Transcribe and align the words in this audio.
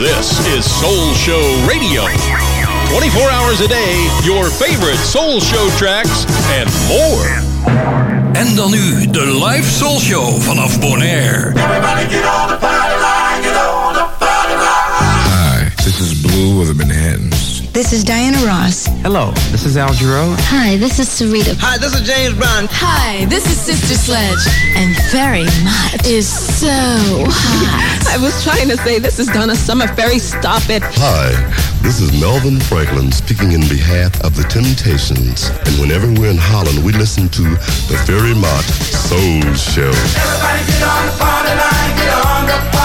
This 0.00 0.40
is 0.46 0.64
Soul 0.80 1.12
Show 1.12 1.66
Radio. 1.68 2.00
24 2.88 3.30
hours 3.30 3.60
a 3.60 3.68
day, 3.68 4.08
your 4.24 4.48
favorite 4.48 4.96
Soul 4.96 5.40
Show 5.40 5.68
tracks 5.76 6.24
and 6.56 6.70
more. 6.88 7.28
En 8.32 8.54
dan 8.54 8.70
nu 8.70 9.06
de 9.10 9.44
live 9.44 9.70
Soul 9.70 9.98
Show 9.98 10.40
vanaf 10.40 10.78
Bonaire. 10.78 11.52
Everybody 11.52 12.08
get 12.08 12.24
on 12.24 12.48
the 12.48 12.56
party 12.56 12.96
line, 12.96 13.42
get 13.42 13.56
on 13.56 13.92
the 13.92 14.08
party 14.18 14.54
line. 14.54 15.28
Hi, 15.28 15.68
this 15.76 16.00
is 16.00 16.22
Blue 16.22 16.60
of 16.60 16.66
the 16.66 16.74
Manhattans. 16.74 17.29
This 17.72 17.92
is 17.92 18.02
Diana 18.02 18.44
Ross. 18.44 18.86
Hello, 19.06 19.30
this 19.54 19.64
is 19.64 19.76
Al 19.76 19.94
Giro. 19.94 20.34
Hi, 20.50 20.76
this 20.76 20.98
is 20.98 21.06
Sarita. 21.06 21.54
Hi, 21.60 21.78
this 21.78 21.94
is 21.94 22.02
James 22.02 22.34
Brown. 22.34 22.66
Hi, 22.66 23.24
this 23.26 23.46
is 23.46 23.54
Sister 23.60 23.94
Sledge. 23.94 24.42
And 24.74 24.90
very 25.14 25.46
much 25.62 26.02
is 26.04 26.26
so 26.26 26.66
hot. 27.30 28.10
I 28.10 28.18
was 28.18 28.34
trying 28.42 28.66
to 28.70 28.76
say 28.76 28.98
this 28.98 29.20
is 29.20 29.28
Donna 29.28 29.54
Summer 29.54 29.86
Ferry. 29.86 30.18
Stop 30.18 30.68
it. 30.68 30.82
Hi, 30.98 31.30
this 31.80 32.00
is 32.00 32.10
Melvin 32.20 32.58
Franklin 32.58 33.12
speaking 33.12 33.52
in 33.52 33.62
behalf 33.70 34.18
of 34.26 34.34
the 34.34 34.42
Temptations. 34.50 35.46
And 35.70 35.78
whenever 35.78 36.10
we're 36.10 36.34
in 36.34 36.42
Holland, 36.42 36.82
we 36.84 36.90
listen 36.90 37.30
to 37.38 37.42
the 37.86 37.96
Ferry 38.02 38.34
Mott 38.34 38.66
Soul 38.66 39.46
Show. 39.54 39.94
Everybody 39.94 40.66
get 40.66 40.82
on 40.82 41.06
the 41.06 41.14
party 41.22 41.54
line, 41.54 41.90
get 42.02 42.18
on 42.18 42.42
the 42.50 42.58
party 42.74 42.79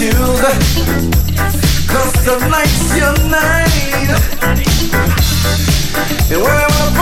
your 0.00 0.12
dance 0.12 0.64
shoes. 0.72 1.86
Cause 1.86 2.12
tonight's 2.24 2.96
your 2.96 3.14
night. 3.28 3.68
And 6.30 6.40
we're 6.40 6.68
gonna 6.68 6.99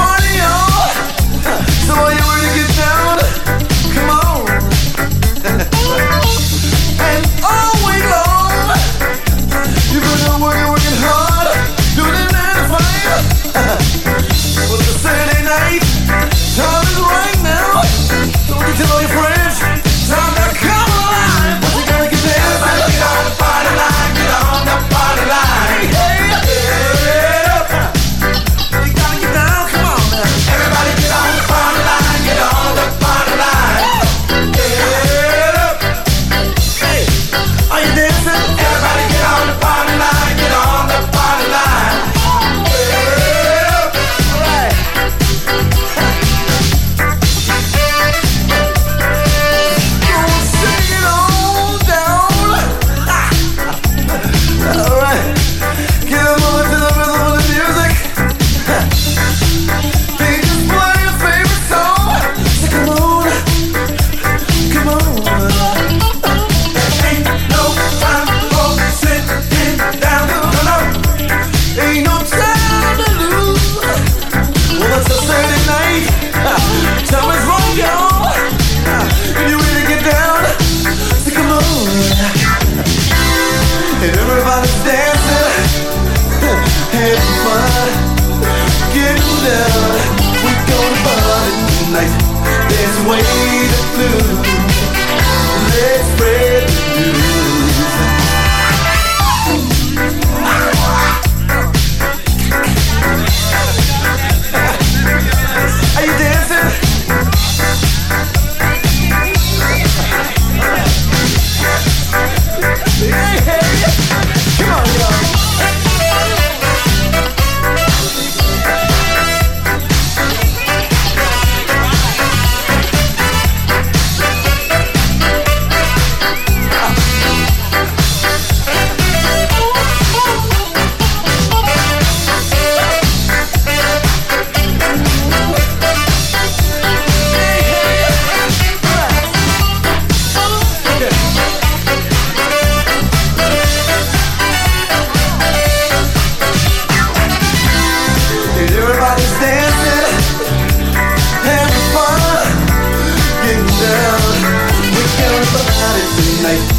party 156.18 156.77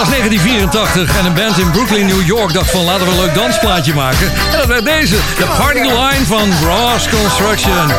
was 0.00 0.08
1984 0.08 1.18
en 1.18 1.24
een 1.24 1.34
band 1.34 1.58
in 1.58 1.70
Brooklyn, 1.70 2.06
New 2.06 2.26
York 2.26 2.52
dacht 2.52 2.70
van 2.70 2.84
laten 2.84 3.06
we 3.06 3.12
een 3.12 3.18
leuk 3.20 3.34
dansplaatje 3.34 3.94
maken. 3.94 4.32
En 4.52 4.58
dat 4.58 4.66
werd 4.66 4.84
deze, 4.84 5.14
de 5.38 5.46
Party 5.58 5.78
Line 5.80 6.24
van 6.26 6.48
Ross 6.64 7.08
Construction. 7.08 7.90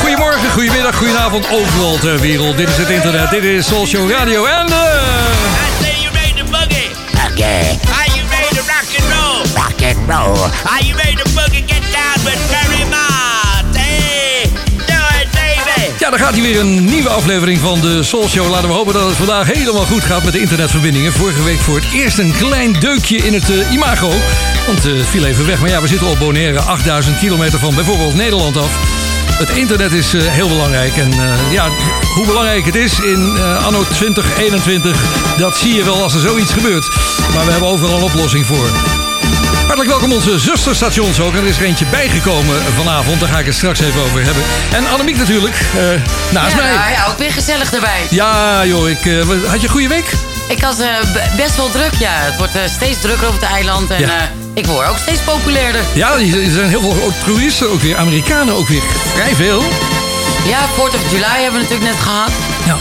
Goedemorgen, 0.00 0.50
goedemiddag, 0.50 0.96
goedenavond 0.96 1.46
overal 1.50 1.98
ter 1.98 2.20
wereld. 2.20 2.56
Dit 2.56 2.68
is 2.68 2.76
het 2.76 2.88
internet, 2.88 3.30
dit 3.30 3.42
is 3.42 3.66
Soul 3.66 3.86
Show 3.86 4.10
Radio 4.10 4.44
en... 4.44 4.66
eh, 4.66 4.72
I 4.72 5.84
say 5.84 5.94
you 6.02 6.12
ready 6.12 6.32
to 6.38 6.44
boogie. 6.44 6.90
Okay, 7.32 7.78
Are 7.98 8.10
you 8.14 8.22
ready 8.34 8.54
to 8.56 8.62
rock 8.72 8.88
and 8.98 9.06
roll? 9.14 9.62
rock 9.62 9.82
and 9.90 9.98
roll. 10.08 10.48
Are 10.72 10.84
you 10.84 10.96
ready 10.96 11.14
to 11.22 11.28
boogie? 11.30 11.64
Get 11.66 11.82
down 11.92 12.24
with 12.24 12.63
Ja, 16.04 16.10
dan 16.10 16.18
gaat 16.18 16.32
hij 16.32 16.42
weer 16.42 16.60
een 16.60 16.84
nieuwe 16.84 17.08
aflevering 17.08 17.58
van 17.58 17.80
de 17.80 18.02
Soul 18.02 18.28
Show. 18.28 18.50
Laten 18.50 18.68
we 18.68 18.74
hopen 18.74 18.92
dat 18.92 19.06
het 19.06 19.16
vandaag 19.16 19.46
helemaal 19.46 19.84
goed 19.84 20.04
gaat 20.04 20.24
met 20.24 20.32
de 20.32 20.40
internetverbindingen. 20.40 21.12
Vorige 21.12 21.42
week 21.42 21.58
voor 21.58 21.76
het 21.76 21.92
eerst 21.92 22.18
een 22.18 22.32
klein 22.32 22.72
deukje 22.80 23.16
in 23.16 23.32
het 23.32 23.50
eh, 23.50 23.72
imago. 23.72 24.10
Want 24.66 24.82
het 24.82 25.06
viel 25.06 25.24
even 25.24 25.46
weg. 25.46 25.60
Maar 25.60 25.70
ja, 25.70 25.80
we 25.80 25.88
zitten 25.88 26.06
op 26.06 26.18
Bonaire, 26.18 26.60
8000 26.60 27.18
kilometer 27.18 27.58
van 27.58 27.74
bijvoorbeeld 27.74 28.14
Nederland 28.14 28.56
af. 28.56 28.78
Het 29.38 29.50
internet 29.50 29.92
is 29.92 30.14
eh, 30.14 30.22
heel 30.22 30.48
belangrijk. 30.48 30.96
En 30.96 31.12
eh, 31.12 31.52
ja, 31.52 31.68
hoe 32.14 32.26
belangrijk 32.26 32.64
het 32.64 32.74
is 32.74 33.00
in 33.00 33.36
eh, 33.36 33.66
anno 33.66 33.82
2021, 33.82 35.36
dat 35.36 35.56
zie 35.56 35.74
je 35.74 35.84
wel 35.84 36.02
als 36.02 36.14
er 36.14 36.20
zoiets 36.20 36.52
gebeurt. 36.52 36.88
Maar 37.34 37.44
we 37.44 37.50
hebben 37.50 37.68
overal 37.68 37.96
een 37.96 38.02
oplossing 38.02 38.46
voor. 38.46 38.93
Hartelijk 39.66 39.90
welkom 39.90 40.12
onze 40.12 40.38
zusterstations 40.38 41.20
ook. 41.20 41.34
Er 41.34 41.44
is 41.46 41.56
er 41.58 41.64
eentje 41.64 41.86
bijgekomen 41.86 42.62
vanavond. 42.76 43.20
Daar 43.20 43.28
ga 43.28 43.38
ik 43.38 43.46
het 43.46 43.54
straks 43.54 43.80
even 43.80 44.00
over 44.00 44.24
hebben. 44.24 44.42
En 44.72 44.86
Annemiek 44.90 45.16
natuurlijk, 45.16 45.54
eh, 45.54 45.84
naast 46.32 46.50
ja, 46.54 46.56
mij. 46.62 46.74
nou 46.74 46.90
ja, 46.90 47.06
ook 47.08 47.18
weer 47.18 47.32
gezellig 47.32 47.72
erbij. 47.72 48.00
Ja, 48.10 48.64
joh, 48.66 48.88
ik, 48.90 49.06
eh, 49.06 49.20
had 49.46 49.60
je 49.60 49.66
een 49.66 49.72
goede 49.72 49.88
week? 49.88 50.12
Ik 50.48 50.60
had 50.60 50.78
eh, 50.80 50.88
best 51.36 51.56
wel 51.56 51.70
druk, 51.70 51.94
ja. 51.98 52.10
Het 52.12 52.36
wordt 52.36 52.52
steeds 52.74 53.00
drukker 53.00 53.26
op 53.28 53.34
het 53.34 53.42
eiland. 53.42 53.90
En 53.90 54.00
Ja. 54.00 54.30
ik 54.54 54.66
word 54.66 54.88
ook 54.88 54.98
steeds 54.98 55.20
populairder. 55.20 55.80
Ja, 55.94 56.12
er 56.12 56.50
zijn 56.50 56.68
heel 56.68 56.80
veel 56.80 57.12
toeristen 57.24 57.70
ook 57.70 57.80
weer, 57.80 57.96
Amerikanen 57.96 58.54
ook 58.54 58.68
weer. 58.68 58.82
Vrij 59.14 59.34
veel. 59.34 59.62
Ja, 60.46 60.58
4th 60.74 60.94
of 60.94 61.10
July 61.10 61.24
hebben 61.42 61.52
we 61.60 61.66
natuurlijk 61.68 61.90
net 61.90 62.00
gehad. 62.02 62.30
Ja. 62.66 62.76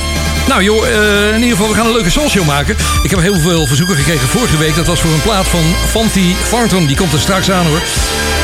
Nou 0.47 0.63
joh, 0.63 0.87
eh, 0.87 1.27
in 1.27 1.41
ieder 1.41 1.57
geval, 1.57 1.67
we 1.67 1.75
gaan 1.75 1.85
een 1.85 1.93
leuke 1.93 2.09
soulshow 2.09 2.45
maken. 2.45 2.75
Ik 3.03 3.09
heb 3.09 3.19
heel 3.19 3.39
veel 3.39 3.65
verzoeken 3.67 3.95
gekregen 3.95 4.27
vorige 4.27 4.57
week. 4.57 4.75
Dat 4.75 4.85
was 4.85 4.99
voor 4.99 5.11
een 5.11 5.21
plaat 5.21 5.47
van 5.47 5.63
Fanti 5.89 6.35
Thornton. 6.49 6.85
Die 6.85 6.95
komt 6.95 7.13
er 7.13 7.19
straks 7.19 7.51
aan 7.51 7.65
hoor. 7.65 7.81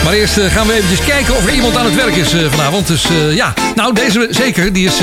Maar 0.03 0.13
eerst 0.13 0.37
eh, 0.37 0.51
gaan 0.51 0.67
we 0.67 0.73
eventjes 0.73 1.05
kijken 1.05 1.35
of 1.35 1.45
er 1.45 1.53
iemand 1.53 1.77
aan 1.77 1.85
het 1.85 1.95
werk 1.95 2.15
is 2.15 2.33
eh, 2.33 2.39
vanavond. 2.49 2.87
Dus 2.87 3.05
ja, 3.31 3.53
nou 3.75 3.93
deze 3.93 4.27
zeker. 4.29 4.73
Die 4.73 4.87
is 4.87 4.93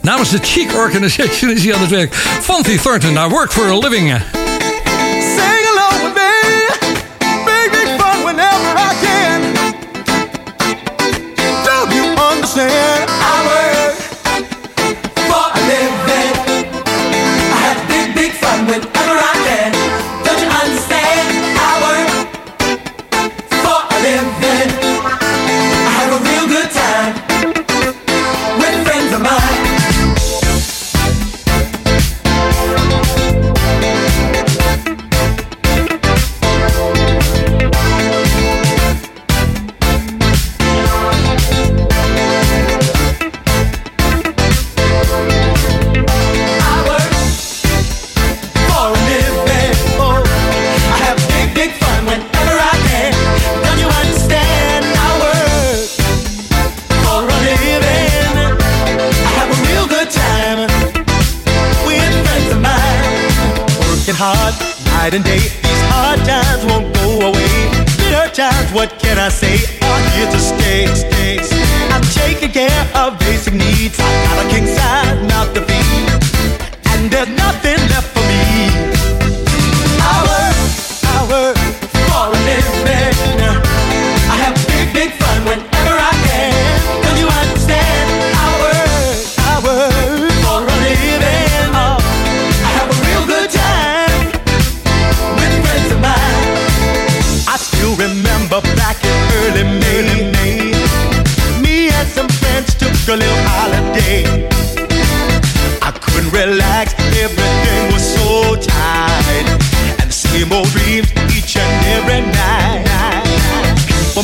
namens 0.00 0.30
de 0.30 0.38
Cheek 0.42 0.74
Organization 0.74 1.50
is 1.50 1.64
hij 1.64 1.74
aan 1.74 1.80
het 1.80 1.90
werk. 1.90 2.14
Fanti 2.42 2.80
Thornton, 2.80 3.14
I 3.14 3.28
work 3.28 3.52
for 3.52 3.64
a 3.64 3.78
living. 3.78 4.14
Sing 12.54 12.99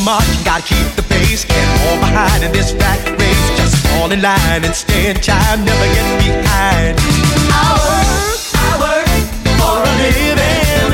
For 0.07 0.23
gotta 0.45 0.63
keep 0.63 0.87
the 0.95 1.03
pace, 1.03 1.43
can't 1.43 1.81
fall 1.81 1.99
behind 1.99 2.41
in 2.41 2.53
this 2.53 2.71
rat 2.71 3.19
race. 3.19 3.59
Just 3.59 3.75
fall 3.87 4.09
in 4.09 4.21
line 4.21 4.63
and 4.63 4.73
stay 4.73 5.09
in 5.09 5.17
time, 5.17 5.65
never 5.65 5.83
get 5.83 6.07
behind. 6.23 6.97
I 7.51 7.75
work, 7.75 8.39
I 8.55 8.71
work 8.79 9.09
for 9.59 9.83
a 9.83 9.93
living. 9.99 10.86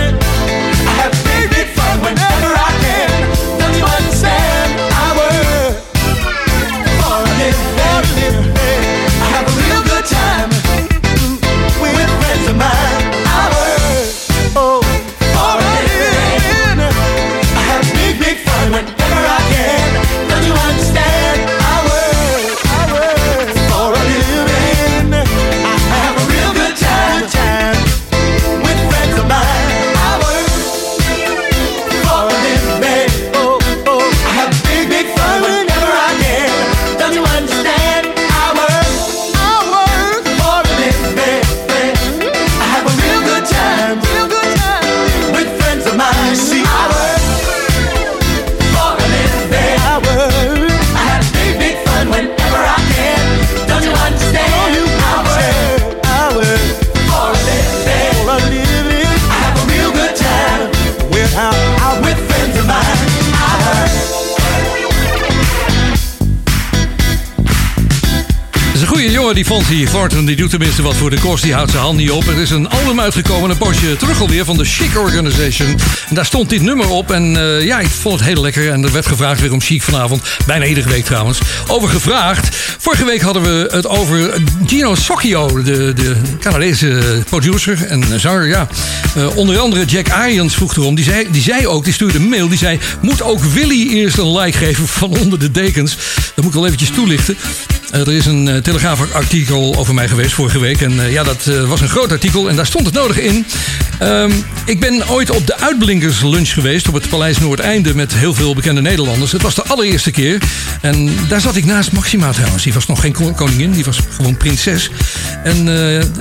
Die 69.33 69.45
Fonzie 69.45 69.89
Thornton. 69.89 70.25
Die 70.25 70.35
doet 70.35 70.49
tenminste 70.49 70.81
wat 70.81 70.95
voor 70.95 71.09
de 71.09 71.19
kost. 71.19 71.43
Die 71.43 71.53
houdt 71.53 71.71
zijn 71.71 71.83
hand 71.83 71.97
niet 71.97 72.11
op. 72.11 72.27
Er 72.27 72.37
is 72.37 72.49
een 72.49 72.69
album 72.69 72.99
uitgekomen, 72.99 73.49
een 73.49 73.57
poosje 73.57 73.95
terug 73.95 74.21
alweer, 74.21 74.45
van 74.45 74.57
de 74.57 74.65
Chic 74.65 74.97
Organization. 74.97 75.67
En 76.09 76.15
daar 76.15 76.25
stond 76.25 76.49
dit 76.49 76.61
nummer 76.61 76.89
op. 76.89 77.11
En 77.11 77.37
eh, 77.37 77.65
ja, 77.65 77.79
ik 77.79 77.87
vond 77.87 78.19
het 78.19 78.29
heel 78.29 78.41
lekker. 78.41 78.71
En 78.71 78.83
er 78.83 78.91
werd 78.91 79.05
gevraagd 79.05 79.41
weer 79.41 79.51
om 79.51 79.61
Chic 79.61 79.81
vanavond. 79.81 80.21
Bijna 80.45 80.65
iedere 80.65 80.89
week 80.89 81.05
trouwens. 81.05 81.39
Over 81.67 81.89
gevraagd. 81.89 82.55
Vorige 82.79 83.05
week 83.05 83.21
hadden 83.21 83.43
we 83.43 83.69
het 83.71 83.87
over 83.87 84.33
Gino 84.65 84.95
Socchio. 84.95 85.63
De, 85.63 85.93
de 85.93 86.15
Canadese 86.39 87.23
producer 87.29 87.85
en 87.85 88.19
zanger. 88.19 88.47
Ja. 88.47 88.67
Eh, 89.15 89.37
onder 89.37 89.59
andere 89.59 89.85
Jack 89.85 90.09
Arians 90.09 90.55
vroeg 90.55 90.75
erom. 90.75 90.95
Die 90.95 91.05
zei, 91.05 91.27
die 91.31 91.41
zei 91.41 91.67
ook, 91.67 91.83
die 91.83 91.93
stuurde 91.93 92.17
een 92.17 92.29
mail. 92.29 92.47
Die 92.47 92.57
zei, 92.57 92.79
moet 93.01 93.21
ook 93.21 93.43
Willy 93.43 93.89
eerst 93.89 94.17
een 94.17 94.37
like 94.37 94.57
geven 94.57 94.87
van 94.87 95.09
onder 95.09 95.39
de 95.39 95.51
dekens? 95.51 95.97
Dat 96.15 96.43
moet 96.43 96.53
ik 96.53 96.53
wel 96.53 96.65
eventjes 96.65 96.89
toelichten. 96.89 97.37
Eh, 97.93 97.99
er 97.99 98.13
is 98.13 98.25
een 98.25 98.47
uh, 98.47 98.57
Telegraaf-artikel 98.57 99.75
over 99.77 99.93
mij 99.93 100.07
geweest 100.07 100.33
vorige 100.33 100.59
week. 100.59 100.81
En 100.81 100.91
uh, 100.91 101.11
ja, 101.11 101.23
dat 101.23 101.45
was 101.45 101.81
een 101.81 101.89
groot 101.89 102.11
artikel 102.11 102.49
en 102.49 102.55
daar 102.55 102.65
stond 102.65 102.85
het 102.85 102.95
nodig 102.95 103.19
in. 103.19 103.45
Um, 104.01 104.31
ik 104.65 104.79
ben 104.79 105.09
ooit 105.09 105.29
op 105.29 105.47
de 105.47 105.59
Uitblinkerslunch 105.59 106.53
geweest 106.53 106.87
op 106.87 106.93
het 106.93 107.09
Paleis 107.09 107.37
Noordeinde 107.37 107.95
met 107.95 108.13
heel 108.13 108.33
veel 108.33 108.55
bekende 108.55 108.81
Nederlanders. 108.81 109.31
Het 109.31 109.41
was 109.41 109.55
de 109.55 109.63
allereerste 109.63 110.11
keer. 110.11 110.41
En 110.81 111.09
daar 111.27 111.41
zat 111.41 111.55
ik 111.55 111.65
naast 111.65 111.91
Maxima 111.91 112.31
trouwens. 112.31 112.63
Die 112.63 112.73
was 112.73 112.85
nog 112.85 113.01
geen 113.01 113.35
koningin, 113.35 113.71
die 113.71 113.83
was 113.83 113.99
gewoon 114.15 114.37
prinses. 114.37 114.89
En 115.43 115.65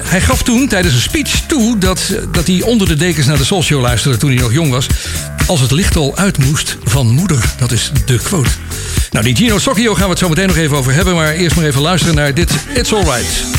hij 0.03 0.21
gaf 0.21 0.43
toen 0.43 0.69
tijdens 0.69 0.95
een 0.95 1.01
speech 1.01 1.41
toe 1.47 1.79
dat, 1.79 2.15
dat 2.33 2.47
hij 2.47 2.63
onder 2.63 2.89
de 2.89 2.97
dekens 2.97 3.27
naar 3.27 3.39
de 3.39 3.45
Soulshow 3.45 3.81
luisterde 3.81 4.19
toen 4.19 4.31
hij 4.31 4.39
nog 4.39 4.53
jong 4.53 4.71
was. 4.71 4.87
Als 5.47 5.61
het 5.61 5.71
licht 5.71 5.97
al 5.97 6.17
uit 6.17 6.39
moest 6.39 6.77
van 6.85 7.11
moeder. 7.11 7.55
Dat 7.59 7.73
is 7.73 7.93
de 8.07 8.19
quote. 8.19 8.51
Nou, 9.13 9.25
die 9.25 9.37
Gino 9.37 9.59
Socchio 9.59 9.95
gaan 9.95 10.05
we 10.05 10.11
het 10.11 10.19
zo 10.19 10.29
meteen 10.29 10.47
nog 10.47 10.57
even 10.57 10.77
over 10.77 10.95
hebben. 10.95 11.15
Maar 11.15 11.33
eerst 11.33 11.57
maar 11.57 11.65
even 11.65 11.81
luisteren 11.81 12.15
naar 12.15 12.35
dit 12.35 12.67
It's 12.75 12.93
Alright. 12.93 13.52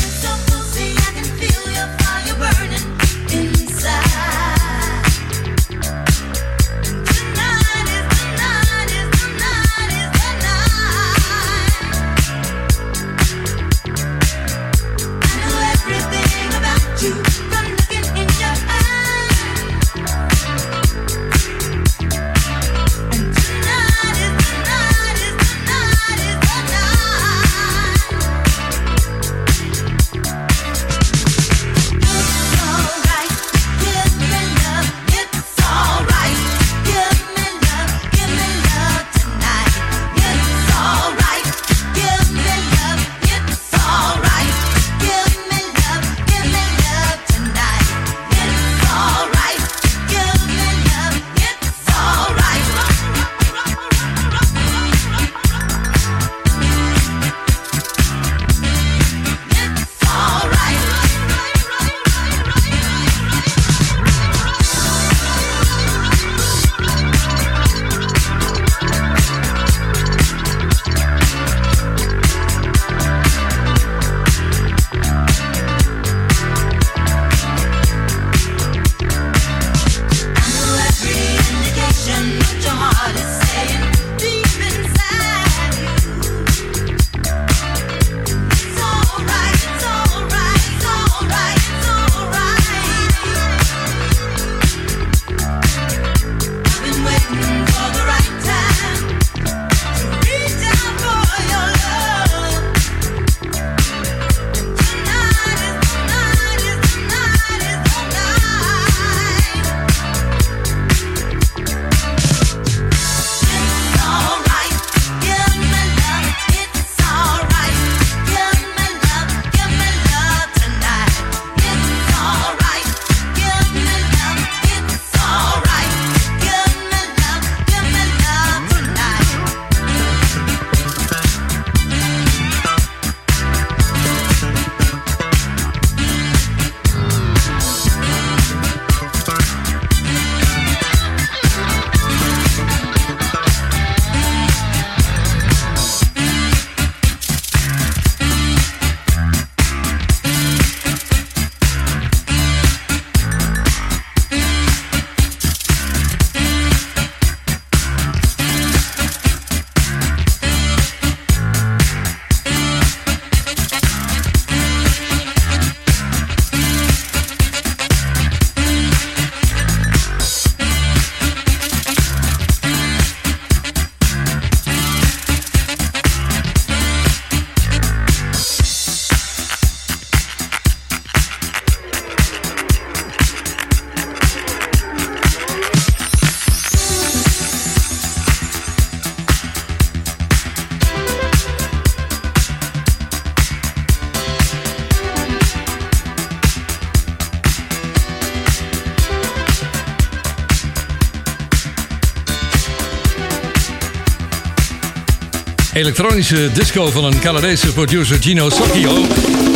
Elektronische 205.74 206.50
disco 206.52 206.90
van 206.90 207.04
een 207.04 207.18
Canadese 207.18 207.72
producer 207.72 208.16
Gino 208.20 208.50
Socchio. 208.50 208.96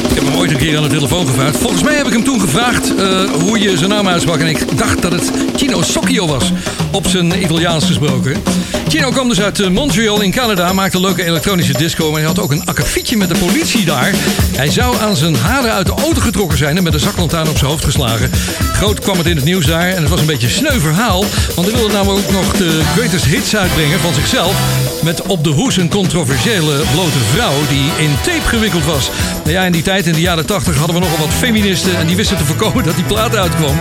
Ik 0.08 0.14
heb 0.14 0.24
hem 0.24 0.36
ooit 0.36 0.50
een 0.50 0.56
keer 0.56 0.76
aan 0.76 0.82
de 0.82 0.88
telefoon 0.88 1.26
gevraagd. 1.26 1.56
Volgens 1.56 1.82
mij 1.82 1.96
heb 1.96 2.06
ik 2.06 2.12
hem 2.12 2.24
toen 2.24 2.40
gevraagd 2.40 2.92
uh, 2.98 3.30
hoe 3.30 3.58
je 3.58 3.76
zijn 3.76 3.90
naam 3.90 4.08
uitsprak. 4.08 4.38
En 4.38 4.46
ik 4.46 4.78
dacht 4.78 5.02
dat 5.02 5.12
het 5.12 5.30
Gino 5.56 5.82
Socchio 5.82 6.26
was. 6.26 6.52
Op 6.92 7.06
zijn 7.06 7.42
Italiaans 7.42 7.84
gesproken. 7.84 8.42
Gino 8.88 9.10
kwam 9.10 9.28
dus 9.28 9.40
uit 9.40 9.70
Montreal 9.70 10.20
in 10.20 10.30
Canada. 10.30 10.72
Maakte 10.72 11.00
leuke 11.00 11.24
elektronische 11.24 11.72
disco. 11.72 12.10
Maar 12.10 12.18
hij 12.18 12.28
had 12.28 12.38
ook 12.38 12.52
een 12.52 12.66
akkefietje 12.66 13.16
met 13.16 13.28
de 13.28 13.38
politie 13.38 13.84
daar. 13.84 14.14
Hij 14.56 14.70
zou 14.70 14.96
aan 15.00 15.16
zijn 15.16 15.36
haren 15.36 15.72
uit 15.72 15.86
de 15.86 15.92
auto 15.92 16.20
getrokken 16.20 16.58
zijn. 16.58 16.76
En 16.76 16.82
met 16.82 16.94
een 16.94 17.00
zaklantaarn 17.00 17.48
op 17.48 17.58
zijn 17.58 17.70
hoofd 17.70 17.84
geslagen. 17.84 18.30
Groot 18.72 19.00
kwam 19.00 19.18
het 19.18 19.26
in 19.26 19.36
het 19.36 19.44
nieuws 19.44 19.66
daar. 19.66 19.88
En 19.88 20.00
het 20.00 20.10
was 20.10 20.20
een 20.20 20.26
beetje 20.26 20.46
een 20.46 20.52
sneu 20.52 20.80
verhaal. 20.80 21.24
Want 21.54 21.68
hij 21.68 21.76
wilde 21.76 21.92
namelijk 21.92 22.26
ook 22.26 22.32
nog 22.32 22.52
de 22.52 22.80
greatest 22.96 23.24
hits 23.24 23.56
uitbrengen 23.56 24.00
van 24.00 24.14
zichzelf. 24.14 24.77
Met 25.02 25.22
op 25.22 25.44
de 25.44 25.50
hoes 25.50 25.76
een 25.76 25.88
controversiële 25.88 26.82
blote 26.92 27.18
vrouw 27.32 27.54
die 27.68 28.04
in 28.04 28.10
tape 28.22 28.48
gewikkeld 28.48 28.84
was. 28.84 29.10
Nou 29.42 29.50
ja, 29.50 29.64
in 29.64 29.72
die 29.72 29.82
tijd, 29.82 30.06
in 30.06 30.12
de 30.12 30.20
jaren 30.20 30.46
80, 30.46 30.76
hadden 30.76 30.94
we 30.94 31.00
nogal 31.00 31.18
wat 31.18 31.34
feministen. 31.34 31.96
En 31.96 32.06
die 32.06 32.16
wisten 32.16 32.36
te 32.36 32.44
voorkomen 32.44 32.84
dat 32.88 32.94
die 32.94 33.04
plaat 33.04 33.36
uitkwam. 33.36 33.80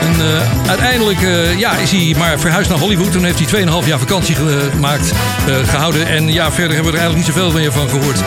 En 0.00 0.14
uh, 0.20 0.68
uiteindelijk 0.68 1.20
uh, 1.20 1.58
ja, 1.58 1.76
is 1.76 1.90
hij 1.90 2.14
maar 2.18 2.38
verhuisd 2.38 2.70
naar 2.70 2.78
Hollywood. 2.78 3.12
Toen 3.12 3.24
heeft 3.24 3.50
hij 3.50 3.64
2,5 3.64 3.88
jaar 3.88 3.98
vakantie 3.98 4.34
gemaakt, 4.34 5.12
uh, 5.48 5.56
gehouden. 5.68 6.06
En 6.06 6.32
ja, 6.32 6.52
verder 6.52 6.74
hebben 6.74 6.92
we 6.92 6.98
er 6.98 7.04
eigenlijk 7.04 7.26
niet 7.26 7.36
zoveel 7.36 7.60
meer 7.60 7.72
van 7.72 7.88
gehoord. 7.88 8.20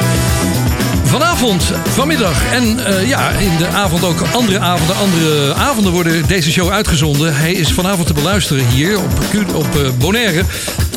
Vanavond, 1.04 1.72
vanmiddag 1.94 2.42
en 2.52 2.80
ja, 3.08 3.30
in 3.30 3.58
de 3.58 3.68
avond 3.68 4.04
ook 4.04 4.22
andere 4.34 4.60
avonden. 4.60 4.96
Andere 4.96 5.54
avonden 5.54 5.92
worden 5.92 6.28
deze 6.28 6.52
show 6.52 6.70
uitgezonden. 6.70 7.36
Hij 7.36 7.52
is 7.52 7.74
vanavond 7.74 8.08
te 8.08 8.14
beluisteren 8.14 8.68
hier 8.68 9.00
op, 9.00 9.12
op 9.54 9.68
Bonaire. 10.00 10.44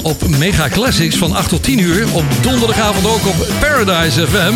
Op 0.03 0.29
Mega 0.29 0.69
Classics 0.69 1.17
van 1.17 1.33
8 1.37 1.49
tot 1.49 1.63
10 1.63 1.79
uur. 1.79 2.07
Op 2.13 2.25
donderdagavond 2.41 3.07
ook 3.07 3.27
op 3.27 3.47
Paradise 3.61 4.27
FM. 4.27 4.55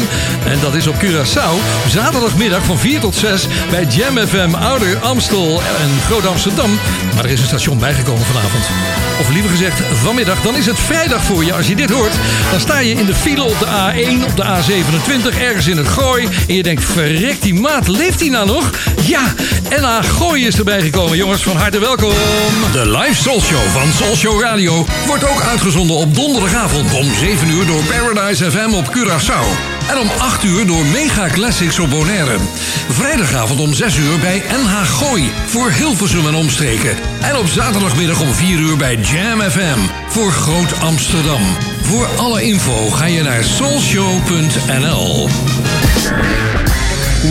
En 0.48 0.60
dat 0.60 0.74
is 0.74 0.86
op 0.86 0.94
Curaçao. 0.94 1.88
Zaterdagmiddag 1.88 2.64
van 2.64 2.78
4 2.78 3.00
tot 3.00 3.14
6 3.14 3.46
bij 3.70 3.84
Jam 3.84 4.16
FM, 4.16 4.54
Ouder 4.54 4.98
Amstel 4.98 5.60
en 5.60 6.00
Groot 6.06 6.26
Amsterdam. 6.26 6.78
Maar 7.14 7.24
er 7.24 7.30
is 7.30 7.40
een 7.40 7.46
station 7.46 7.78
bijgekomen 7.78 8.24
vanavond. 8.24 8.93
Of 9.21 9.28
liever 9.28 9.50
gezegd 9.50 9.80
vanmiddag. 9.92 10.42
Dan 10.42 10.56
is 10.56 10.66
het 10.66 10.78
vrijdag 10.78 11.25
voor 11.25 11.44
je. 11.44 11.52
Als 11.52 11.66
je 11.66 11.76
dit 11.76 11.90
hoort, 11.90 12.12
dan 12.50 12.61
sta 12.61 12.78
je 12.78 12.94
in 12.94 13.06
de 13.06 13.14
file 13.14 13.42
op 13.42 13.59
de 13.59 13.66
A1, 13.66 14.25
op 14.25 14.37
de 14.37 14.44
A27, 14.44 15.38
ergens 15.40 15.66
in 15.66 15.76
het 15.76 15.88
Gooi. 15.88 16.28
En 16.49 16.54
je 16.54 16.62
denkt, 16.62 16.85
verrek 16.85 17.42
die 17.42 17.54
maat, 17.54 17.88
leeft 17.88 18.21
hij 18.21 18.28
nou 18.28 18.47
nog? 18.47 18.71
Ja, 19.06 19.35
NA 19.80 20.02
Gooi 20.02 20.47
is 20.47 20.59
erbij 20.59 20.80
gekomen. 20.80 21.16
Jongens, 21.16 21.42
van 21.42 21.56
harte 21.56 21.78
welkom. 21.78 22.12
De 22.73 22.90
live 22.99 23.23
Soul 23.23 23.40
Show 23.40 23.66
van 23.73 23.92
Soul 23.92 24.16
Show 24.16 24.40
Radio 24.40 24.87
wordt 25.06 25.28
Ook 25.28 25.40
uitgezonden 25.40 25.97
op 25.97 26.14
donderdagavond 26.14 26.92
om 26.92 27.14
7 27.14 27.50
uur 27.50 27.66
door 27.66 27.83
Paradise 27.83 28.50
FM 28.50 28.73
op 28.73 28.97
Curaçao. 28.97 29.74
En 29.91 29.99
om 29.99 30.09
8 30.19 30.45
uur 30.45 30.67
door 30.67 30.85
Mega 30.85 31.29
Classics 31.29 31.79
op 31.79 31.91
Bonaire. 31.91 32.37
Vrijdagavond 32.88 33.61
om 33.61 33.75
6 33.75 33.97
uur 33.97 34.19
bij 34.19 34.43
NH 34.49 34.83
Gooi 34.83 35.31
voor 35.47 35.71
Hilversum 35.71 36.26
en 36.26 36.35
omstreken. 36.35 36.97
En 37.21 37.37
op 37.37 37.47
zaterdagmiddag 37.47 38.21
om 38.21 38.35
4 38.35 38.59
uur 38.59 38.76
bij 38.76 38.97
Jam 38.97 39.41
FM 39.41 39.79
voor 40.09 40.33
Groot 40.33 40.81
Amsterdam. 40.81 41.43
Voor 41.83 42.07
alle 42.17 42.43
info 42.43 42.91
ga 42.91 43.05
je 43.05 43.23
naar 43.23 43.45
soulshow.nl. 43.45 45.29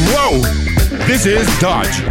Whoa! 0.06 0.40
This 1.06 1.26
is 1.26 1.60
Dodge. 1.60 2.02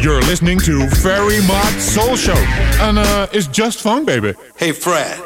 You're 0.00 0.24
listening 0.26 0.62
to 0.62 0.88
Fairy 0.88 1.44
Mod 1.44 1.82
Soul 1.82 2.16
Show. 2.16 2.38
And 2.80 2.98
uh, 2.98 3.26
it's 3.30 3.48
just 3.52 3.80
fun, 3.80 4.04
baby. 4.04 4.32
Hey, 4.56 4.74
Fred. 4.74 5.20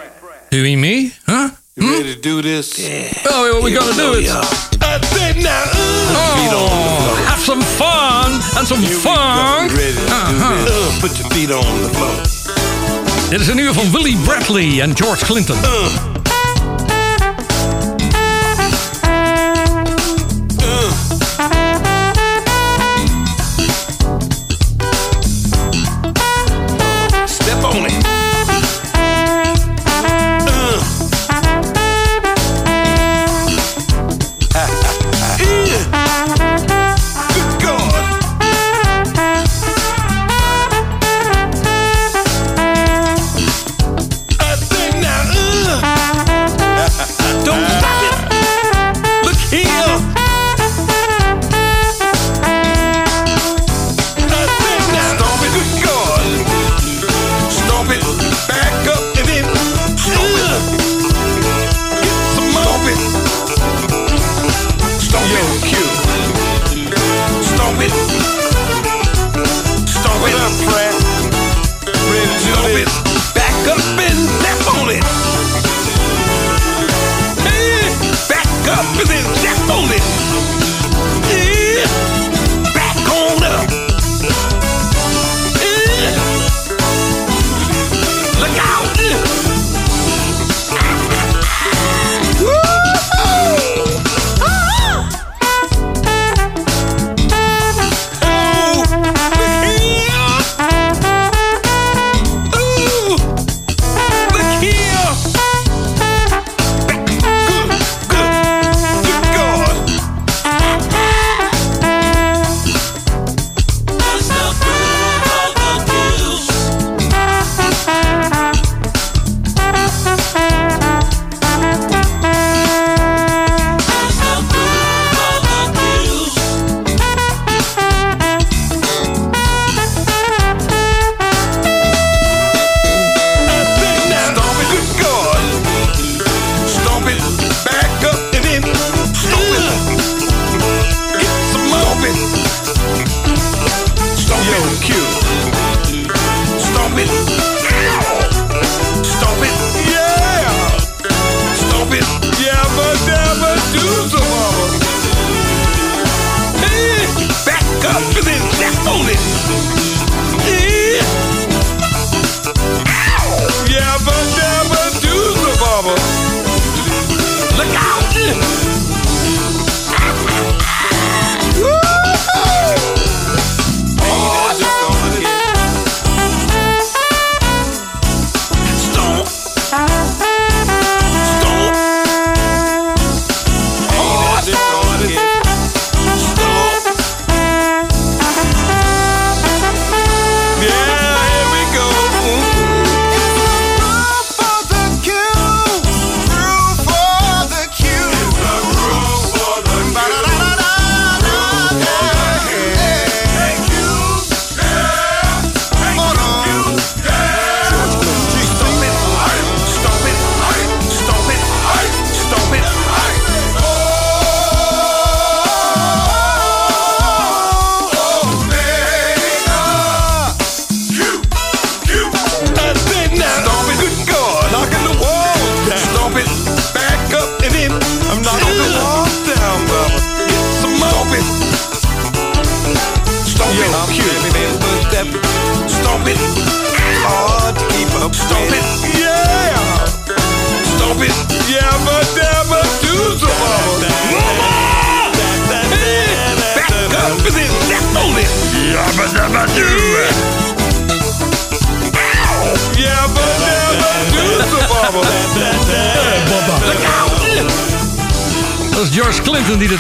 You 0.49 0.63
mean 0.63 0.81
me? 0.81 1.13
Huh? 1.27 1.49
You 1.81 1.93
ready 1.97 2.15
to 2.15 2.21
do 2.21 2.43
this? 2.43 2.79
Yeah. 2.79 3.13
Oh, 3.31 3.55
what 3.55 3.63
we 3.65 3.71
Here 3.71 3.81
gonna 3.81 3.95
do 3.95 4.15
it? 4.19 4.25
y'all. 4.27 4.45
I 4.83 4.99
think 4.99 5.37
now, 5.43 5.65
uh, 5.65 6.37
feet 6.37 6.53
on 6.53 6.69
the. 7.05 7.31
Have 7.31 7.41
some 7.41 7.63
fun 7.63 8.33
and 8.59 8.67
some 8.67 8.81
Here 8.81 8.91
we 8.91 9.03
fun. 9.03 9.71
You 9.71 9.77
ready 9.77 9.95
to 9.95 10.13
Uh-huh. 10.13 10.57
do 10.57 10.65
this? 10.65 10.97
Uh, 10.97 11.01
put 11.01 11.19
your 11.19 11.29
feet 11.31 11.51
on 11.51 11.83
the 11.83 11.89
floor. 11.97 13.31
Dit 13.31 13.41
is 13.41 13.49
een 13.49 13.59
uur 13.59 13.73
van 13.73 13.91
Willie 13.93 14.17
Bradley 14.17 14.81
en 14.81 14.97
George 14.97 15.25
Clinton. 15.25 15.57
Step 15.57 16.30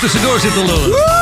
tussendoor 0.00 0.40
zit 0.40 0.54
te 0.54 0.64
lullen. 0.64 1.19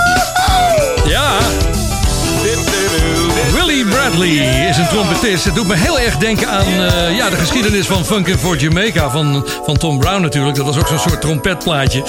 het 5.44 5.55
doet 5.55 5.66
me 5.66 5.77
heel 5.77 5.98
erg 5.98 6.16
denken 6.16 6.48
aan 6.48 6.66
eh, 6.66 7.16
ja, 7.16 7.31
de 7.31 7.37
geschiedenis 7.37 7.87
van 7.87 8.05
Funkin' 8.05 8.38
for 8.38 8.57
Jamaica 8.57 9.11
van, 9.11 9.46
van 9.64 9.77
Tom 9.77 9.98
Brown 9.98 10.20
natuurlijk. 10.20 10.57
Dat 10.57 10.66
was 10.66 10.79
ook 10.79 10.87
zo'n 10.87 10.98
soort 10.98 11.20
trompetplaatje. 11.20 12.03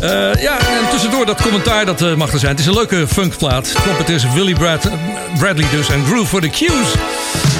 Eh, 0.00 0.42
ja, 0.42 0.58
en 0.58 0.88
tussendoor 0.90 1.26
dat 1.26 1.42
commentaar 1.42 1.84
dat 1.84 2.02
eh, 2.02 2.14
mag 2.14 2.32
er 2.32 2.38
zijn. 2.38 2.50
Het 2.50 2.60
is 2.60 2.66
een 2.66 2.74
leuke 2.74 3.06
funkplaat. 3.06 3.72
Trompetist 3.82 4.32
Willy 4.32 4.52
Brad, 4.52 4.90
Bradley 5.38 5.66
dus 5.70 5.88
en 5.88 6.04
Groove 6.04 6.26
for 6.26 6.40
the 6.40 6.48
Cues. 6.48 6.94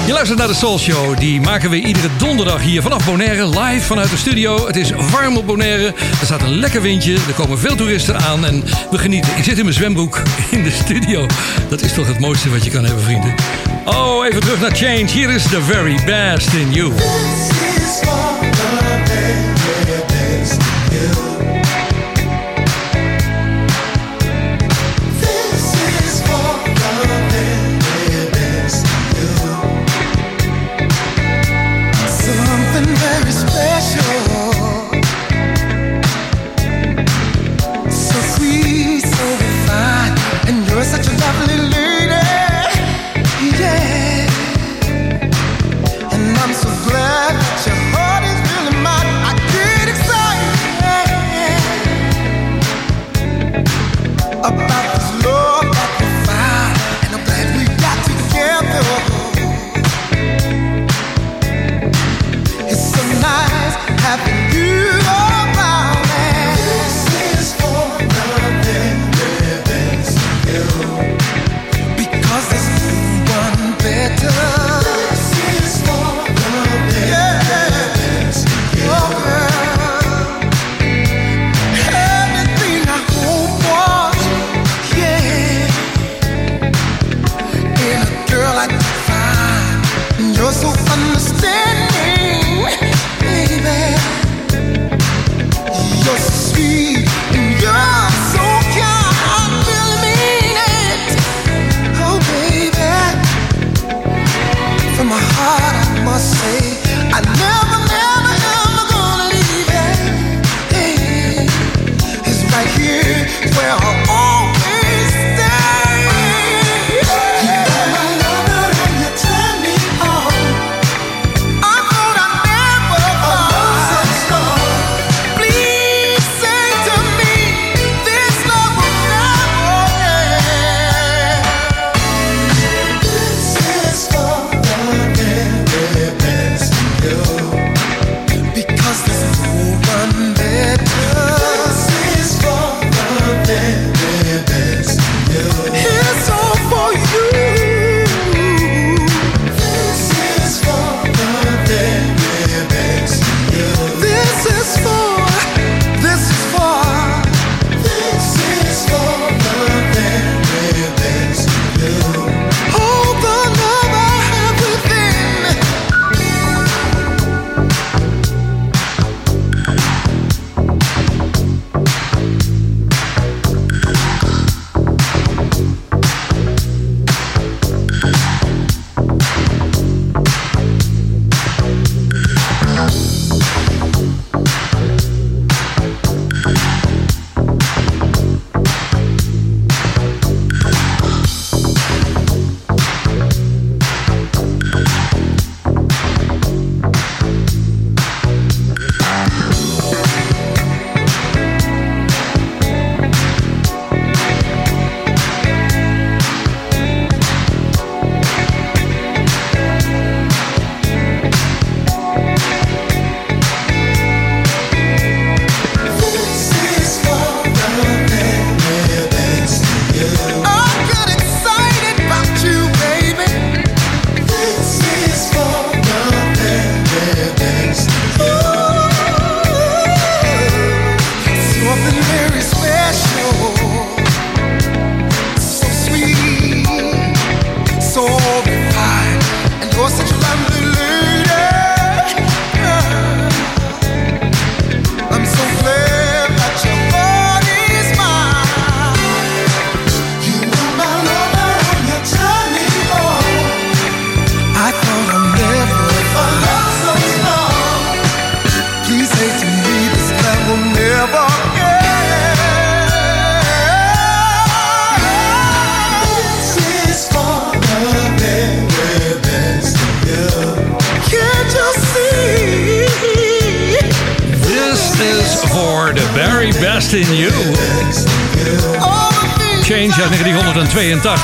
Je 0.06 0.12
luistert 0.12 0.38
naar 0.38 0.48
de 0.48 0.54
Soul 0.54 0.78
Show. 0.78 1.18
Die 1.18 1.40
maken 1.40 1.70
we 1.70 1.76
iedere 1.76 2.08
donderdag 2.18 2.62
hier 2.62 2.82
vanaf 2.82 3.04
Bonaire. 3.04 3.48
Live 3.48 3.86
vanuit 3.86 4.10
de 4.10 4.16
studio. 4.16 4.66
Het 4.66 4.76
is 4.76 4.90
warm 5.10 5.36
op 5.36 5.46
Bonaire. 5.46 5.86
Er 6.20 6.24
staat 6.26 6.42
een 6.42 6.58
lekker 6.58 6.82
windje. 6.82 7.12
Er 7.12 7.34
komen 7.34 7.58
veel 7.58 7.74
toeristen 7.74 8.16
aan. 8.16 8.46
En 8.46 8.64
we 8.90 8.98
genieten. 8.98 9.36
Ik 9.36 9.44
zit 9.44 9.58
in 9.58 9.64
mijn 9.64 9.76
zwemboek 9.76 10.22
in 10.50 10.62
de 10.62 10.70
studio. 10.70 11.26
Dat 11.68 11.82
is 11.82 11.92
toch 11.92 12.06
het 12.06 12.18
mooiste 12.18 12.50
wat 12.50 12.64
je 12.64 12.70
kan 12.70 12.84
hebben, 12.84 13.04
vrienden. 13.04 13.34
Oh, 13.84 14.26
even 14.26 14.40
terug 14.40 14.60
naar 14.60 14.76
Change. 14.76 15.11
Hier 15.12 15.30
is 15.30 15.44
The 15.50 15.60
Very 15.60 15.98
Best 16.06 16.54
in 16.54 16.72
You. 16.72 16.90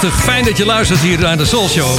1982. 0.09 0.25
Fijn 0.25 0.45
dat 0.45 0.57
je 0.57 0.65
luistert 0.65 1.01
hier 1.01 1.19
naar 1.19 1.37
de 1.37 1.45
Soul 1.45 1.69
Show. 1.69 1.99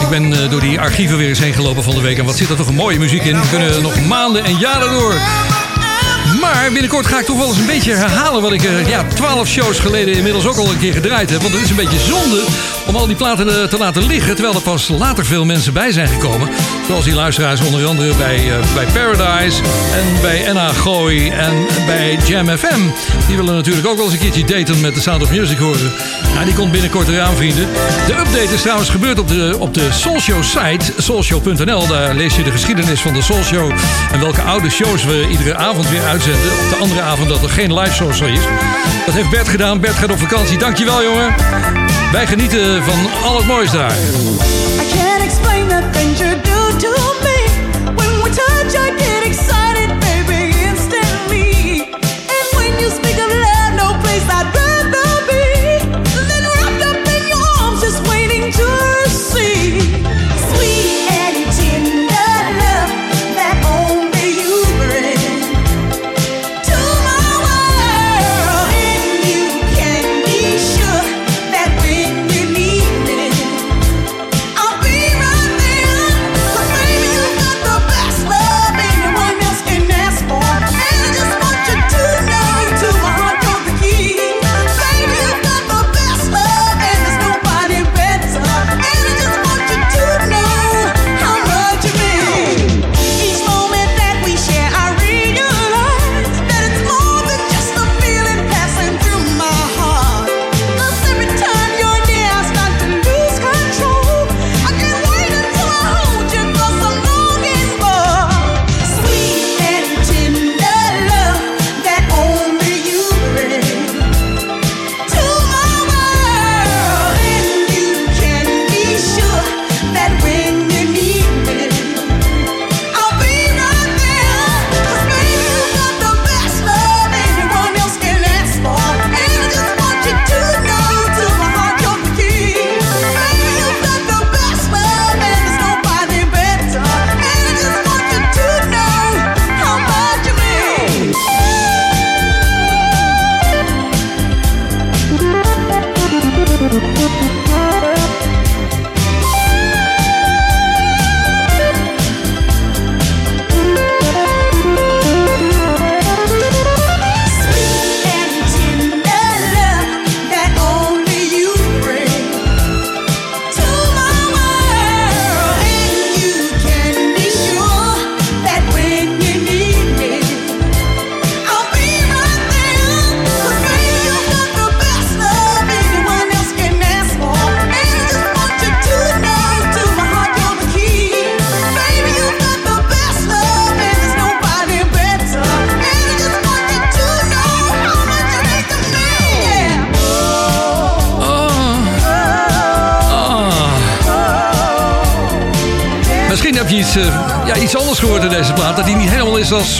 Ik 0.00 0.08
ben 0.08 0.32
eh, 0.32 0.50
door 0.50 0.60
die 0.60 0.80
archieven 0.80 1.16
weer 1.16 1.28
eens 1.28 1.38
heen 1.38 1.54
gelopen 1.54 1.82
van 1.82 1.94
de 1.94 2.00
week. 2.00 2.18
En 2.18 2.24
wat 2.24 2.36
zit 2.36 2.48
er 2.48 2.56
toch 2.56 2.68
een 2.68 2.74
mooie 2.74 2.98
muziek 2.98 3.24
in. 3.24 3.40
We 3.40 3.48
kunnen 3.50 3.82
nog 3.82 4.06
maanden 4.06 4.44
en 4.44 4.58
jaren 4.58 4.90
door. 4.90 5.14
Maar 6.60 6.72
binnenkort 6.72 7.06
ga 7.06 7.18
ik 7.18 7.24
toch 7.24 7.38
wel 7.38 7.48
eens 7.48 7.58
een 7.58 7.66
beetje 7.66 7.94
herhalen 7.94 8.42
wat 8.42 8.52
ik 8.52 8.64
er 8.64 8.88
ja, 8.88 9.04
12 9.04 9.48
shows 9.48 9.78
geleden 9.78 10.14
inmiddels 10.14 10.46
ook 10.46 10.56
al 10.56 10.70
een 10.70 10.78
keer 10.78 10.92
gedraaid 10.92 11.30
heb. 11.30 11.40
Want 11.40 11.54
het 11.54 11.62
is 11.62 11.70
een 11.70 11.76
beetje 11.76 11.98
zonde 11.98 12.44
om 12.86 12.96
al 12.96 13.06
die 13.06 13.16
platen 13.16 13.62
eh, 13.62 13.68
te 13.68 13.78
laten 13.78 14.06
liggen. 14.06 14.34
Terwijl 14.34 14.54
er 14.54 14.62
pas 14.62 14.88
later 14.88 15.26
veel 15.26 15.44
mensen 15.44 15.72
bij 15.72 15.92
zijn 15.92 16.08
gekomen. 16.08 16.48
Zoals 16.86 17.04
die 17.04 17.14
luisteraars 17.14 17.60
onder 17.60 17.86
andere 17.86 18.14
bij, 18.14 18.46
uh, 18.46 18.74
bij 18.74 18.84
Paradise 18.84 19.62
en 19.92 20.20
bij 20.22 20.52
NA 20.52 20.68
Gooi 20.68 21.28
en 21.28 21.66
bij 21.86 22.18
Jam 22.26 22.48
FM. 22.48 22.80
Die 23.26 23.36
willen 23.36 23.54
natuurlijk 23.54 23.86
ook 23.86 23.96
wel 23.96 24.04
eens 24.04 24.14
een 24.14 24.20
keertje 24.20 24.44
daten 24.44 24.80
met 24.80 24.94
de 24.94 25.00
Sound 25.00 25.22
of 25.22 25.30
Music 25.30 25.58
horen. 25.58 25.92
Nou, 26.34 26.44
die 26.44 26.54
komt 26.54 26.72
binnenkort 26.72 27.08
eraan, 27.08 27.36
vrienden. 27.36 27.68
De 28.06 28.12
update 28.12 28.54
is 28.54 28.60
trouwens 28.60 28.88
gebeurd 28.88 29.18
op 29.18 29.28
de, 29.28 29.56
op 29.58 29.74
de 29.74 29.88
Soulshow 29.92 30.42
site, 30.42 30.92
soulshow.nl. 30.98 31.86
Daar 31.86 32.14
lees 32.14 32.36
je 32.36 32.42
de 32.42 32.50
geschiedenis 32.50 33.00
van 33.00 33.14
de 33.14 33.22
Soulshow 33.22 33.70
en 34.12 34.20
welke 34.20 34.42
oude 34.42 34.70
shows 34.70 35.04
we 35.04 35.26
iedere 35.30 35.56
avond 35.56 35.90
weer 35.90 36.04
uitzenden. 36.04 36.49
De 36.68 36.76
andere 36.80 37.00
avond 37.00 37.28
dat 37.28 37.42
er 37.42 37.48
geen 37.48 37.74
live 37.78 37.94
show 37.94 38.10
is. 38.10 38.40
Dat 39.06 39.14
heeft 39.14 39.30
Bert 39.30 39.48
gedaan. 39.48 39.80
Bert 39.80 39.94
gaat 39.94 40.10
op 40.10 40.18
vakantie. 40.18 40.58
Dankjewel, 40.58 41.02
jongen. 41.02 41.34
Wij 42.12 42.26
genieten 42.26 42.84
van 42.84 42.98
al 43.22 43.36
het 43.36 43.46
moois 43.46 43.70
daar. 43.70 43.92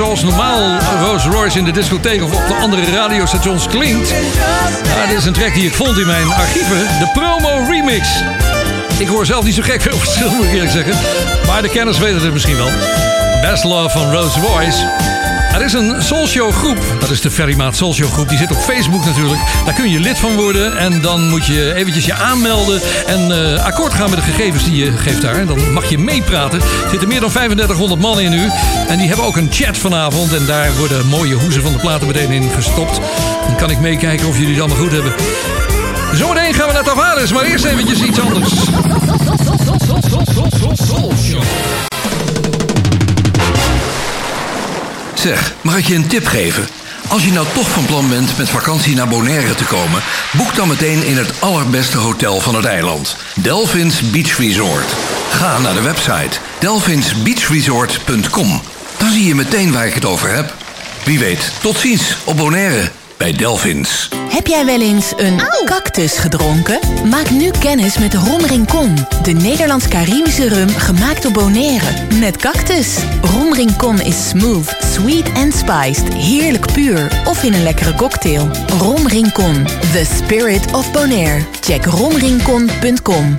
Zoals 0.05 0.23
normaal 0.23 0.79
Rolls 1.05 1.25
Royce 1.25 1.59
in 1.59 1.65
de 1.65 1.71
discotheek 1.71 2.23
of 2.23 2.33
op 2.33 2.47
de 2.49 2.55
andere 2.55 2.85
radiostations 2.91 3.67
klinkt. 3.67 4.09
Ja, 4.85 5.07
dit 5.07 5.19
is 5.19 5.25
een 5.25 5.33
track 5.33 5.55
die 5.55 5.67
ik 5.67 5.75
vond 5.75 5.99
in 5.99 6.07
mijn 6.07 6.33
archieven. 6.33 6.79
De 6.79 7.11
promo 7.13 7.65
remix. 7.69 8.09
Ik 8.99 9.09
hoor 9.09 9.27
zelf 9.27 9.45
niet 9.45 9.55
zo 9.55 9.63
gek 9.63 9.81
veel 9.81 9.97
verschil, 9.97 10.31
moet 10.31 10.45
ik 10.45 10.53
eerlijk 10.53 10.71
zeggen. 10.71 10.95
Maar 11.47 11.63
de 11.63 11.69
kenners 11.69 11.99
weten 11.99 12.23
het 12.23 12.33
misschien 12.33 12.57
wel. 12.57 12.71
Best 13.41 13.65
Love 13.65 13.89
van 13.89 14.13
Rolls 14.13 14.35
Royce. 14.37 15.20
Er 15.55 15.63
is 15.63 15.73
een 15.73 16.03
Soulshow 16.03 16.53
groep. 16.53 16.79
Dat 16.99 17.11
is 17.11 17.21
de 17.21 17.31
Ferrymaat 17.31 17.77
Soulshow 17.77 18.11
groep. 18.13 18.29
Die 18.29 18.39
zit 18.39 18.51
op 18.51 18.57
Facebook 18.57 19.05
natuurlijk. 19.05 19.41
Daar 19.65 19.75
kun 19.75 19.91
je 19.91 20.01
lid 20.01 20.19
van 20.19 20.37
worden. 20.37 20.77
En 20.77 21.01
dan 21.01 21.29
moet 21.29 21.47
je 21.47 21.75
eventjes 21.75 22.05
je 22.05 22.15
aanmelden. 22.15 22.81
En 23.07 23.33
eh, 23.33 23.65
akkoord 23.65 23.95
gaan 23.95 24.11
met 24.11 24.19
de 24.19 24.25
gegevens 24.25 24.65
die 24.65 24.85
je 24.85 24.97
geeft 24.97 25.23
daar. 25.23 25.35
En 25.35 25.47
dan 25.47 25.73
mag 25.73 25.85
je 25.89 25.99
meepraten. 25.99 26.61
Er 26.61 26.91
zitten 26.91 27.09
meer 27.09 27.21
dan 27.21 27.31
3500 27.31 28.01
man 28.01 28.21
in 28.21 28.31
nu. 28.31 28.51
En 28.89 28.99
die 28.99 29.09
hebben 29.09 29.27
ook 29.27 29.37
een 29.37 29.49
chat 29.51 29.79
vanavond. 29.79 30.35
En 30.35 30.47
daar 30.47 30.77
worden 30.77 31.07
mooie 31.07 31.35
hoezen 31.35 31.63
van 31.63 31.73
de 31.73 31.79
platen 31.79 32.07
meteen 32.07 32.31
in 32.31 32.51
gestopt. 32.51 33.01
Dan 33.47 33.57
kan 33.57 33.71
ik 33.71 33.81
meekijken 33.81 34.29
of 34.29 34.39
jullie 34.39 34.53
het 34.53 34.61
allemaal 34.61 34.83
goed 34.83 34.93
hebben. 34.93 35.13
Zometeen 36.13 36.55
gaan 36.55 36.67
we 36.67 36.73
naar 36.73 36.85
Tavares. 36.85 37.33
Maar 37.33 37.45
eerst 37.45 37.65
eventjes 37.65 38.03
iets 38.03 38.21
anders. 38.21 38.53
Zeg, 45.21 45.55
mag 45.61 45.77
ik 45.77 45.87
je 45.87 45.95
een 45.95 46.07
tip 46.07 46.27
geven? 46.27 46.69
Als 47.09 47.25
je 47.25 47.33
nou 47.33 47.47
toch 47.55 47.71
van 47.71 47.85
plan 47.85 48.09
bent 48.09 48.39
met 48.39 48.49
vakantie 48.49 48.95
naar 48.95 49.09
Bonaire 49.09 49.55
te 49.55 49.65
komen, 49.65 50.03
boek 50.33 50.55
dan 50.55 50.69
meteen 50.69 51.07
in 51.07 51.17
het 51.17 51.41
allerbeste 51.41 51.99
hotel 51.99 52.41
van 52.41 52.55
het 52.55 52.65
eiland. 52.65 53.17
Delphins 53.35 54.11
Beach 54.11 54.39
Resort. 54.39 54.95
Ga 55.31 55.59
naar 55.59 55.75
de 55.75 55.83
website 55.83 56.39
delphinsbeachresort.com. 56.59 58.61
Dan 58.99 59.11
zie 59.11 59.25
je 59.25 59.35
meteen 59.35 59.73
waar 59.73 59.87
ik 59.87 59.95
het 59.95 60.05
over 60.05 60.35
heb. 60.35 60.55
Wie 61.05 61.19
weet, 61.19 61.53
tot 61.61 61.79
ziens 61.79 62.17
op 62.25 62.37
Bonaire 62.37 62.91
bij 63.21 63.33
Delphins. 63.33 64.09
Heb 64.29 64.47
jij 64.47 64.65
wel 64.65 64.81
eens 64.81 65.13
een 65.17 65.43
cactus 65.65 66.19
gedronken? 66.19 66.79
Maak 67.11 67.31
nu 67.31 67.51
kennis 67.59 67.99
met 67.99 68.15
Rom 68.15 68.41
Rincon, 68.41 69.07
de 69.23 69.33
Nederlands-Caribische 69.33 70.49
rum 70.49 70.69
gemaakt 70.69 71.27
op 71.27 71.33
Bonaire. 71.33 71.87
Met 72.19 72.37
cactus. 72.37 72.97
Rom 73.23 73.55
Rincon 73.55 74.01
is 74.01 74.29
smooth, 74.29 74.80
sweet 75.01 75.33
en 75.33 75.53
spiced, 75.53 76.15
heerlijk 76.15 76.73
puur 76.73 77.23
of 77.25 77.43
in 77.43 77.55
een 77.55 77.63
lekkere 77.63 77.95
cocktail. 77.95 78.49
Rom 78.79 79.07
Rincon, 79.07 79.65
the 79.93 80.05
spirit 80.05 80.73
of 80.73 80.93
Bonaire. 80.93 81.41
Check 81.61 81.85
romrincon.com. 81.85 83.37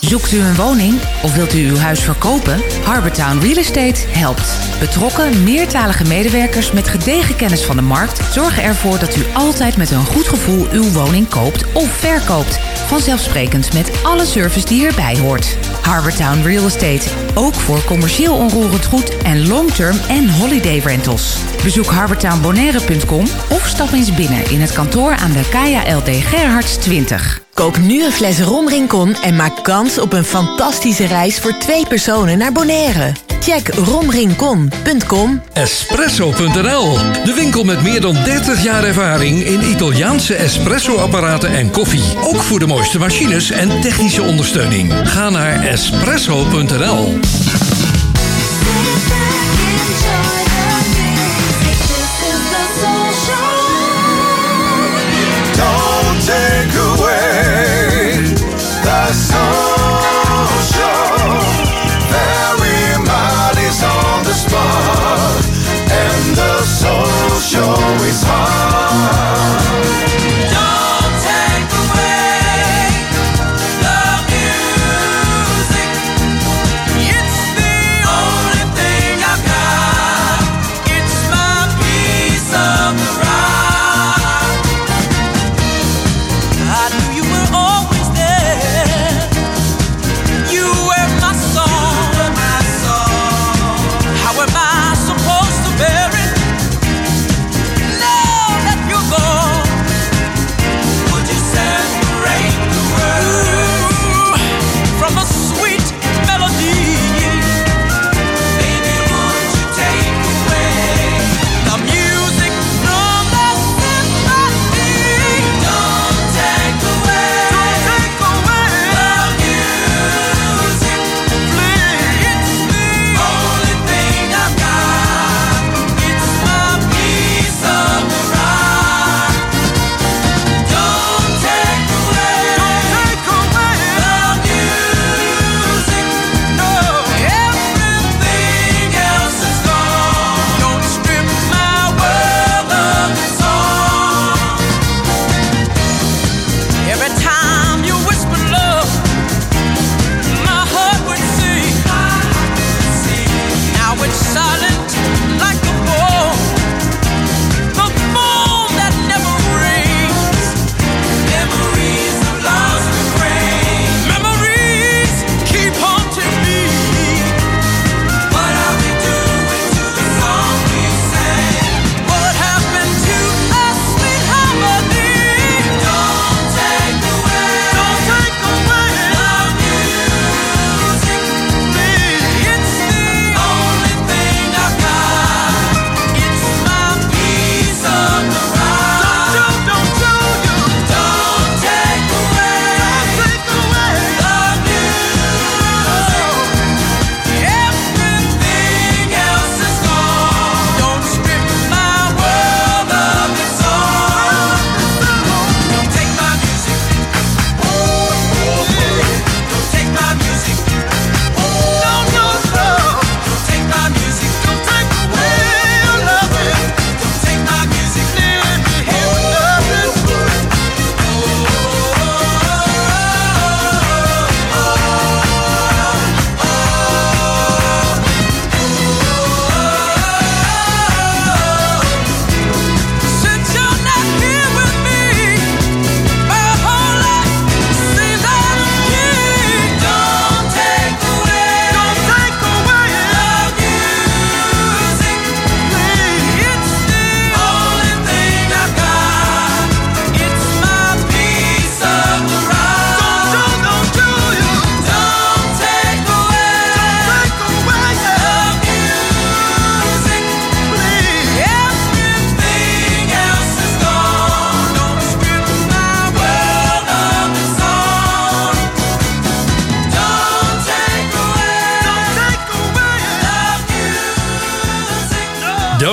Zoekt 0.00 0.32
u 0.32 0.38
een 0.40 0.54
woning 0.54 1.00
of 1.22 1.34
wilt 1.34 1.54
u 1.54 1.68
uw 1.68 1.76
huis 1.76 2.00
verkopen? 2.00 2.60
Harbortown 2.84 3.38
Real 3.38 3.56
Estate 3.56 4.00
helpt. 4.08 4.58
Betrokken, 4.78 5.42
meertalige 5.42 6.04
medewerkers 6.04 6.72
met 6.72 6.88
gedegen 6.88 7.36
kennis 7.36 7.64
van 7.64 7.76
de 7.76 7.82
markt 7.82 8.32
zorgen 8.32 8.62
ervoor 8.62 8.98
dat 8.98 9.16
u 9.16 9.24
altijd 9.34 9.76
met 9.76 9.90
een 9.90 10.04
goed 10.04 10.28
gevoel 10.28 10.66
uw 10.72 10.90
woning 10.90 11.28
koopt 11.28 11.72
of 11.72 11.90
verkoopt. 11.90 12.58
Vanzelfsprekend 12.86 13.72
met 13.72 13.90
alle 14.02 14.26
service 14.26 14.66
die 14.66 14.86
erbij 14.86 15.18
hoort. 15.18 15.56
Harbortown 15.82 16.42
Real 16.42 16.64
Estate, 16.64 17.08
ook 17.34 17.54
voor 17.54 17.84
commercieel 17.84 18.34
onroerend 18.34 18.84
goed 18.84 19.16
en 19.16 19.48
long-term 19.48 19.96
en 20.08 20.30
holiday 20.30 20.78
rentals. 20.78 21.36
Bezoek 21.62 21.86
harbortownbonaire.com 21.86 23.24
of 23.48 23.66
stap 23.66 23.92
eens 23.92 24.14
binnen 24.14 24.50
in 24.50 24.60
het 24.60 24.72
kantoor 24.72 25.16
aan 25.16 25.32
de 25.32 25.48
Kaya 25.50 25.96
LD 25.96 26.08
Gerhards 26.08 26.76
20. 26.76 27.40
Koop 27.54 27.78
nu 27.78 28.04
een 28.04 28.12
fles 28.12 28.40
Rom 28.40 28.68
Rincon 28.68 29.14
en 29.14 29.36
maak 29.36 29.64
kans 29.64 29.98
op 29.98 30.12
een 30.12 30.24
fantastische 30.24 31.06
reis 31.06 31.38
voor 31.38 31.58
twee 31.58 31.86
personen 31.86 32.38
naar 32.38 32.52
Bonaire. 32.52 33.29
Check 33.40 33.74
romrincon.com. 33.74 35.42
Espresso.nl, 35.52 36.98
de 37.24 37.32
winkel 37.34 37.64
met 37.64 37.82
meer 37.82 38.00
dan 38.00 38.14
30 38.24 38.62
jaar 38.62 38.84
ervaring 38.84 39.44
in 39.44 39.62
Italiaanse 39.62 40.34
espresso-apparaten 40.34 41.50
en 41.50 41.70
koffie. 41.70 42.18
Ook 42.22 42.42
voor 42.42 42.58
de 42.58 42.66
mooiste 42.66 42.98
machines 42.98 43.50
en 43.50 43.80
technische 43.80 44.22
ondersteuning. 44.22 44.92
Ga 45.04 45.30
naar 45.30 45.62
espresso.nl. 45.62 47.18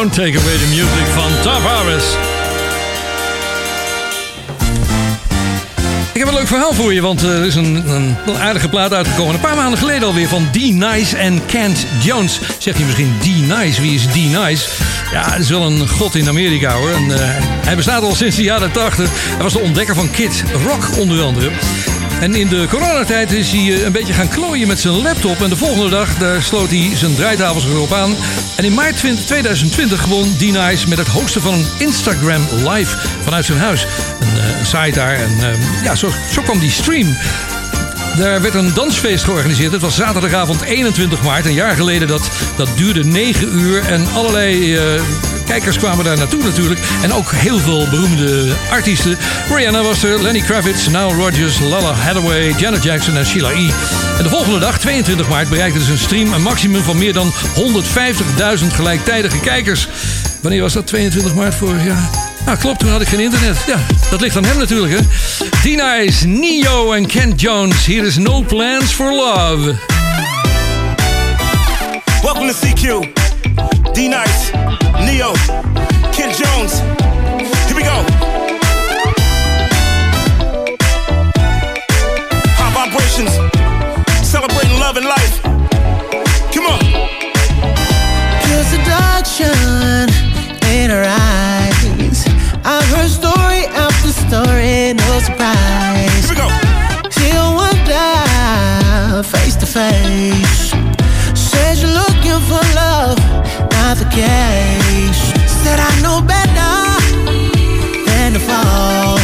Take 0.10 0.38
Away 0.38 0.58
the 0.58 0.67
Music 0.70 1.08
van 1.13 1.32
Tavares. 1.43 2.04
Ik 6.14 6.20
heb 6.20 6.28
een 6.28 6.34
leuk 6.34 6.47
verhaal 6.47 6.74
voor 6.74 6.93
je, 6.93 7.01
want 7.01 7.22
er 7.22 7.45
is 7.45 7.55
een, 7.55 7.89
een, 7.89 8.16
aardige 8.39 8.70
plaat 8.70 8.93
uitgekomen. 8.93 9.34
Een 9.34 9.39
paar 9.39 9.55
maanden 9.55 9.80
geleden 9.80 10.08
alweer 10.08 10.28
van 10.28 10.47
D-Nice 10.51 11.18
en 11.18 11.45
Kent 11.45 11.86
Jones. 12.03 12.39
Zegt 12.58 12.78
je 12.78 12.84
misschien 12.84 13.14
D-Nice? 13.20 13.82
Wie 13.82 13.93
is 13.93 14.05
D-Nice? 14.05 14.70
Ja, 15.12 15.32
het 15.32 15.41
is 15.41 15.49
wel 15.49 15.66
een 15.66 15.88
god 15.88 16.16
in 16.16 16.28
Amerika 16.28 16.74
hoor. 16.74 16.89
En, 16.89 17.12
eh, 17.12 17.20
hij 17.66 17.76
bestaat 17.76 18.03
al 18.03 18.16
sinds 18.16 18.36
de 18.36 18.43
jaren 18.43 18.72
80. 18.72 19.10
Hij 19.12 19.43
was 19.43 19.53
de 19.53 19.60
ontdekker 19.60 19.95
van 19.95 20.12
Kid 20.12 20.43
Rock 20.66 20.97
onder 20.97 21.22
andere. 21.22 21.49
En 22.20 22.36
in 22.36 22.47
de 22.47 22.65
coronatijd 22.70 23.32
is 23.32 23.51
hij 23.51 23.74
eh, 23.74 23.84
een 23.84 23.91
beetje 23.91 24.13
gaan 24.13 24.30
klooien 24.30 24.68
met 24.68 24.80
zijn 24.80 25.01
laptop. 25.01 25.41
En 25.41 25.49
de 25.49 25.55
volgende 25.55 25.89
dag 25.89 26.18
daar 26.18 26.43
sloot 26.43 26.70
hij 26.70 26.91
zijn 26.95 27.15
draaitafels 27.15 27.65
erop 27.65 27.93
aan. 27.93 28.15
En 28.55 28.63
in 28.63 28.74
maart 28.74 28.97
2020 28.97 30.05
won 30.05 30.38
D-Nice 30.38 30.88
met 30.88 30.97
het 30.97 31.07
hosten 31.07 31.41
van 31.41 31.53
een 31.53 31.65
Instagram 31.78 32.41
live 32.68 32.97
vanuit 33.24 33.45
zijn 33.45 33.57
huis. 33.57 33.86
Een, 34.20 34.28
uh, 34.38 34.65
site 34.65 34.99
daar. 34.99 35.15
En 35.15 35.32
uh, 35.39 35.84
ja, 35.84 35.95
zo, 35.95 36.09
zo 36.32 36.41
kwam 36.41 36.59
die 36.59 36.72
stream. 36.72 37.18
Daar 38.18 38.41
werd 38.41 38.53
een 38.53 38.74
dansfeest 38.74 39.24
georganiseerd. 39.24 39.72
Het 39.72 39.82
was 39.82 39.95
zaterdagavond 39.95 40.61
21 40.61 41.24
maart, 41.24 41.45
een 41.45 41.53
jaar 41.53 41.76
geleden. 41.76 42.07
Dat, 42.07 42.30
dat 42.55 42.70
duurde 42.76 43.03
9 43.03 43.59
uur 43.59 43.86
en 43.86 44.07
allerlei 44.13 44.76
uh, 44.76 45.01
kijkers 45.48 45.78
kwamen 45.78 46.06
daar 46.06 46.18
naartoe 46.18 46.43
natuurlijk. 46.43 46.80
En 47.02 47.14
ook 47.14 47.32
heel 47.32 47.60
veel 47.60 47.88
beroemde 47.89 48.54
artiesten. 48.70 49.18
Rihanna 49.56 49.84
was 49.84 50.04
er, 50.04 50.22
Lenny 50.22 50.39
Kravitz, 50.39 50.88
Nile 50.88 51.14
Rodgers, 51.14 51.60
Lala 51.60 51.93
Hathaway, 51.93 52.54
Janet 52.58 52.84
Jackson 52.84 53.18
en 53.18 53.26
Sheila 53.26 53.50
E. 53.50 53.70
En 54.18 54.24
de 54.24 54.30
volgende 54.30 54.60
dag, 54.60 54.80
22 54.80 55.30
maart, 55.30 55.50
bereikte 55.50 55.80
dus 55.80 55.88
een 55.88 55.98
stream 55.98 56.34
een 56.34 56.41
maximum 56.41 56.84
van 56.84 56.98
meer 56.98 57.14
dan 57.14 57.34
150.000 58.60 58.68
gelijktijdige 58.74 59.39
kijkers. 59.39 59.88
Wanneer 60.41 60.62
was 60.62 60.74
dat? 60.74 60.88
22 60.88 61.36
maart 61.36 61.56
vorig 61.56 61.86
jaar? 61.86 62.10
Nou, 62.45 62.58
klopt, 62.58 62.80
toen 62.80 62.89
had 62.89 63.02
ik 63.02 63.08
geen 63.08 63.20
internet. 63.20 63.58
Ja, 63.68 63.80
dat 64.10 64.22
ligt 64.22 64.38
aan 64.38 64.45
hem 64.45 64.58
natuurlijk, 64.58 64.93
hè. 64.93 65.00
D-Nice, 65.50 66.28
Neo 66.28 66.91
en 66.91 67.06
Ken 67.06 67.34
Jones. 67.36 67.86
Hier 67.86 68.06
is 68.06 68.18
No 68.18 68.41
Plans 68.41 68.91
for 68.91 69.12
Love. 69.14 69.76
Welcome 72.22 72.54
to 72.54 72.68
CQ. 72.68 73.26
D-Nice, 73.98 74.52
Neo, 75.08 75.34
Ken 76.14 76.32
Jones. 76.32 77.07
Said 104.18 105.80
I 105.80 106.01
know 106.01 106.22
better 106.22 106.74
than 108.07 108.34
to 108.34 108.39
fall 108.39 109.20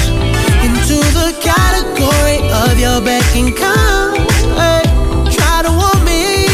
into 0.64 0.98
the 1.18 1.34
category 1.41 2.38
of 2.62 2.80
your 2.80 3.02
beck 3.02 3.26
and 3.36 3.56
call. 3.56 4.14
Try 5.32 5.64
to 5.64 5.72
want 5.72 6.06
me 6.06 6.46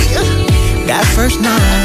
that 0.87 1.03
first 1.17 1.41
night. 1.41 1.78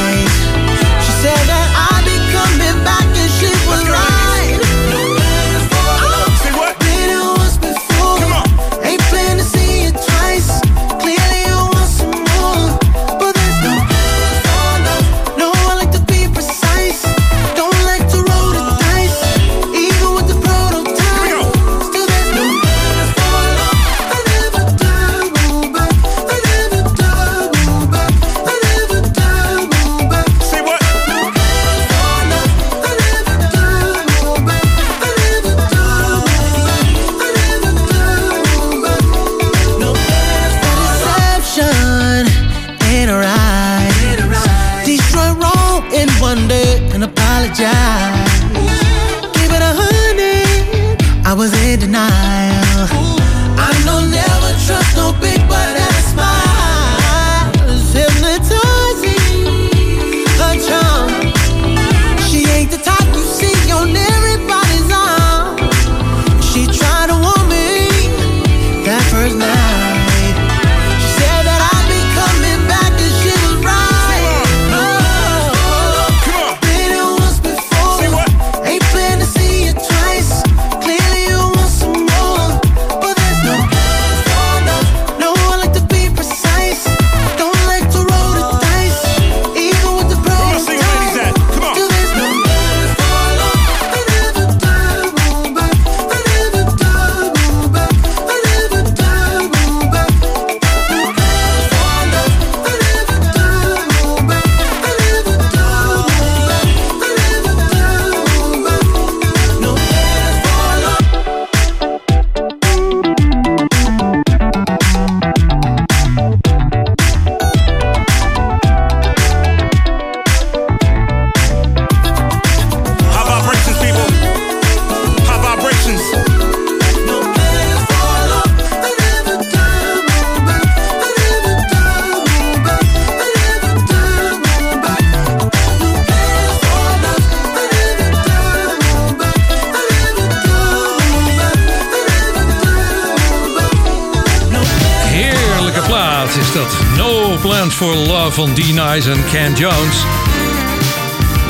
Van 148.34 148.54
D-Nice 148.54 149.10
en 149.10 149.24
Ken 149.30 149.52
Jones. 149.52 150.04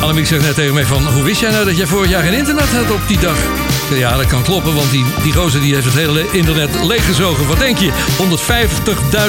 Annemiek 0.00 0.26
zegt 0.26 0.42
net 0.42 0.54
tegen 0.54 0.74
mij 0.74 0.84
van... 0.84 1.06
Hoe 1.06 1.22
wist 1.22 1.40
jij 1.40 1.50
nou 1.50 1.64
dat 1.64 1.76
jij 1.76 1.86
vorig 1.86 2.10
jaar 2.10 2.22
geen 2.22 2.32
internet 2.32 2.72
had 2.72 2.90
op 2.90 3.00
die 3.06 3.18
dag? 3.18 3.36
Ja, 3.94 4.16
dat 4.16 4.26
kan 4.26 4.42
kloppen, 4.42 4.74
want 4.74 4.90
die, 4.90 5.04
die 5.22 5.32
gozer 5.32 5.60
die 5.60 5.74
heeft 5.74 5.84
het 5.84 5.94
hele 5.94 6.26
internet 6.30 6.84
leeggezogen. 6.84 7.46
Wat 7.46 7.58
denk 7.58 7.78
je? 7.78 7.90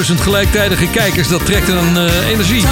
150.000 0.08 0.14
gelijktijdige 0.20 0.86
kijkers, 0.86 1.28
dat 1.28 1.46
trekt 1.46 1.68
een 1.68 1.96
eh, 1.96 2.28
energie. 2.28 2.64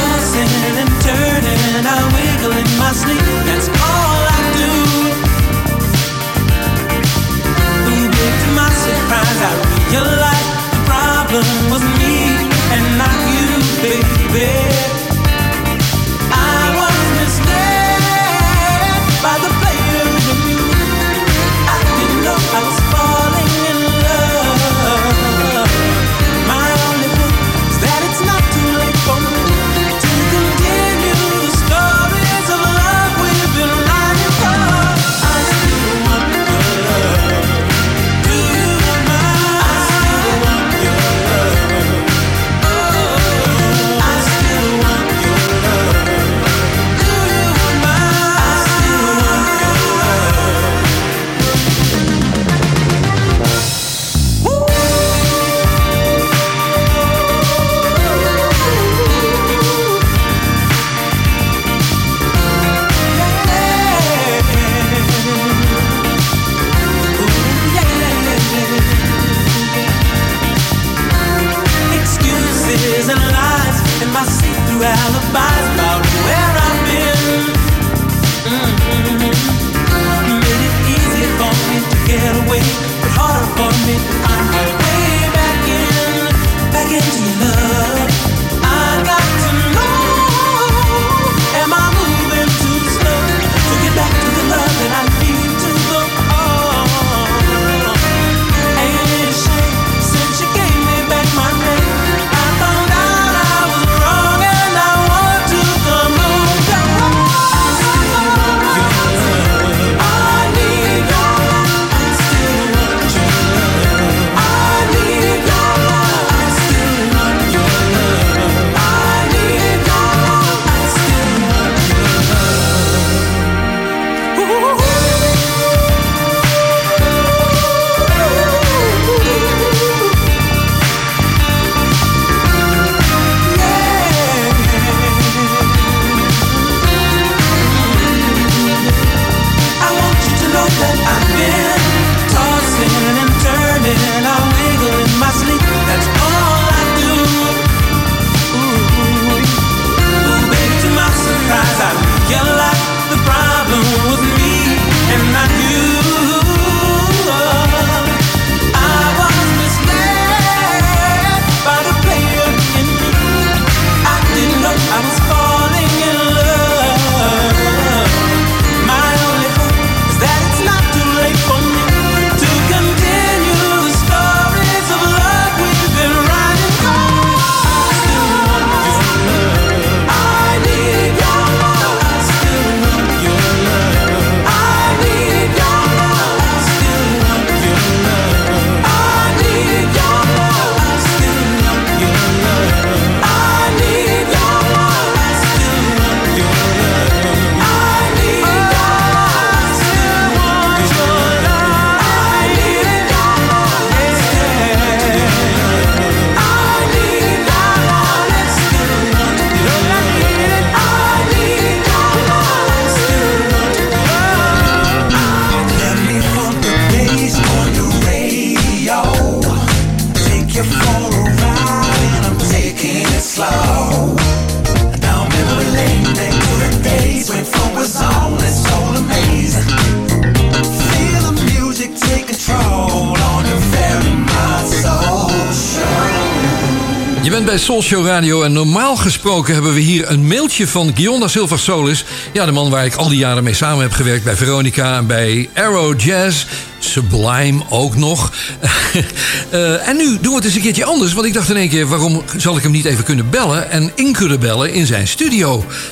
Je 237.75 237.81
bent 237.81 238.03
bij 238.03 238.03
Soul 238.03 238.03
Show 238.03 238.07
Radio 238.07 238.43
en 238.43 238.53
normaal 238.53 238.97
gesproken 238.97 239.55
hebben 239.55 239.75
we 239.75 239.81
hier 239.81 240.11
een 240.11 240.27
mailtje 240.27 240.69
van 240.69 240.93
Gionda 240.95 241.29
Silva 241.29 241.57
Solis. 241.57 242.05
Ja, 242.33 242.45
de 242.45 242.53
man 242.53 242.71
waar 242.71 242.85
ik 242.85 242.95
al 242.95 243.09
die 243.09 243.19
jaren 243.19 243.45
mee 243.45 243.55
samen 243.55 243.83
heb 243.83 243.93
gewerkt 243.93 244.25
bij 244.25 244.37
Veronica 244.37 244.97
en 244.97 245.07
bij 245.07 245.49
Arrow 245.55 246.01
Jazz. 246.01 246.47
Sublime 246.79 247.63
ook 247.69 247.97
nog. 247.97 248.33
Eh, 249.51 249.89
en 249.89 249.97
nu 249.97 250.19
doen 250.21 250.31
we 250.31 250.37
het 250.37 250.45
eens 250.45 250.55
een 250.55 250.61
keertje 250.61 250.85
anders. 250.85 251.13
Want 251.13 251.27
ik 251.27 251.35
dacht 251.35 251.51
in 251.51 251.57
één 251.57 251.69
keer, 251.69 251.87
waarom 251.87 252.23
zal 252.37 252.57
ik 252.57 252.63
hem 252.63 252.73
niet 252.73 252.85
even 252.85 253.05
kunnen 253.05 253.31
bellen... 253.31 253.71
en 253.71 253.91
in 253.95 254.13
kunnen 254.13 254.41
bellen 254.41 254.73
in 254.73 254.87
zijn 254.87 255.09
studio? 255.09 255.49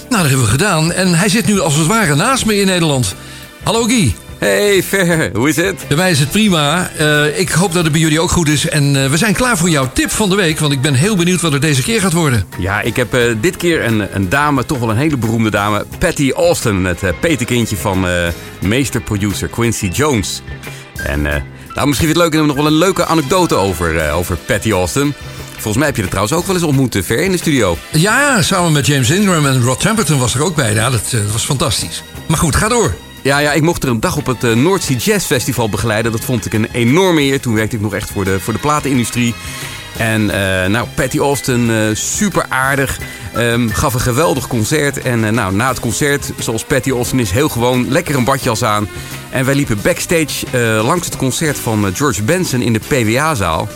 Nou, 0.08 0.22
dat 0.22 0.30
hebben 0.30 0.42
we 0.42 0.50
gedaan. 0.50 0.92
En 0.92 1.14
hij 1.14 1.28
zit 1.28 1.46
nu 1.46 1.60
als 1.60 1.76
het 1.76 1.86
ware 1.86 2.14
naast 2.14 2.44
me 2.44 2.60
in 2.60 2.66
Nederland. 2.66 3.14
Hallo 3.62 3.82
Guy. 3.84 4.14
Hey 4.42 4.82
Fer, 4.82 5.30
hoe 5.36 5.48
is 5.48 5.56
het? 5.56 5.84
Bij 5.88 5.96
mij 5.96 6.10
is 6.10 6.18
het 6.18 6.30
prima. 6.30 6.90
Eh, 6.90 7.38
ik 7.38 7.48
hoop 7.48 7.72
dat 7.72 7.82
het 7.82 7.92
bij 7.92 8.00
jullie 8.00 8.20
ook 8.20 8.30
goed 8.30 8.48
is. 8.48 8.68
En 8.68 9.04
eh, 9.04 9.10
we 9.10 9.16
zijn 9.16 9.34
klaar 9.34 9.58
voor 9.58 9.68
jouw 9.68 9.90
tip 9.92 10.10
van 10.10 10.28
de 10.28 10.36
week. 10.36 10.58
Want 10.58 10.72
ik 10.72 10.80
ben 10.80 10.94
heel 10.94 11.16
benieuwd 11.16 11.40
wat 11.40 11.52
er 11.52 11.60
deze 11.60 11.82
keer 11.82 12.00
gaat 12.00 12.12
worden. 12.12 12.46
Ja, 12.58 12.80
ik 12.80 12.96
heb 12.96 13.14
eh, 13.14 13.22
dit 13.40 13.56
keer 13.56 13.84
een, 13.84 14.14
een 14.14 14.28
dame, 14.28 14.66
toch 14.66 14.78
wel 14.78 14.90
een 14.90 14.96
hele 14.96 15.16
beroemde 15.16 15.50
dame. 15.50 15.86
Patty 15.98 16.30
Austin, 16.30 16.84
het 16.84 17.20
petekindje 17.20 17.76
van 17.76 18.06
meesterproducer 18.60 19.48
Quincy 19.48 19.86
Jones. 19.86 20.42
En 20.96 21.22
nou, 21.22 21.86
misschien 21.86 22.06
vind 22.06 22.16
je 22.16 22.22
het 22.22 22.32
leuk, 22.32 22.40
en 22.40 22.46
nog 22.46 22.56
wel 22.56 22.66
een 22.66 22.78
leuke 22.78 23.04
anekdote 23.04 23.54
over, 23.54 24.10
over 24.10 24.36
Patty 24.36 24.70
Austin. 24.70 25.14
Volgens 25.52 25.76
mij 25.76 25.86
heb 25.86 25.96
je 25.96 26.02
er 26.02 26.08
trouwens 26.08 26.36
ook 26.36 26.46
wel 26.46 26.54
eens 26.54 26.64
ontmoet, 26.64 26.98
Ver, 27.02 27.22
in 27.22 27.32
de 27.32 27.38
studio. 27.38 27.78
Ja, 27.92 28.42
samen 28.42 28.72
met 28.72 28.86
James 28.86 29.10
Ingram 29.10 29.46
en 29.46 29.62
Rod 29.62 29.80
Temperton 29.80 30.18
was 30.18 30.34
er 30.34 30.42
ook 30.42 30.54
bij. 30.54 30.74
Ja, 30.74 30.90
dat, 30.90 31.10
dat 31.10 31.32
was 31.32 31.44
fantastisch. 31.44 32.02
Maar 32.26 32.38
goed, 32.38 32.56
ga 32.56 32.68
door. 32.68 32.94
Ja, 33.22 33.38
ja, 33.38 33.52
ik 33.52 33.62
mocht 33.62 33.82
er 33.82 33.88
een 33.88 34.00
dag 34.00 34.16
op 34.16 34.26
het 34.26 34.44
uh, 34.44 34.54
North 34.54 34.82
Sea 34.82 34.96
Jazz 34.96 35.26
Festival 35.26 35.68
begeleiden. 35.68 36.12
Dat 36.12 36.24
vond 36.24 36.46
ik 36.46 36.52
een 36.52 36.68
enorme 36.72 37.20
eer. 37.20 37.40
Toen 37.40 37.54
werkte 37.54 37.76
ik 37.76 37.82
nog 37.82 37.94
echt 37.94 38.10
voor 38.10 38.24
de, 38.24 38.40
voor 38.40 38.52
de 38.52 38.58
platenindustrie. 38.58 39.34
En 39.96 40.30
eh, 40.30 40.70
nou, 40.70 40.86
Patty 40.94 41.18
Austin, 41.18 41.70
eh, 41.70 41.76
super 41.92 42.46
aardig. 42.48 42.98
ehm, 43.34 43.68
gaf 43.68 43.94
een 43.94 44.00
geweldig 44.00 44.46
concert. 44.46 44.98
En 45.02 45.24
eh, 45.24 45.30
nou, 45.32 45.54
na 45.54 45.68
het 45.68 45.80
concert, 45.80 46.32
zoals 46.38 46.64
Patty 46.64 46.90
Austin 46.90 47.18
is, 47.18 47.30
heel 47.30 47.48
gewoon 47.48 47.88
lekker 47.88 48.14
een 48.16 48.24
badjas 48.24 48.64
aan. 48.64 48.88
En 49.30 49.44
wij 49.44 49.54
liepen 49.54 49.78
backstage 49.82 50.46
eh, 50.50 50.84
langs 50.84 51.06
het 51.06 51.16
concert 51.16 51.58
van 51.58 51.86
eh, 51.86 51.94
George 51.94 52.22
Benson 52.22 52.60
in 52.62 52.72
de 52.72 52.80
PWA-zaal. 52.88 53.68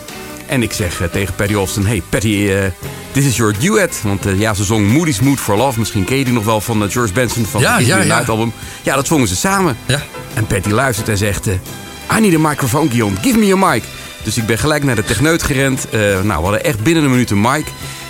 En 0.47 0.63
ik 0.63 0.73
zeg 0.73 1.01
eh, 1.01 1.09
tegen 1.09 1.35
Patty 1.35 1.55
Austin: 1.55 1.87
Hey 1.87 2.03
Patty, 2.09 2.49
eh, 2.51 2.65
this 3.13 3.25
is 3.25 3.37
your 3.37 3.59
duet. 3.59 4.01
Want 4.03 4.27
eh, 4.27 4.39
ja, 4.39 4.55
ze 4.55 4.65
zong 4.65 4.93
Moody's 4.93 5.21
Mood 5.21 5.39
for 5.39 5.57
Love. 5.57 5.79
Misschien 5.79 6.05
ken 6.05 6.17
je 6.17 6.25
die 6.25 6.33
nog 6.33 6.45
wel 6.45 6.61
van 6.61 6.91
George 6.91 7.13
Benson 7.13 7.45
van 7.45 7.61
Ja, 7.61 7.77
het 7.77 7.87
ja, 7.87 8.03
ja. 8.03 8.25
Album. 8.27 8.53
Ja, 8.83 8.95
dat 8.95 9.07
zongen 9.07 9.29
ze 9.29 9.37
samen. 9.37 9.77
Ja. 9.87 10.03
En 10.35 10.47
Patty 10.47 10.69
luistert 10.69 11.09
en 11.09 11.19
zegt: 11.19 11.47
I 11.47 12.21
need 12.21 12.35
a 12.35 12.49
microphone, 12.49 12.89
Guillaume. 12.89 13.17
Give 13.23 13.39
me 13.39 13.53
a 13.53 13.71
mic. 13.71 13.83
Dus 14.23 14.37
ik 14.37 14.47
ben 14.47 14.59
gelijk 14.59 14.85
naar 14.85 14.95
de 14.95 15.05
techneut 15.05 15.43
gerend. 15.43 15.87
Nou, 15.93 16.25
we 16.25 16.33
hadden 16.33 16.65
echt 16.65 16.83
binnen 16.83 17.05
een 17.05 17.11
minuut 17.11 17.31
een 17.31 17.41
mic. 17.41 17.67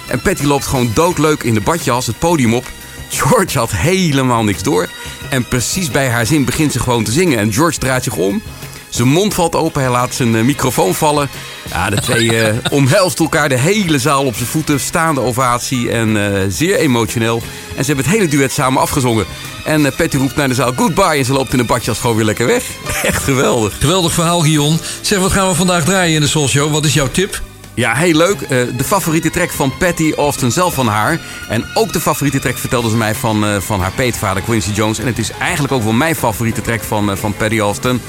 En 0.07 0.21
Patty 0.21 0.45
loopt 0.45 0.67
gewoon 0.67 0.91
doodleuk 0.95 1.43
in 1.43 1.55
de 1.55 1.61
badjas 1.61 2.07
het 2.07 2.19
podium 2.19 2.55
op. 2.55 2.65
George 3.09 3.59
had 3.59 3.71
helemaal 3.71 4.45
niks 4.45 4.63
door. 4.63 4.89
En 5.29 5.49
precies 5.49 5.91
bij 5.91 6.09
haar 6.09 6.27
zin 6.27 6.45
begint 6.45 6.73
ze 6.73 6.81
gewoon 6.81 7.05
te 7.05 7.13
zingen. 7.13 7.39
En 7.39 7.53
George 7.53 7.79
draait 7.79 8.05
zich 8.05 8.17
om. 8.17 8.43
Zijn 8.89 9.09
mond 9.09 9.35
valt 9.35 9.55
open, 9.55 9.81
hij 9.83 9.91
laat 9.91 10.15
zijn 10.15 10.37
eh, 10.37 10.43
microfoon 10.43 10.95
vallen. 10.95 11.29
Ja, 11.71 11.91
de 11.91 12.01
twee 12.01 12.37
eh 12.43 12.55
omhelst 12.71 13.21
elkaar, 13.21 13.49
de 13.49 13.59
hele 13.59 13.99
zaal 13.99 14.25
op 14.25 14.35
zijn 14.35 14.49
voeten, 14.49 14.81
staande 14.81 15.21
ovatie 15.21 15.91
en 15.91 16.17
eh, 16.17 16.41
zeer 16.49 16.77
emotioneel. 16.77 17.43
En 17.77 17.85
ze 17.85 17.87
hebben 17.87 18.05
het 18.05 18.15
hele 18.15 18.29
duet 18.29 18.53
samen 18.53 18.81
afgezongen. 18.83 19.25
En 19.65 19.95
Patty 19.97 20.17
roept 20.17 20.37
naar 20.37 20.49
de 20.49 20.55
zaal 20.55 20.73
goodbye 20.77 21.19
en 21.19 21.25
ze 21.25 21.33
loopt 21.33 21.53
in 21.53 21.59
de 21.59 21.65
badjas 21.65 21.99
gewoon 21.99 22.17
weer 22.17 22.25
lekker 22.25 22.47
weg. 22.47 22.65
Echt 23.03 23.23
geweldig. 23.23 23.77
Geweldig 23.79 24.13
verhaal, 24.13 24.41
Guillaume. 24.41 24.77
Zeg, 25.01 25.19
wat 25.19 25.33
gaan 25.33 25.49
we 25.49 25.55
vandaag 25.55 25.85
draaien 25.85 26.15
in 26.15 26.21
de 26.21 26.27
Soul 26.27 26.49
Show? 26.49 26.73
Wat 26.73 26.85
is 26.85 26.95
jouw 26.95 27.11
tip? 27.11 27.43
Ja, 27.75 27.95
heel 27.95 28.15
leuk. 28.15 28.49
De 28.49 28.85
favoriete 28.85 29.31
track 29.31 29.51
van 29.51 29.73
Patty 29.79 30.13
Austin 30.17 30.53
zelf 30.53 30.75
van 30.75 30.89
haar. 30.89 31.21
En 31.49 31.65
ook 31.75 31.93
de 31.93 32.01
favoriete 32.01 32.39
track 32.39 32.59
vertelde 32.59 32.91
ze 32.91 32.97
mij 32.97 33.15
van, 33.15 33.63
van 33.63 33.81
haar 33.81 33.93
peetvader 33.93 34.43
Quincy 34.43 34.71
Jones. 34.71 34.99
En 34.99 35.07
het 35.07 35.19
is 35.19 35.31
eigenlijk 35.31 35.73
ook 35.73 35.83
wel 35.83 35.93
mijn 35.93 36.17
favoriete 36.17 36.61
track 36.61 36.83
van, 36.83 37.17
van 37.17 37.35
Patty 37.37 37.59
Austin. 37.59 38.01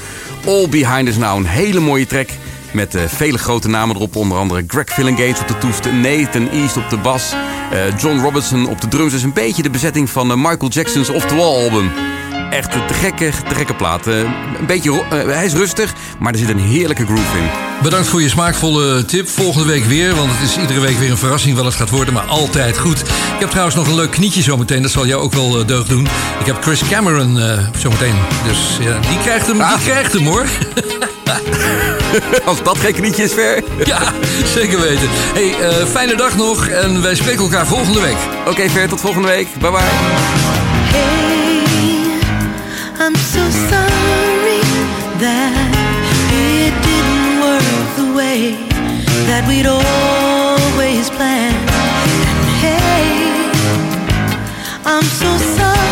All 0.46 0.68
Behind 0.68 1.08
Us 1.08 1.16
Now. 1.16 1.36
Een 1.36 1.46
hele 1.46 1.80
mooie 1.80 2.06
track. 2.06 2.28
Met 2.72 2.94
eh, 2.94 3.02
vele 3.06 3.38
grote 3.38 3.68
namen 3.68 3.96
erop. 3.96 4.16
Onder 4.16 4.38
andere 4.38 4.64
Greg 4.66 4.94
Gates 4.94 5.40
op 5.40 5.48
de 5.48 5.58
toest. 5.58 5.84
Nathan 5.92 6.48
East 6.50 6.76
op 6.76 6.90
de 6.90 6.96
bas. 6.96 7.32
Eh, 7.70 7.98
John 7.98 8.18
Robertson 8.18 8.68
op 8.68 8.80
de 8.80 8.88
drums 8.88 9.12
is 9.12 9.22
een 9.22 9.32
beetje 9.32 9.62
de 9.62 9.70
bezetting 9.70 10.10
van 10.10 10.30
eh, 10.30 10.36
Michael 10.36 10.70
Jackson's 10.70 11.08
Off 11.08 11.26
The 11.26 11.34
Wall 11.34 11.62
album. 11.62 11.90
Echt 12.50 12.70
te 12.70 12.94
gekke, 12.94 13.30
te 13.48 13.54
gekke 13.54 13.74
plaat. 13.74 14.06
Eh, 14.06 14.18
een 14.58 14.66
beetje, 14.66 15.02
eh, 15.10 15.24
hij 15.24 15.44
is 15.44 15.52
rustig, 15.52 15.94
maar 16.18 16.32
er 16.32 16.38
zit 16.38 16.48
een 16.48 16.58
heerlijke 16.58 17.04
groove 17.04 17.38
in. 17.38 17.68
Bedankt 17.82 18.08
voor 18.08 18.22
je 18.22 18.28
smaakvolle 18.28 19.04
tip. 19.04 19.28
Volgende 19.28 19.66
week 19.66 19.84
weer, 19.84 20.14
want 20.14 20.30
het 20.32 20.48
is 20.48 20.56
iedere 20.56 20.80
week 20.80 20.98
weer 20.98 21.10
een 21.10 21.18
verrassing 21.18 21.56
wat 21.56 21.64
het 21.64 21.74
gaat 21.74 21.90
worden, 21.90 22.14
maar 22.14 22.22
altijd 22.22 22.78
goed. 22.78 23.00
Ik 23.00 23.38
heb 23.38 23.48
trouwens 23.48 23.76
nog 23.76 23.86
een 23.86 23.94
leuk 23.94 24.10
knietje 24.10 24.42
zometeen, 24.42 24.82
dat 24.82 24.90
zal 24.90 25.06
jou 25.06 25.22
ook 25.22 25.32
wel 25.32 25.58
eh, 25.58 25.66
deugd 25.66 25.88
doen. 25.88 26.08
Ik 26.40 26.46
heb 26.46 26.62
Chris 26.62 26.82
Cameron 26.90 27.38
eh, 27.38 27.58
zometeen, 27.78 28.14
dus 28.46 28.58
ja, 28.80 28.98
die 29.08 29.18
krijgt 29.18 29.46
hem, 29.46 29.58
die 29.58 29.84
krijgt 29.84 30.12
hem 30.12 30.26
hoor. 30.26 30.46
Als 32.44 32.62
dat 32.62 32.78
geen 32.78 32.94
knietje 32.94 33.22
is, 33.22 33.32
ver. 33.32 33.64
Ja, 33.84 34.12
zeker 34.54 34.80
weten. 34.80 35.08
Hey, 35.10 35.54
eh, 35.68 35.86
fijne 35.86 36.16
dag 36.16 36.36
nog 36.36 36.66
en 36.68 37.02
wij 37.02 37.14
spreken 37.14 37.42
elkaar 37.42 37.66
volgende 37.66 38.00
week. 38.00 38.18
Oké, 38.46 38.68
Ver, 38.68 38.88
tot 38.88 39.00
volgende 39.00 39.28
week. 39.28 39.48
Bye 39.60 39.70
bye. 39.70 41.37
I'm 43.00 43.14
so 43.14 43.48
sorry 43.70 44.60
that 45.22 45.54
it 46.32 46.74
didn't 46.82 47.40
work 47.40 47.96
the 47.96 48.12
way 48.12 48.56
that 49.28 49.46
we'd 49.46 49.66
always 49.66 51.08
planned. 51.08 51.54
And 51.54 52.48
hey, 52.58 53.50
I'm 54.84 55.04
so 55.04 55.38
sorry 55.56 55.87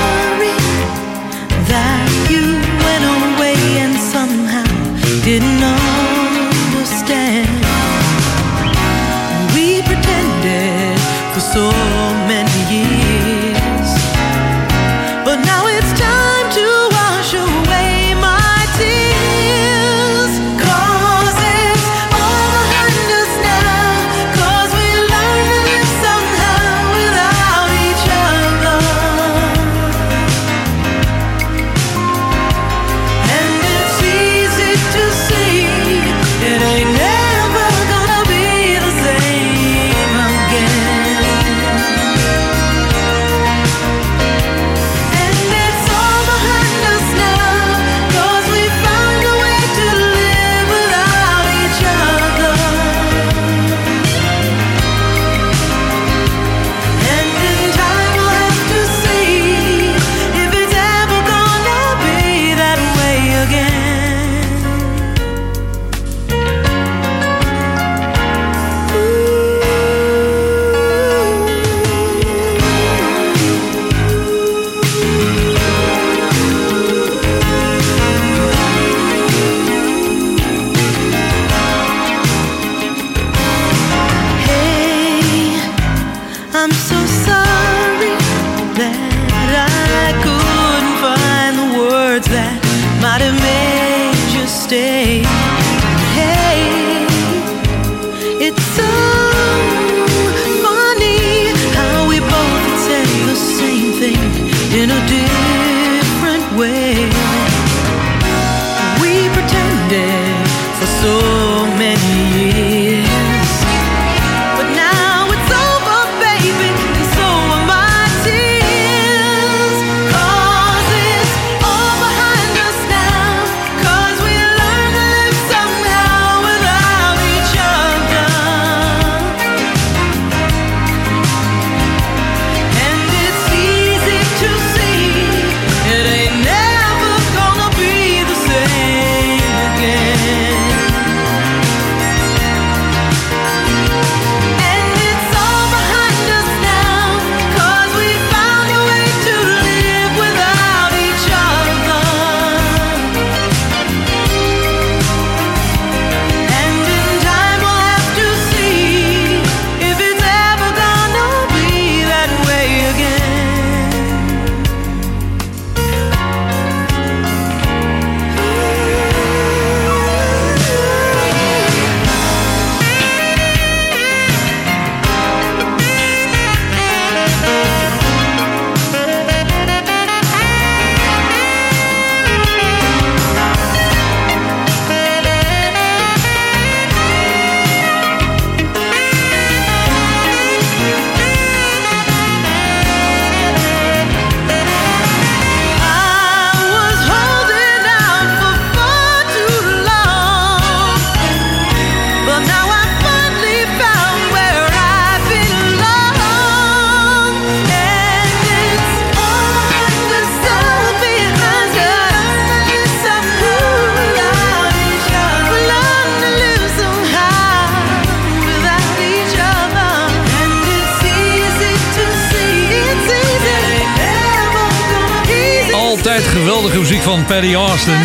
van 227.07 227.25
Paddy 227.25 227.55
Austin. 227.55 227.99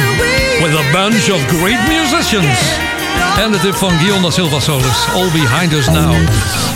With 0.62 0.76
a 0.76 0.92
bunch 0.92 1.32
of 1.32 1.42
great 1.48 1.88
musicians. 1.88 2.60
En 3.40 3.52
de 3.52 3.60
tip 3.60 3.76
van 3.76 3.90
Guillaume 3.90 4.22
da 4.22 4.32
Silva 4.32 4.60
Solis. 4.60 5.06
All 5.14 5.30
Behind 5.32 5.74
Us 5.74 5.86
Now. 5.86 6.14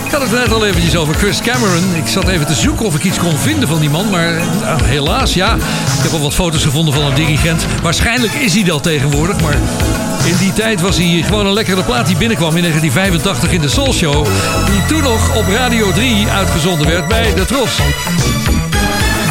Ik 0.04 0.12
had 0.12 0.20
het 0.20 0.30
net 0.30 0.52
al 0.52 0.66
eventjes 0.66 0.96
over 0.96 1.14
Chris 1.14 1.40
Cameron. 1.40 1.94
Ik 1.94 2.06
zat 2.06 2.28
even 2.28 2.46
te 2.46 2.54
zoeken 2.54 2.86
of 2.86 2.94
ik 2.94 3.04
iets 3.04 3.18
kon 3.18 3.38
vinden 3.38 3.68
van 3.68 3.80
die 3.80 3.90
man. 3.90 4.10
Maar 4.10 4.40
nou, 4.60 4.84
helaas, 4.84 5.34
ja. 5.34 5.54
Ik 5.54 6.02
heb 6.02 6.12
al 6.12 6.20
wat 6.20 6.34
foto's 6.34 6.62
gevonden 6.62 6.94
van 6.94 7.04
een 7.04 7.14
dirigent. 7.14 7.66
Waarschijnlijk 7.82 8.32
is 8.32 8.54
hij 8.54 8.64
dat 8.64 8.82
tegenwoordig. 8.82 9.40
Maar 9.40 9.56
In 10.24 10.36
die 10.38 10.52
tijd 10.52 10.80
was 10.80 10.96
hij 10.96 11.22
gewoon 11.26 11.46
een 11.46 11.52
lekkere 11.52 11.82
plaat 11.82 12.06
die 12.06 12.16
binnenkwam 12.16 12.56
in 12.56 12.62
1985 12.62 13.50
in 13.50 13.60
de 13.60 13.68
Soul 13.68 13.92
Show. 13.92 14.26
Die 14.66 14.86
toen 14.86 15.02
nog 15.02 15.36
op 15.36 15.44
Radio 15.48 15.92
3 15.92 16.28
uitgezonden 16.28 16.86
werd 16.86 17.08
bij 17.08 17.34
de 17.34 17.44
Tros. 17.44 17.78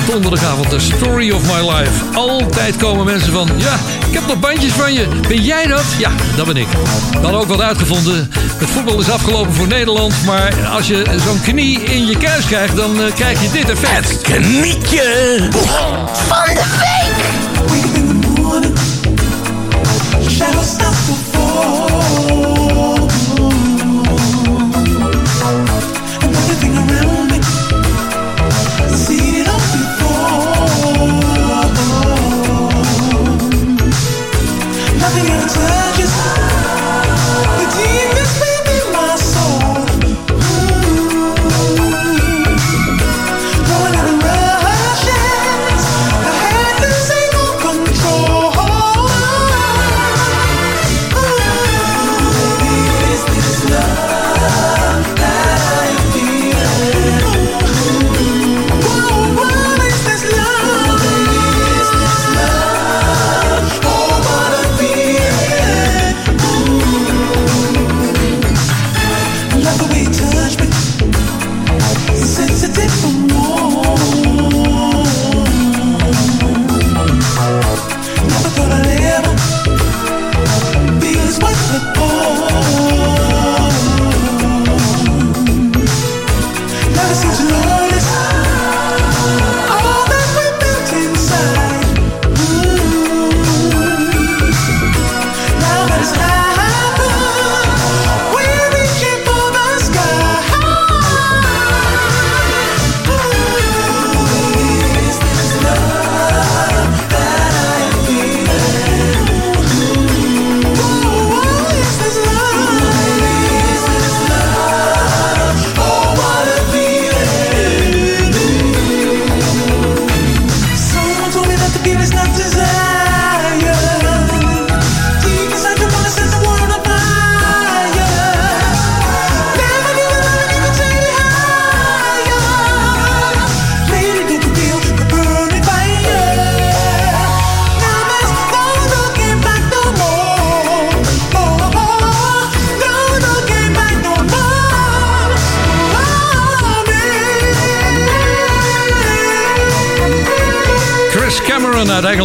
Donderdagavond, 0.05 0.69
The 0.69 0.79
Story 0.79 1.31
of 1.31 1.41
My 1.41 1.69
Life. 1.69 1.91
Altijd 2.13 2.75
komen 2.75 3.05
mensen 3.05 3.31
van, 3.31 3.49
ja, 3.57 3.75
ik 4.07 4.13
heb 4.13 4.27
nog 4.27 4.39
bandjes 4.39 4.71
van 4.71 4.93
je. 4.93 5.07
Ben 5.27 5.41
jij 5.41 5.67
dat? 5.67 5.83
Ja, 5.97 6.11
dat 6.35 6.45
ben 6.45 6.57
ik. 6.57 6.67
We 7.11 7.17
hadden 7.17 7.39
ook 7.39 7.47
wat 7.47 7.61
uitgevonden. 7.61 8.31
Het 8.57 8.69
voetbal 8.69 8.99
is 8.99 9.09
afgelopen 9.09 9.53
voor 9.53 9.67
Nederland. 9.67 10.13
Maar 10.25 10.67
als 10.69 10.87
je 10.87 11.03
zo'n 11.25 11.41
knie 11.41 11.83
in 11.83 12.05
je 12.05 12.17
kuis 12.17 12.45
krijgt, 12.45 12.75
dan 12.75 13.01
eh, 13.01 13.13
krijg 13.13 13.41
je 13.41 13.51
dit 13.51 13.69
effect. 13.69 14.09
Het 14.09 14.21
knietje 14.21 15.37
van 16.27 16.53
de 16.53 16.63
week. 16.79 17.25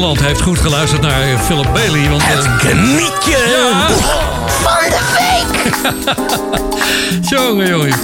Engeland 0.01 0.26
heeft 0.26 0.40
goed 0.40 0.59
geluisterd 0.59 1.03
naar 1.03 1.38
Philip 1.38 1.72
Bailey. 1.72 2.09
Want, 2.09 2.22
het 2.24 2.57
knietje 2.57 3.36
van 4.46 4.90
de 4.90 5.03
week. 5.18 5.74
jongen, 7.30 7.68
jongen. 7.68 7.94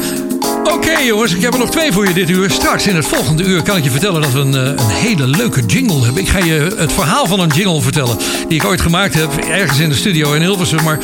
Oké 0.64 0.98
jongens, 0.98 1.34
ik 1.34 1.42
heb 1.42 1.52
er 1.52 1.58
nog 1.58 1.70
twee 1.70 1.92
voor 1.92 2.08
je 2.08 2.14
dit 2.14 2.30
uur. 2.30 2.50
Straks 2.50 2.86
in 2.86 2.96
het 2.96 3.06
volgende 3.06 3.42
uur 3.42 3.62
kan 3.62 3.76
ik 3.76 3.84
je 3.84 3.90
vertellen 3.90 4.22
dat 4.22 4.32
we 4.32 4.38
een, 4.38 4.54
eh, 4.54 4.62
een 4.62 4.90
hele 4.90 5.26
leuke 5.26 5.66
jingle 5.66 6.04
hebben. 6.04 6.22
Ik 6.22 6.28
ga 6.28 6.38
je 6.38 6.74
het 6.76 6.92
verhaal 6.92 7.26
van 7.26 7.40
een 7.40 7.50
jingle 7.54 7.80
vertellen 7.80 8.18
die 8.48 8.58
ik 8.58 8.64
ooit 8.64 8.80
gemaakt 8.80 9.14
heb. 9.14 9.36
Ergens 9.36 9.78
in 9.78 9.88
de 9.88 9.94
studio 9.94 10.32
in 10.32 10.40
Hilversum. 10.40 10.82
Maar 10.82 10.98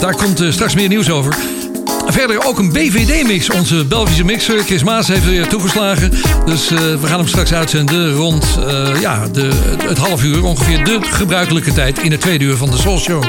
daar 0.00 0.16
komt 0.16 0.40
eh, 0.40 0.50
straks 0.50 0.74
meer 0.74 0.88
nieuws 0.88 1.10
over. 1.10 1.36
Verder 2.12 2.44
ook 2.44 2.58
een 2.58 2.72
BVD-mix. 2.72 3.50
Onze 3.50 3.84
Belgische 3.84 4.24
mixer 4.24 4.58
Chris 4.58 4.82
Maas 4.82 5.08
heeft 5.08 5.24
weer 5.24 5.46
toegeslagen. 5.46 6.12
Dus 6.44 6.70
eh, 6.70 6.78
we 6.78 7.06
gaan 7.06 7.18
hem 7.18 7.28
straks 7.28 7.52
uitzenden 7.52 8.14
rond 8.14 8.58
eh, 8.66 9.00
ja, 9.00 9.28
de, 9.32 9.50
het 9.84 9.98
half 9.98 10.24
uur. 10.24 10.44
Ongeveer 10.44 10.84
de 10.84 10.98
gebruikelijke 11.02 11.72
tijd 11.72 11.98
in 11.98 12.10
het 12.10 12.20
tweede 12.20 12.44
uur 12.44 12.56
van 12.56 12.70
de 12.70 12.76
Soul 12.76 12.98
Show. 12.98 13.24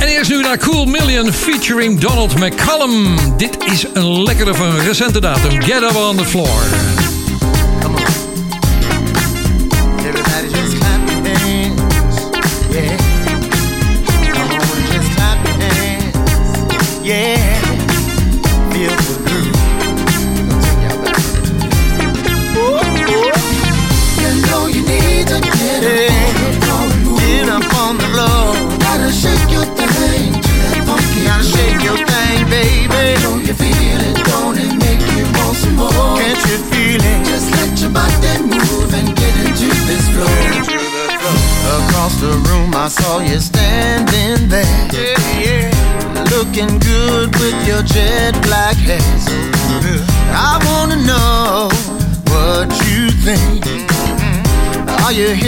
En 0.00 0.06
eerst 0.06 0.30
nu 0.30 0.40
naar 0.40 0.58
Cool 0.58 0.84
Million 0.84 1.32
featuring 1.32 2.00
Donald 2.00 2.38
McCallum. 2.38 3.16
Dit 3.36 3.56
is 3.72 3.86
een 3.94 4.22
lekkere 4.22 4.54
van 4.54 4.78
recente 4.78 5.20
datum. 5.20 5.62
Get 5.62 5.82
up 5.82 5.96
on 5.96 6.16
the 6.16 6.24
floor. 6.24 6.93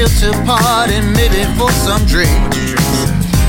Here 0.06 0.32
to 0.32 0.44
party, 0.44 1.00
maybe 1.14 1.44
for 1.58 1.70
some 1.70 2.04
drinks? 2.06 2.58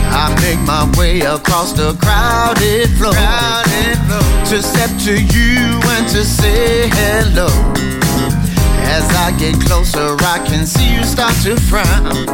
I 0.10 0.34
make 0.42 0.60
my 0.66 0.90
way 0.98 1.22
across 1.22 1.74
the 1.74 1.94
crowded 2.02 2.90
floor, 2.98 3.14
to 3.14 4.62
step 4.62 4.90
to 5.06 5.14
you 5.14 5.80
and 5.96 6.08
to 6.10 6.24
say 6.24 6.90
hello. 6.90 7.48
As 8.88 9.06
I 9.16 9.36
get 9.38 9.60
closer, 9.66 10.16
I 10.22 10.44
can 10.48 10.66
see 10.66 10.96
you 10.96 11.04
start 11.04 11.36
to 11.44 11.56
frown. 11.70 12.26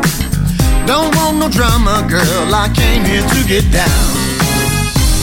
Don't 0.85 1.15
want 1.15 1.37
no 1.37 1.49
drama, 1.49 2.05
girl. 2.09 2.53
I 2.53 2.69
came 2.73 3.03
here 3.05 3.23
to 3.23 3.47
get 3.47 3.65
down. 3.71 4.33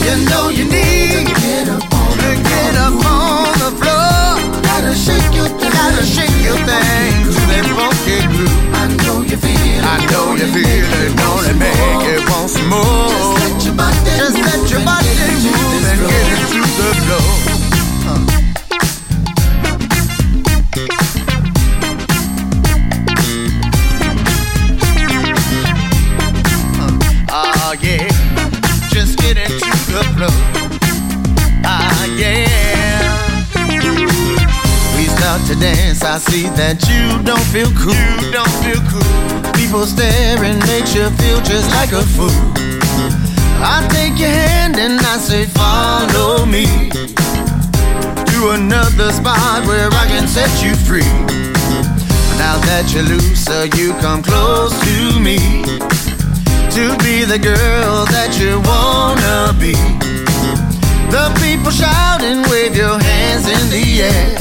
You 0.03 0.25
know 0.29 0.49
you 0.49 0.65
need 0.65 1.11
to 1.13 1.23
get 1.23 1.69
up 1.69 1.93
on 1.93 2.17
the, 2.17 2.33
get 2.43 2.75
up 2.75 2.97
on 3.05 3.53
the 3.63 3.71
floor. 3.79 4.61
Gotta 4.63 4.93
shake 4.95 5.33
your 5.33 5.47
thing, 5.47 5.71
gotta 5.71 6.03
shake 6.03 6.37
your 6.43 6.57
thing 6.67 7.31
to 7.31 7.41
that 7.53 7.67
I 9.83 9.97
know 10.11 10.35
you 10.35 10.47
feel 10.53 10.65
it, 11.01 11.13
make 11.57 12.05
it 12.13 12.21
once 12.29 12.57
more. 12.69 13.09
Just 13.09 13.39
let 13.39 13.65
your 13.65 13.75
body, 13.75 13.99
Just 14.17 14.37
let 14.37 14.71
your 14.71 14.83
body 14.85 15.11
move 15.45 15.71
get 16.01 16.25
into 16.27 16.61
the 16.77 16.91
flow. 17.03 17.27
Ah, 27.29 27.51
ah, 27.63 27.75
to 35.47 35.55
dance, 35.59 36.03
I 36.03 36.17
see 36.17 36.47
that 36.55 36.87
you 36.87 37.23
don't 37.23 37.43
feel 37.51 37.71
cool. 37.79 37.93
You 38.23 38.31
don't 38.31 38.49
feel 38.63 38.81
cool. 38.89 39.50
People 39.71 39.85
staring 39.85 40.59
makes 40.67 40.93
you 40.93 41.09
feel 41.11 41.39
just 41.47 41.71
like 41.71 41.93
a 41.93 42.03
fool. 42.03 42.27
I 43.63 43.87
take 43.87 44.19
your 44.19 44.27
hand 44.27 44.75
and 44.75 44.99
I 44.99 45.15
say, 45.15 45.45
follow 45.45 46.45
me 46.45 46.67
to 46.91 48.49
another 48.51 49.13
spot 49.13 49.65
where 49.65 49.87
I 49.87 50.07
can 50.11 50.27
set 50.27 50.51
you 50.61 50.75
free. 50.75 51.07
Now 52.35 52.59
that 52.67 52.91
you're 52.91 53.07
looser, 53.07 53.71
you 53.79 53.93
come 54.03 54.21
close 54.21 54.75
to 54.75 55.17
me 55.23 55.39
to 56.75 56.91
be 56.99 57.23
the 57.23 57.39
girl 57.39 58.03
that 58.11 58.35
you 58.35 58.59
wanna 58.67 59.55
be. 59.55 59.71
The 61.15 61.31
people 61.39 61.71
shout 61.71 62.19
and 62.19 62.45
wave 62.51 62.75
your 62.75 62.99
hands 62.99 63.47
in 63.47 63.63
the 63.71 64.03
air. 64.03 64.35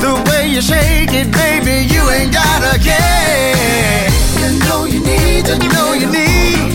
The 0.00 0.16
way 0.30 0.48
you 0.48 0.62
shake 0.62 1.12
it, 1.12 1.30
baby, 1.30 1.92
you 1.92 2.08
ain't 2.08 2.32
gotta 2.32 2.78
care. 2.82 4.13
Know 4.68 4.84
you 4.84 5.00
need, 5.00 5.46
you 5.48 5.58
know 5.74 5.92
you 5.92 6.08
need. 6.10 6.74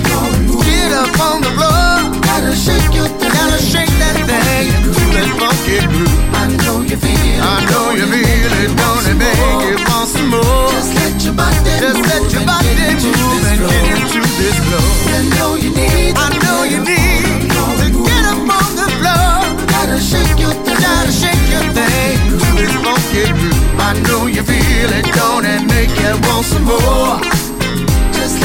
Get 0.69 0.91
up 0.93 1.19
on 1.19 1.41
the 1.41 1.51
floor, 1.57 2.13
gotta 2.21 2.53
shake 2.55 2.93
your 2.93 3.07
thing, 3.07 3.31
gotta 3.31 3.59
shake 3.61 3.91
that 4.01 4.15
thing 4.29 4.69
to 4.93 5.03
that 5.15 5.29
funky 5.39 5.81
groove. 5.89 6.13
I 6.35 6.45
know 6.65 6.81
you 6.81 6.97
feel 6.97 7.13
it, 7.13 7.41
I 7.41 7.65
know 7.69 7.91
you 7.97 8.05
feel 8.05 8.53
it, 8.61 8.69
don't 8.77 9.05
it 9.09 9.17
make 9.17 9.37
you 9.65 9.77
want 9.89 10.07
some 10.09 10.29
more? 10.29 10.69
Just 10.71 10.93
let 10.95 11.15
your 11.23 11.33
body, 11.33 11.57
just 11.81 12.01
let 12.05 12.25
your 12.31 12.45
body 12.45 12.73
move 13.01 13.43
and 13.49 13.59
get 13.69 13.85
into 13.97 14.21
this 14.37 14.57
flow. 14.65 14.87
You 15.09 15.19
know 15.35 15.51
you 15.55 15.71
need, 15.73 16.13
I 16.15 16.29
know 16.43 16.63
you 16.63 16.79
need 16.85 17.49
to 17.49 17.87
get 17.89 18.23
up 18.29 18.49
on 18.49 18.71
the 18.77 18.87
floor. 18.99 19.33
Gotta 19.67 19.97
shake 19.99 20.37
your 20.39 20.53
thing, 20.63 20.79
gotta 20.79 21.11
shake 21.11 21.45
your 21.49 21.65
thing 21.73 22.17
to 22.37 22.47
this 22.55 22.73
funky 22.83 23.25
groove. 23.35 23.61
I 23.79 23.93
know 24.05 24.27
you 24.27 24.43
feel 24.43 24.89
it, 24.93 25.05
don't 25.17 25.45
it 25.45 25.63
make 25.65 25.91
you 25.97 26.13
want 26.27 26.45
some 26.45 26.65
more? 26.65 27.38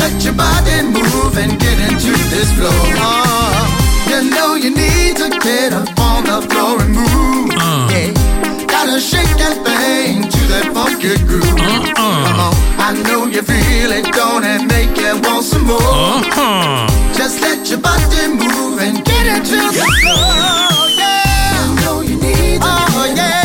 Let 0.00 0.24
your 0.24 0.34
body 0.34 0.82
move 0.82 1.36
and 1.38 1.58
get 1.58 1.78
into 1.88 2.12
this 2.32 2.50
flow. 2.52 2.70
Oh, 2.70 3.64
you 4.10 4.30
know 4.30 4.54
you 4.54 4.70
need 4.70 5.16
to 5.16 5.28
get 5.40 5.72
up 5.72 5.88
on 5.98 6.24
the 6.24 6.42
floor 6.48 6.80
and 6.80 6.92
move. 6.94 7.50
Uh. 7.56 7.88
Yeah, 7.90 8.66
gotta 8.66 9.00
shake 9.00 9.34
that 9.42 9.56
thing 9.64 10.22
to 10.22 10.40
that 10.52 10.66
funky 10.74 11.16
groove. 11.26 11.44
Uh-uh. 11.44 11.94
Come 11.94 12.40
on, 12.40 12.54
I 12.78 13.02
know 13.08 13.26
you 13.26 13.42
feel 13.42 13.90
it, 13.92 14.06
don't 14.12 14.44
it 14.44 14.62
make 14.66 14.96
you 14.98 15.20
want 15.22 15.44
some 15.44 15.64
more? 15.64 15.80
Uh-huh. 15.80 16.86
Just 17.14 17.40
let 17.40 17.68
your 17.70 17.80
body 17.80 18.28
move 18.28 18.80
and 18.80 19.04
get 19.04 19.26
into 19.26 19.56
the 19.56 19.84
flow. 20.02 20.88
Yeah, 20.98 21.62
I 21.62 21.80
know 21.84 22.00
you 22.00 22.16
need 22.16 22.60
to 22.60 22.66
oh, 22.68 23.12
yeah. 23.16 23.43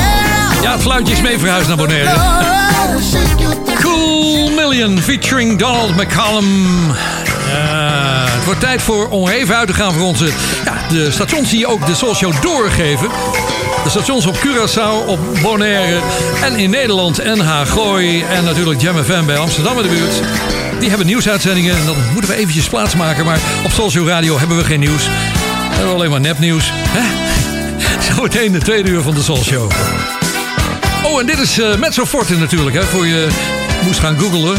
Ja, 0.62 0.72
het 0.72 0.82
fluitje 0.82 1.14
is 1.14 1.22
mee 1.22 1.40
verhuisd 1.40 1.68
naar 1.68 1.78
Bonaire. 1.78 2.10
Cool 3.82 4.50
Million 4.50 5.00
featuring 5.00 5.60
Donald 5.60 5.96
McCallum. 5.96 6.68
Ja, 7.48 8.26
het 8.28 8.46
wordt 8.46 8.60
tijd 8.60 8.82
voor 8.82 9.08
om 9.08 9.28
even 9.28 9.56
uit 9.56 9.68
te 9.68 9.74
gaan 9.74 9.94
voor 9.94 10.04
onze 10.04 10.26
ja, 10.66 10.74
de 10.90 11.12
stations 11.12 11.50
die 11.50 11.68
ook 11.68 11.86
de 11.86 11.96
Soul 11.96 12.16
Show 12.16 12.34
doorgeven. 12.42 13.10
De 13.84 13.90
stations 13.90 14.26
op 14.26 14.38
Curaçao, 14.38 15.08
op 15.08 15.20
Bonaire 15.42 16.00
en 16.44 16.56
in 16.56 16.70
Nederland 16.70 17.24
NH 17.24 17.62
Gooi 17.66 18.24
en 18.24 18.44
natuurlijk 18.44 18.82
Jam 18.82 19.04
FM 19.04 19.26
bij 19.26 19.38
Amsterdam 19.38 19.78
in 19.78 19.84
de 19.84 19.90
buurt. 19.90 20.22
Die 20.80 20.90
hebben 20.90 21.08
nieuwsuitzendingen 21.08 21.78
en 21.78 21.86
dan 21.86 21.96
moeten 22.14 22.32
we 22.32 22.38
eventjes 22.38 22.68
plaatsmaken. 22.68 23.26
Maar 23.26 23.40
op 23.64 23.72
Soul 23.72 23.90
Show 23.90 24.08
Radio 24.08 24.40
hebben 24.40 24.58
we 24.58 24.64
geen 24.64 24.80
nieuws. 24.80 25.06
We 25.06 25.76
hebben 25.76 25.94
alleen 25.94 26.10
maar 26.10 26.22
nepnieuws. 26.22 26.72
Hè? 26.74 27.04
Zometeen 28.14 28.52
de 28.52 28.60
tweede 28.60 28.90
uur 28.90 29.02
van 29.02 29.14
de 29.14 29.22
Soul 29.22 29.44
Show. 29.44 29.72
Oh, 31.04 31.20
en 31.20 31.26
dit 31.26 31.40
is 31.40 31.58
uh, 31.60 31.76
Mezzo 31.76 32.06
Forte 32.06 32.36
natuurlijk, 32.36 32.76
hè, 32.76 32.84
voor 32.84 33.06
je 33.06 33.28
moest 33.84 34.00
gaan 34.00 34.20
googlen. 34.20 34.58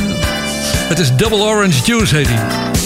Het 0.88 0.98
is 0.98 1.14
Double 1.14 1.38
Orange 1.38 1.84
Juice, 1.84 2.16
heet 2.16 2.28
hij. 2.28 2.79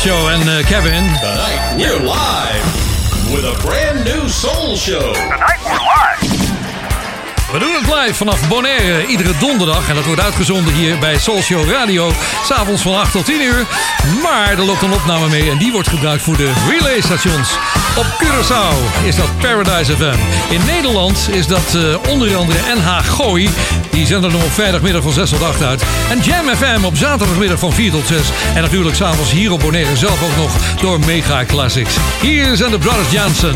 Show 0.00 0.28
en 0.28 0.48
eh, 0.48 0.64
Kevin. 0.64 0.99
En 9.60 9.94
dat 9.94 10.04
wordt 10.04 10.20
uitgezonden 10.20 10.74
hier 10.74 10.98
bij 10.98 11.18
Soul 11.18 11.42
Show 11.42 11.70
Radio. 11.70 12.12
S'avonds 12.44 12.82
van 12.82 12.94
8 12.94 13.12
tot 13.12 13.24
10 13.24 13.42
uur. 13.42 13.66
Maar 14.22 14.50
er 14.50 14.64
loopt 14.64 14.82
een 14.82 14.92
opname 14.92 15.28
mee 15.28 15.50
en 15.50 15.58
die 15.58 15.72
wordt 15.72 15.88
gebruikt 15.88 16.22
voor 16.22 16.36
de 16.36 16.52
relay-stations. 16.68 17.48
Op 17.96 18.06
Curaçao 18.22 19.04
is 19.06 19.16
dat 19.16 19.38
Paradise 19.38 19.96
FM. 19.96 20.18
In 20.48 20.60
Nederland 20.66 21.28
is 21.32 21.46
dat 21.46 21.74
eh, 21.74 22.10
onder 22.10 22.36
andere 22.36 22.58
NH 22.74 22.98
Gooi. 23.04 23.50
Die 23.90 24.06
zenden 24.06 24.30
hem 24.30 24.42
op 24.42 24.52
vrijdagmiddag 24.52 25.02
van 25.02 25.12
6 25.12 25.30
tot 25.30 25.42
8 25.42 25.62
uit. 25.62 25.82
En 26.10 26.18
Jam 26.18 26.56
FM 26.56 26.84
op 26.84 26.96
zaterdagmiddag 26.96 27.58
van 27.58 27.72
4 27.72 27.90
tot 27.90 28.06
6. 28.06 28.20
En 28.54 28.62
natuurlijk 28.62 28.96
s'avonds 28.96 29.30
hier 29.30 29.52
op 29.52 29.60
Bonaire 29.60 29.96
zelf 29.96 30.22
ook 30.22 30.36
nog 30.36 30.50
door 30.80 30.98
Mega 30.98 31.44
Classics. 31.44 31.96
Hier 32.20 32.56
zijn 32.56 32.70
de 32.70 32.78
Brothers 32.78 33.10
Johnson. 33.10 33.54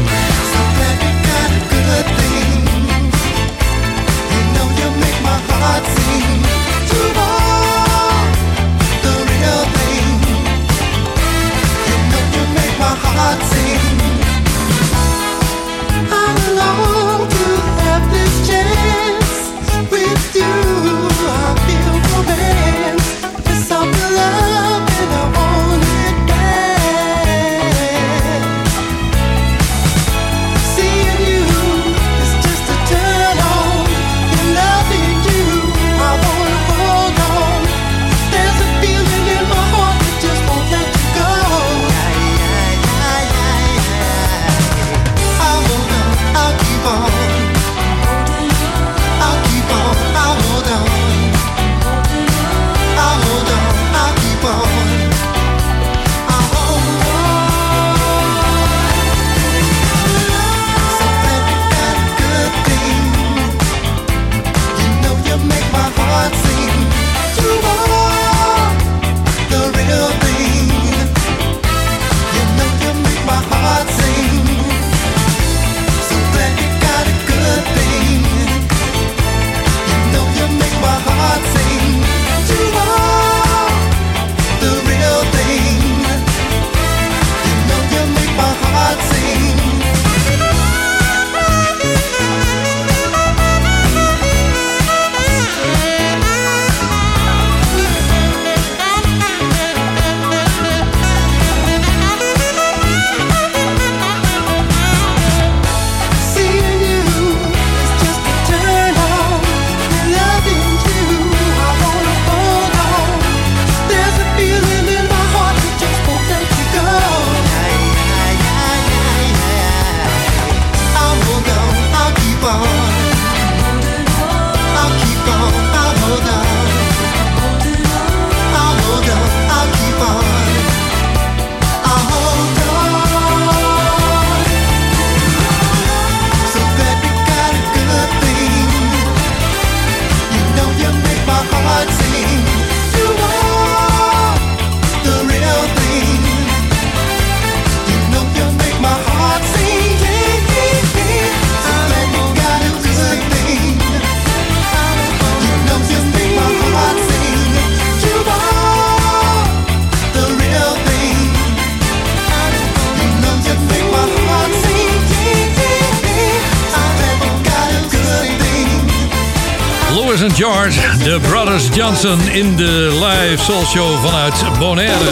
In 171.84 172.56
de 172.56 172.98
live 173.00 173.44
soul 173.44 173.64
show 173.64 174.04
vanuit 174.04 174.34
Bonaire. 174.58 175.10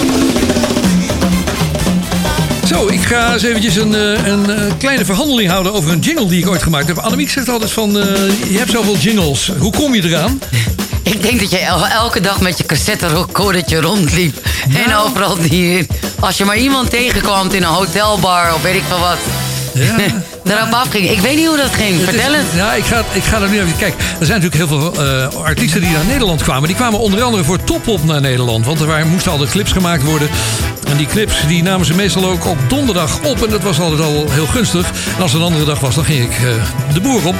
Zo, 2.67 2.87
ik 2.89 3.01
ga 3.03 3.33
eens 3.33 3.43
eventjes 3.43 3.77
een, 3.77 3.95
eh, 3.95 4.27
een 4.27 4.51
eh, 4.51 4.73
kleine 4.79 5.05
verhandeling 5.05 5.51
houden 5.51 5.73
over 5.73 5.93
een 5.93 5.99
jingle 5.99 6.27
die 6.27 6.39
ik 6.43 6.49
ooit 6.49 6.63
gemaakt 6.63 6.87
heb. 6.87 6.99
Annemiek 6.99 7.31
zegt 7.31 7.49
altijd 7.49 7.71
van, 7.71 7.99
eh, 8.01 8.05
je 8.51 8.59
hebt 8.59 8.71
zoveel 8.71 8.97
jingles. 8.97 9.51
Hoe 9.59 9.73
kom 9.73 9.95
je 9.95 10.03
eraan? 10.05 10.41
Ik 11.03 11.23
denk 11.23 11.41
dat 11.41 11.51
je 11.51 11.59
el- 11.59 11.87
elke 11.87 12.21
dag 12.21 12.41
met 12.41 12.59
je 12.59 12.65
cassette 12.67 13.07
recordertje 13.09 13.81
rondliep. 13.81 14.37
En 14.87 14.97
overal 14.97 15.37
die... 15.49 15.87
Als 16.21 16.37
je 16.37 16.45
maar 16.45 16.59
iemand 16.59 16.91
tegenkwam 16.91 17.51
in 17.51 17.63
een 17.63 17.69
hotelbar 17.69 18.55
of 18.55 18.63
weet 18.63 18.75
ik 18.75 18.83
veel 18.89 18.99
wat... 18.99 19.19
erop 20.45 20.73
afging. 20.73 21.11
Ik 21.11 21.21
weet 21.21 21.37
niet 21.37 21.47
hoe 21.47 21.57
dat 21.57 21.71
ging. 21.75 22.01
Vertel 22.01 22.33
het. 22.33 22.47
Ja, 22.55 22.75
ik 22.75 22.85
ga, 22.85 23.05
ik 23.13 23.23
ga 23.23 23.41
er 23.41 23.49
nu 23.49 23.61
even... 23.61 23.77
Kijk, 23.77 23.95
er 24.21 24.27
zijn 24.27 24.41
natuurlijk 24.41 24.71
heel 24.71 24.93
veel 24.93 25.05
eh, 25.05 25.45
artiesten 25.45 25.81
die 25.81 25.91
naar 25.91 26.05
Nederland 26.05 26.43
kwamen. 26.43 26.69
Die 26.69 26.77
kwamen 26.77 26.99
onder 26.99 27.23
andere 27.23 27.45
voor 27.45 27.65
Topop 27.65 28.05
naar 28.05 28.21
Nederland. 28.21 28.67
Want 28.67 28.81
er 28.81 28.87
waren, 28.87 29.09
moesten 29.09 29.33
altijd 29.33 29.51
clips 29.51 29.73
gemaakt 29.73 30.03
worden. 30.03 30.29
En 30.89 30.97
die 30.97 31.07
clips 31.07 31.35
die 31.47 31.63
namen 31.63 31.87
ze 31.87 31.95
meestal 31.95 32.25
ook 32.25 32.47
op 32.47 32.59
donderdag 32.69 33.19
op. 33.23 33.45
En 33.45 33.51
dat 33.51 33.63
was 33.63 33.81
altijd 33.81 34.01
al 34.01 34.27
heel 34.31 34.47
gunstig. 34.47 34.91
En 35.17 35.23
als 35.23 35.33
het 35.33 35.41
een 35.41 35.47
andere 35.47 35.65
dag 35.65 35.81
was, 35.81 35.95
dan 35.95 36.05
ging 36.05 36.25
ik 36.25 36.37
eh, 36.37 36.95
de 36.95 37.01
boer 37.01 37.27
op. 37.27 37.35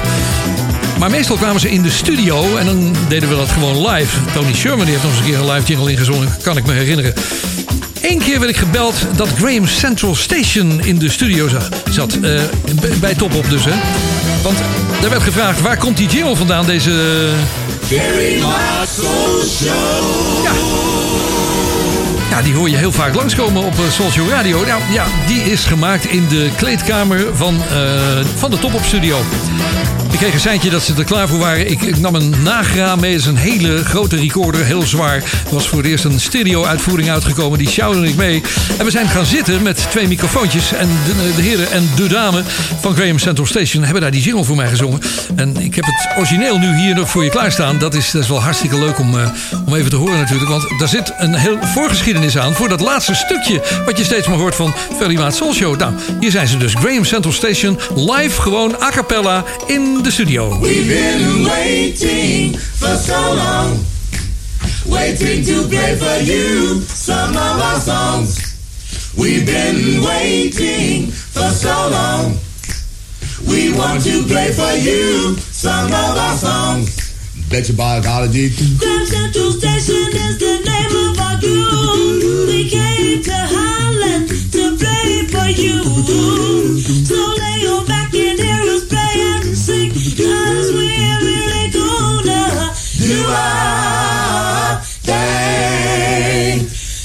Maar 0.99 1.09
meestal 1.09 1.35
kwamen 1.35 1.61
ze 1.61 1.71
in 1.71 1.81
de 1.81 1.91
studio 1.91 2.57
en 2.57 2.65
dan 2.65 2.95
deden 3.07 3.29
we 3.29 3.35
dat 3.35 3.49
gewoon 3.49 3.87
live. 3.87 4.17
Tony 4.33 4.53
Sherman 4.53 4.85
die 4.85 4.93
heeft 4.93 5.03
nog 5.03 5.11
eens 5.11 5.21
een 5.21 5.31
keer 5.31 5.39
een 5.39 5.51
live 5.51 5.65
jingle 5.65 5.91
ingezongen, 5.91 6.35
kan 6.41 6.57
ik 6.57 6.65
me 6.65 6.73
herinneren. 6.73 7.13
Eén 8.03 8.19
keer 8.19 8.39
werd 8.39 8.51
ik 8.51 8.57
gebeld 8.57 8.95
dat 9.15 9.27
Graham 9.37 9.67
Central 9.67 10.15
Station 10.15 10.81
in 10.83 10.97
de 10.97 11.09
studio 11.09 11.47
zag, 11.47 11.69
zat. 11.89 12.13
eh, 12.13 12.41
bij 12.99 13.13
Top 13.13 13.33
Op 13.35 13.49
dus, 13.49 13.65
hè. 13.65 13.71
Want 14.43 14.57
er 15.03 15.09
werd 15.09 15.23
gevraagd, 15.23 15.61
waar 15.61 15.77
komt 15.77 15.97
die 15.97 16.07
jingle 16.07 16.35
vandaan, 16.35 16.65
deze... 16.65 16.91
Very 17.81 18.41
much 18.41 18.87
so 18.95 19.63
Ja. 20.43 20.51
Ja, 22.29 22.41
die 22.41 22.53
hoor 22.53 22.69
je 22.69 22.77
heel 22.77 22.91
vaak 22.91 23.15
langskomen 23.15 23.63
op 23.63 23.73
eh, 23.73 23.91
Soul 23.91 24.11
Show 24.11 24.29
Radio. 24.29 24.65
Nou, 24.65 24.81
ja, 24.91 25.05
die 25.27 25.41
is 25.43 25.65
gemaakt 25.65 26.05
in 26.05 26.27
de 26.27 26.49
kleedkamer 26.57 27.25
van, 27.35 27.61
eh, 27.71 27.77
van 28.37 28.51
de 28.51 28.59
Top 28.59 28.73
Op 28.73 28.83
Studio. 28.83 29.17
Kreeg 30.23 30.35
een 30.35 30.41
seintje 30.41 30.69
dat 30.69 30.83
ze 30.83 30.93
er 30.97 31.03
klaar 31.03 31.27
voor 31.27 31.39
waren. 31.39 31.71
Ik, 31.71 31.81
ik 31.81 31.99
nam 31.99 32.15
een 32.15 32.33
Nagra 32.43 32.95
mee. 32.95 33.15
Is 33.15 33.25
een 33.25 33.35
hele 33.35 33.85
grote 33.85 34.15
recorder, 34.15 34.65
heel 34.65 34.81
zwaar. 34.81 35.15
Er 35.15 35.23
was 35.49 35.67
voor 35.67 35.77
het 35.77 35.87
eerst 35.87 36.03
een 36.03 36.19
stereo-uitvoering 36.19 37.09
uitgekomen. 37.09 37.57
Die 37.57 37.69
sjouwde 37.69 38.07
ik 38.07 38.15
mee. 38.15 38.41
En 38.77 38.85
we 38.85 38.91
zijn 38.91 39.07
gaan 39.07 39.25
zitten 39.25 39.61
met 39.61 39.85
twee 39.89 40.07
microfoontjes. 40.07 40.73
En 40.73 40.89
de, 41.05 41.33
de 41.35 41.41
heren 41.41 41.71
en 41.71 41.89
de 41.95 42.07
dame 42.07 42.43
van 42.81 42.95
Graham 42.95 43.19
Central 43.19 43.45
Station 43.45 43.83
hebben 43.83 44.01
daar 44.01 44.11
die 44.11 44.21
jingle 44.21 44.43
voor 44.43 44.55
mij 44.55 44.67
gezongen. 44.67 45.01
En 45.35 45.57
ik 45.57 45.75
heb 45.75 45.85
het 45.85 46.17
origineel 46.17 46.57
nu 46.57 46.75
hier 46.75 46.95
nog 46.95 47.09
voor 47.09 47.23
je 47.23 47.29
klaarstaan. 47.29 47.77
Dat 47.77 47.93
is, 47.93 48.11
dat 48.11 48.21
is 48.21 48.27
wel 48.27 48.41
hartstikke 48.41 48.79
leuk 48.79 48.99
om, 48.99 49.19
eh, 49.19 49.29
om 49.65 49.75
even 49.75 49.89
te 49.89 49.95
horen 49.95 50.17
natuurlijk. 50.17 50.49
Want 50.49 50.79
daar 50.79 50.87
zit 50.87 51.13
een 51.17 51.33
heel 51.33 51.57
voorgeschiedenis 51.61 52.37
aan 52.37 52.53
voor 52.53 52.69
dat 52.69 52.81
laatste 52.81 53.15
stukje. 53.15 53.61
Wat 53.85 53.97
je 53.97 54.03
steeds 54.03 54.27
maar 54.27 54.37
hoort 54.37 54.55
van 54.55 54.73
Ferry 54.97 55.15
Maat 55.15 55.35
Soul 55.35 55.53
Show. 55.53 55.79
Nou, 55.79 55.93
hier 56.19 56.31
zijn 56.31 56.47
ze 56.47 56.57
dus. 56.57 56.73
Graham 56.73 57.05
Central 57.05 57.33
Station 57.33 57.79
live 57.95 58.41
gewoon 58.41 58.75
a 58.81 58.89
cappella 58.89 59.43
in 59.67 59.99
de 60.03 60.11
studio. 60.13 60.55
We've 60.59 60.87
been 60.87 61.43
waiting 61.43 62.53
for 62.53 62.93
so 63.01 63.17
long, 63.33 63.81
waiting 64.85 65.43
to 65.43 65.67
play 65.67 65.95
for 65.95 66.17
you 66.21 66.81
some 66.81 67.31
of 67.31 67.57
our 67.59 67.79
songs. 67.79 68.37
We've 69.17 69.43
been 69.43 70.03
waiting 70.03 71.09
for 71.09 71.49
so 71.49 71.73
long. 71.89 72.37
We 73.49 73.73
want 73.73 74.03
to 74.03 74.21
play 74.29 74.53
for 74.53 74.73
you 74.77 75.35
some 75.49 75.87
of 75.87 76.13
our 76.25 76.37
songs. 76.37 76.93
Bet 77.49 77.67
your 77.69 77.77
biology. 77.77 78.53
Grand 78.77 79.07
Central 79.07 79.51
Station 79.51 80.13
is 80.13 80.37
the 80.37 80.61
name 80.61 80.93
of 81.09 81.19
our 81.25 81.37
group. 81.41 82.47
We 82.53 82.69
came 82.69 83.23
to 83.23 83.37
Holland 83.49 84.29
to 84.29 84.77
play 84.77 85.25
for 85.33 85.49
you. 85.49 85.81
So 87.01 87.17
lay 87.41 87.61
your 87.65 87.83
back 87.85 88.02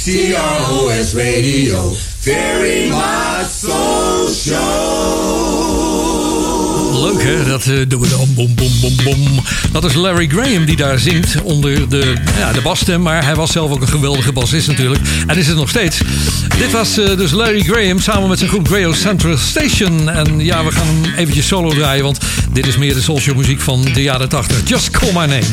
TROS 0.09 1.13
Radio, 1.15 1.93
very 2.21 2.89
much 2.89 3.61
show. 4.33 4.57
Leuk 6.93 7.23
hè, 7.23 7.45
dat 7.45 7.67
eh, 7.67 7.75
doen 7.89 8.01
we 8.01 8.09
dan. 8.09 8.35
Bom, 8.35 8.55
bom, 8.55 8.71
bom, 8.81 8.95
bom. 9.05 9.43
Dat 9.73 9.85
is 9.85 9.95
Larry 9.95 10.27
Graham 10.29 10.65
die 10.65 10.77
daar 10.77 10.99
zingt 10.99 11.43
onder 11.43 11.89
de, 11.89 12.15
ja, 12.39 12.53
de 12.53 12.61
basstem. 12.61 13.03
Maar 13.03 13.25
hij 13.25 13.35
was 13.35 13.53
zelf 13.53 13.71
ook 13.71 13.81
een 13.81 13.89
geweldige 13.89 14.33
bassist 14.33 14.67
natuurlijk. 14.67 15.01
En 15.27 15.37
is 15.37 15.47
het 15.47 15.57
nog 15.57 15.69
steeds. 15.69 16.01
Dit 16.59 16.71
was 16.71 16.99
eh, 16.99 17.17
dus 17.17 17.31
Larry 17.31 17.61
Graham 17.61 18.01
samen 18.01 18.29
met 18.29 18.39
zijn 18.39 18.51
groep 18.51 18.69
Graham 18.69 18.95
Central 18.95 19.37
Station. 19.37 20.11
En 20.11 20.41
ja, 20.41 20.65
we 20.65 20.73
gaan 20.73 20.87
hem 20.87 21.15
eventjes 21.17 21.47
solo 21.47 21.71
draaien. 21.71 22.05
Want 22.05 22.19
dit 22.53 22.67
is 22.67 22.77
meer 22.77 22.95
de 22.95 23.03
soulshow 23.03 23.37
muziek 23.37 23.61
van 23.61 23.85
de 23.93 24.03
jaren 24.03 24.29
80. 24.29 24.69
Just 24.69 24.91
Call 24.91 25.13
My 25.13 25.27
Name. 25.27 25.47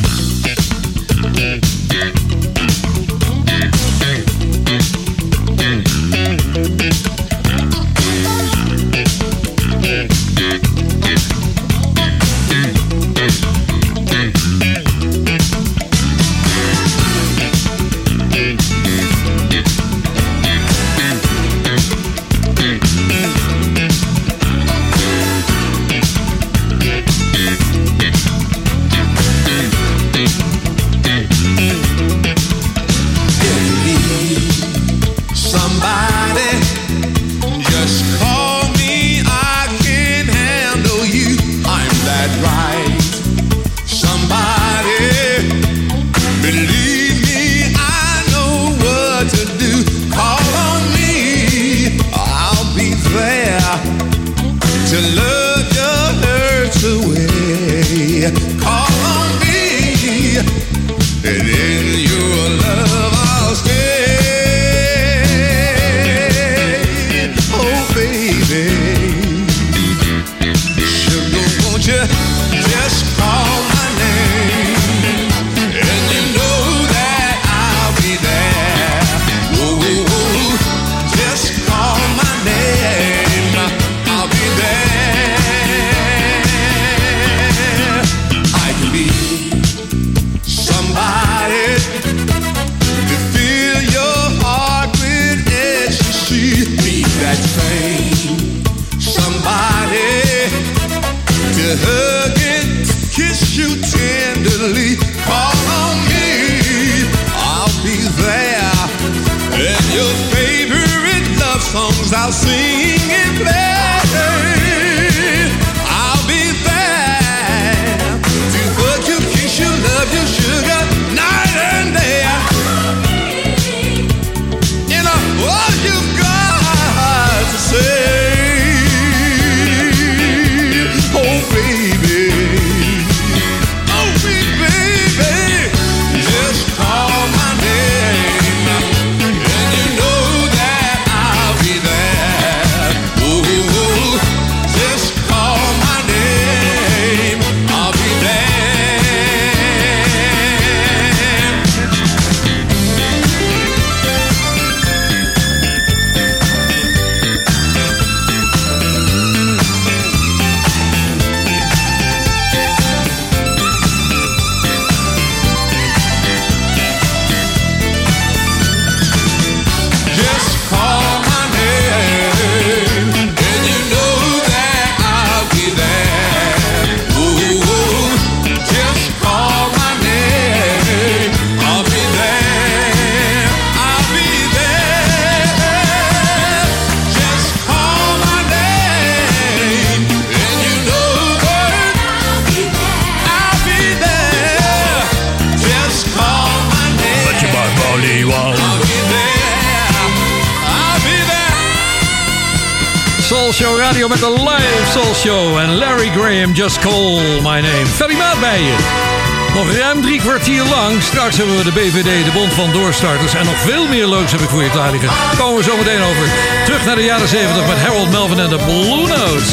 Drie 210.06 210.20
kwartier 210.20 210.64
lang. 210.64 211.02
Straks 211.02 211.36
hebben 211.36 211.56
we 211.56 211.64
de 211.64 211.72
BVD, 211.72 212.24
de 212.24 212.32
Bond 212.32 212.52
van 212.52 212.72
Doorstarters. 212.72 213.34
En 213.34 213.44
nog 213.44 213.58
veel 213.70 213.88
meer 213.88 214.06
leuks 214.06 214.32
heb 214.32 214.40
ik 214.40 214.48
voor 214.48 214.62
je 214.62 214.70
klaar 214.70 214.90
liggen. 214.90 215.10
Komen 215.38 215.56
we 215.56 215.62
zo 215.70 215.76
meteen 215.76 216.02
over. 216.10 216.26
Terug 216.64 216.84
naar 216.84 216.96
de 216.96 217.02
jaren 217.02 217.28
70 217.28 217.66
met 217.66 217.78
Harold 217.84 218.10
Melvin 218.10 218.38
en 218.38 218.50
de 218.50 218.60
Blue 218.66 219.06
Notes. 219.16 219.50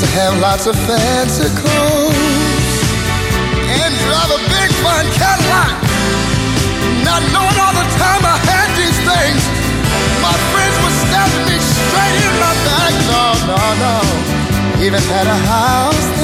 To 0.00 0.06
have 0.18 0.36
lots 0.38 0.66
of 0.66 0.76
fancy 0.86 1.48
clothes 1.60 2.72
and 3.82 3.92
drive 4.04 4.30
a 4.38 4.40
big 4.54 4.70
fine 4.82 5.08
Cadillac. 5.20 5.74
Not 7.08 7.20
knowing 7.32 7.58
all 7.64 7.76
the 7.82 7.88
time 8.04 8.22
I 8.34 8.36
had 8.52 8.68
these 8.80 8.98
things, 9.10 9.42
my 10.26 10.36
friends 10.50 10.76
were 10.82 10.96
stabbing 11.04 11.44
me 11.50 11.56
straight 11.74 12.16
in 12.28 12.34
my 12.44 12.54
back. 12.68 12.92
No, 13.12 13.24
no, 13.50 13.62
no. 13.84 13.96
Even 14.84 15.02
had 15.12 15.26
a 15.26 15.38
house 15.54 16.19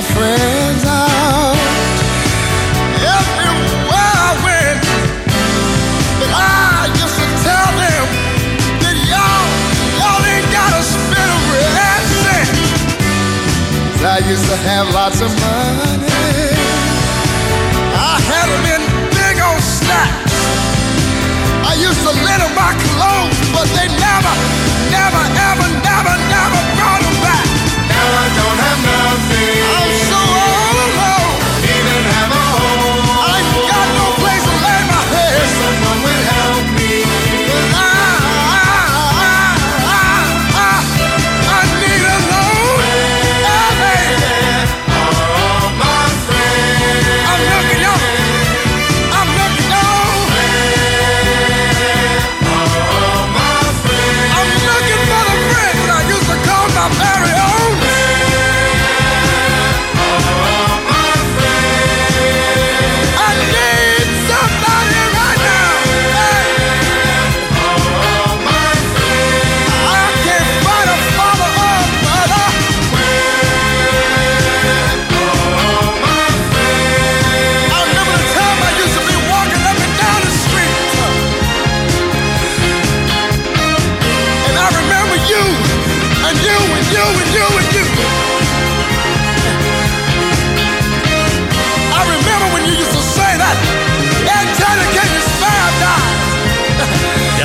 my 0.00 0.06
friends 0.14 0.84
out 0.86 1.56
everywhere 3.20 4.12
I 4.16 4.32
went. 4.46 4.80
But 6.20 6.30
I 6.32 6.88
used 7.02 7.18
to 7.20 7.28
tell 7.44 7.70
them 7.76 8.04
that 8.80 8.96
y'all, 9.12 9.44
y'all 10.00 10.24
ain't 10.24 10.48
gotta 10.56 10.82
spend 10.82 11.30
a 11.30 11.40
I 14.02 14.18
used 14.26 14.46
to 14.48 14.56
have 14.56 14.88
lots 14.94 15.20
of 15.20 15.28
money. 15.38 15.89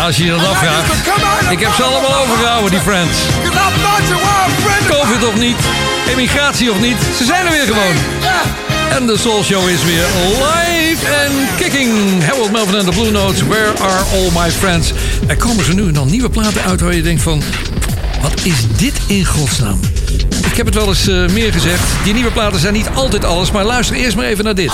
Als 0.06 0.18
je 0.18 0.30
dat 0.30 0.48
afvraagt. 0.48 0.94
Ik 1.50 1.60
heb 1.60 1.74
ze 1.74 1.84
allemaal 1.84 2.16
overgehouden, 2.16 2.72
die 2.72 2.80
friends. 2.80 3.18
Covid 4.88 5.28
of 5.28 5.36
niet, 5.36 5.56
emigratie 6.10 6.72
of 6.72 6.80
niet, 6.80 6.98
ze 7.18 7.26
zijn 7.26 7.46
er 7.46 7.52
weer 7.52 7.66
gewoon. 7.66 7.96
En 8.90 9.06
de 9.06 9.18
Soul 9.18 9.44
Show 9.44 9.70
is 9.70 9.84
weer 9.84 10.06
live 10.28 11.06
en 11.08 11.32
kicking. 11.58 12.24
Harold 12.24 12.52
Melvin 12.52 12.76
en 12.76 12.86
de 12.86 12.92
Blue 12.92 13.12
Notes, 13.12 13.42
Where 13.42 13.72
Are 13.80 14.04
All 14.14 14.44
My 14.44 14.52
Friends? 14.52 14.92
Er 15.28 15.38
komen 15.38 15.66
ze 15.66 15.74
nu 15.74 15.88
en 15.88 15.94
dan 15.94 16.10
nieuwe 16.10 16.30
platen 16.30 16.64
uit 16.64 16.82
waar 16.82 16.96
je 16.96 17.02
denkt 17.02 17.22
van... 17.22 17.44
Wat 18.22 18.34
is 18.44 18.56
dit 18.78 18.94
in 19.08 19.26
godsnaam? 19.26 19.80
Ik 20.46 20.58
heb 20.58 20.66
het 20.66 20.76
wel 20.76 20.88
eens 20.88 21.08
eh, 21.08 21.28
meer 21.28 21.52
gezegd. 21.52 21.84
Die 22.04 22.14
nieuwe 22.14 22.32
platen 22.32 22.60
zijn 22.60 22.74
niet 22.74 22.90
altijd 22.94 23.26
alles, 23.26 23.52
maar 23.52 23.64
luister 23.64 23.96
eerst 23.96 24.16
maar 24.16 24.26
even 24.26 24.44
naar 24.44 24.56
dit. 24.56 24.72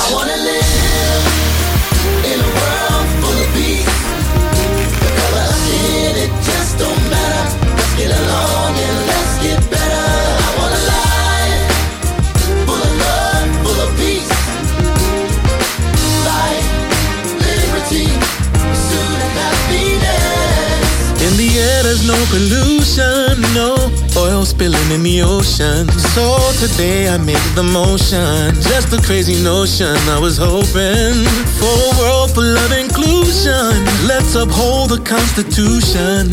No 22.11 22.25
pollution, 22.27 23.39
no 23.55 23.75
oil 24.17 24.43
spilling 24.43 24.91
in 24.91 25.03
the 25.03 25.21
ocean. 25.21 25.87
So 26.15 26.25
today 26.59 27.07
I 27.07 27.17
made 27.17 27.51
the 27.55 27.63
motion, 27.63 28.53
just 28.59 28.91
a 28.91 28.99
crazy 29.01 29.41
notion. 29.43 29.95
I 30.11 30.19
was 30.19 30.37
hoping 30.37 31.15
for 31.59 31.71
a 31.71 31.91
world 31.99 32.31
full 32.35 32.57
of 32.65 32.71
inclusion. 32.71 33.71
Let's 34.11 34.35
uphold 34.35 34.89
the 34.91 35.01
Constitution, 35.15 36.27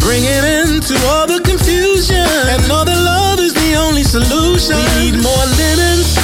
bring 0.00 0.24
it 0.24 0.44
into 0.60 0.94
all 1.12 1.26
the 1.26 1.40
confusion. 1.44 2.28
And 2.52 2.60
know 2.68 2.84
that 2.84 2.96
love 2.96 3.40
is 3.40 3.52
the 3.52 3.76
only 3.76 4.04
solution. 4.04 4.76
We 4.76 5.12
need 5.12 5.16
more 5.22 5.44
Lennons. 5.58 6.17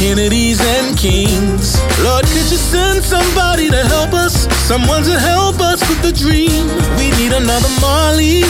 Kennedys 0.00 0.62
and 0.62 0.96
Kings. 0.96 1.76
Lord, 2.00 2.24
could 2.24 2.48
you 2.50 2.56
send 2.56 3.04
somebody 3.04 3.68
to 3.68 3.84
help 3.84 4.14
us? 4.14 4.48
Someone 4.64 5.02
to 5.02 5.20
help 5.20 5.60
us 5.60 5.86
with 5.90 6.00
the 6.00 6.10
dream. 6.10 6.64
We 6.96 7.12
need 7.20 7.36
another 7.36 7.68
Marley, 7.82 8.40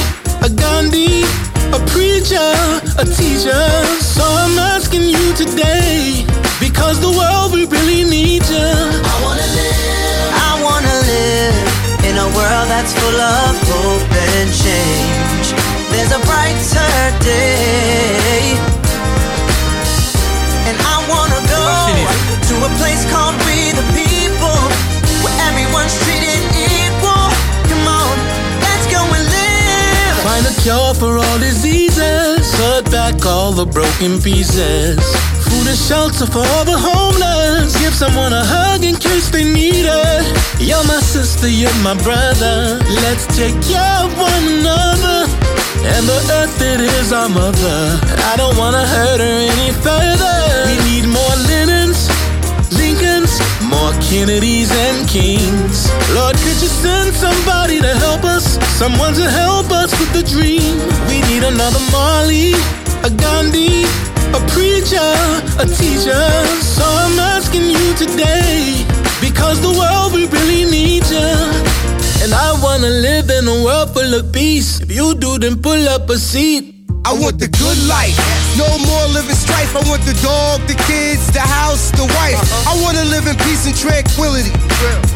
a 0.47 0.49
Gandhi, 0.49 1.27
a 1.75 1.81
preacher, 1.91 2.55
a 3.03 3.05
teacher. 3.05 3.67
So 3.99 4.23
I'm 4.23 4.57
asking 4.63 5.03
you 5.11 5.35
today, 5.35 6.25
because 6.61 7.01
the 7.01 7.11
world 7.11 7.53
we 7.53 7.67
really 7.67 8.05
need 8.05 8.47
you. 8.47 8.71
I 9.03 9.17
wanna 9.27 9.43
live. 9.43 10.31
I 10.47 10.53
wanna 10.63 10.97
live 11.11 12.07
in 12.07 12.15
a 12.15 12.29
world 12.31 12.67
that's 12.71 12.95
full 12.95 13.19
of 13.19 13.59
hope 13.75 14.07
and 14.39 14.49
change. 14.55 15.47
There's 15.91 16.15
a 16.15 16.23
brighter 16.31 16.95
day. 17.27 18.55
And 20.71 20.79
I 20.79 20.97
wanna 21.11 21.40
place 22.81 23.05
called 23.13 23.37
We 23.45 23.77
the 23.77 23.85
People, 23.93 24.61
where 25.21 25.37
everyone's 25.49 25.93
treated 26.05 26.41
equal. 26.57 27.29
Come 27.69 27.85
on, 27.85 28.15
let's 28.65 28.87
go 28.89 29.01
and 29.05 29.25
live. 29.37 30.17
Find 30.25 30.45
a 30.49 30.55
cure 30.65 30.95
for 30.97 31.21
all 31.21 31.39
diseases. 31.39 32.41
Put 32.57 32.91
back 32.91 33.21
all 33.27 33.53
the 33.53 33.67
broken 33.67 34.17
pieces. 34.21 34.97
Food 35.45 35.67
and 35.69 35.81
shelter 35.89 36.27
for 36.27 36.45
all 36.55 36.65
the 36.65 36.79
homeless. 36.89 37.77
Give 37.83 37.95
someone 37.95 38.33
a 38.33 38.45
hug 38.45 38.83
in 38.83 38.97
case 38.97 39.29
they 39.29 39.45
need 39.45 39.85
it. 39.85 40.25
You're 40.59 40.87
my 40.89 41.01
sister, 41.01 41.49
you're 41.49 41.81
my 41.85 41.97
brother. 42.01 42.81
Let's 43.05 43.25
take 43.37 43.57
care 43.71 43.97
of 44.05 44.11
one 44.17 44.45
another. 44.57 45.29
And 45.93 46.05
the 46.09 46.21
earth 46.41 46.61
it 46.61 46.81
is 46.81 47.13
our 47.13 47.29
mother. 47.29 47.79
I 48.31 48.35
don't 48.37 48.57
wanna 48.57 48.85
hurt 48.87 49.21
her 49.21 49.37
any 49.53 49.71
further. 49.85 50.37
We 50.69 50.77
need 50.89 51.07
more 51.09 51.37
Lincolns, 51.49 51.80
more 53.71 53.93
Kennedys 54.03 54.71
and 54.71 55.09
Kings. 55.09 55.89
Lord, 56.13 56.37
could 56.43 56.59
you 56.61 56.69
send 56.69 57.15
somebody 57.15 57.81
to 57.81 57.95
help 58.05 58.25
us? 58.25 58.59
Someone 58.77 59.15
to 59.15 59.31
help 59.31 59.71
us 59.71 59.91
with 59.99 60.13
the 60.13 60.23
dream. 60.23 60.77
We 61.09 61.23
need 61.31 61.45
another 61.45 61.81
Marley, 61.91 62.53
a 63.07 63.11
Gandhi, 63.11 63.87
a 64.35 64.41
preacher, 64.51 65.13
a 65.63 65.67
teacher. 65.67 66.27
So 66.61 66.85
I'm 66.85 67.19
asking 67.19 67.71
you 67.71 67.87
today, 67.95 68.85
because 69.21 69.61
the 69.61 69.73
world 69.81 70.13
we 70.13 70.27
really 70.27 70.65
need 70.71 71.07
you. 71.09 71.31
And 72.23 72.35
I 72.35 72.59
wanna 72.63 72.91
live 72.91 73.31
in 73.31 73.49
a 73.49 73.65
world 73.65 73.95
full 73.95 74.13
of 74.15 74.33
peace. 74.33 74.81
If 74.81 74.91
you 74.91 75.15
do, 75.15 75.39
then 75.39 75.63
pull 75.63 75.89
up 75.89 76.11
a 76.11 76.19
seat. 76.19 76.70
I 77.05 77.17
want 77.17 77.41
the 77.41 77.49
good 77.49 77.81
life. 77.89 78.15
No 78.61 78.69
more 78.85 79.07
living 79.11 79.35
strife. 79.35 79.73
I 79.75 79.83
want 79.89 80.05
the 80.05 80.15
dog, 80.21 80.61
the 80.69 80.77
kids, 80.85 81.33
the 81.33 81.41
house, 81.41 81.91
the 81.97 82.05
wife. 82.05 82.37
I 82.69 82.77
want 82.83 82.97
to 83.01 83.05
live 83.09 83.27
in 83.27 83.37
peace 83.49 83.65
and 83.67 83.77
tranquility. 83.77 84.53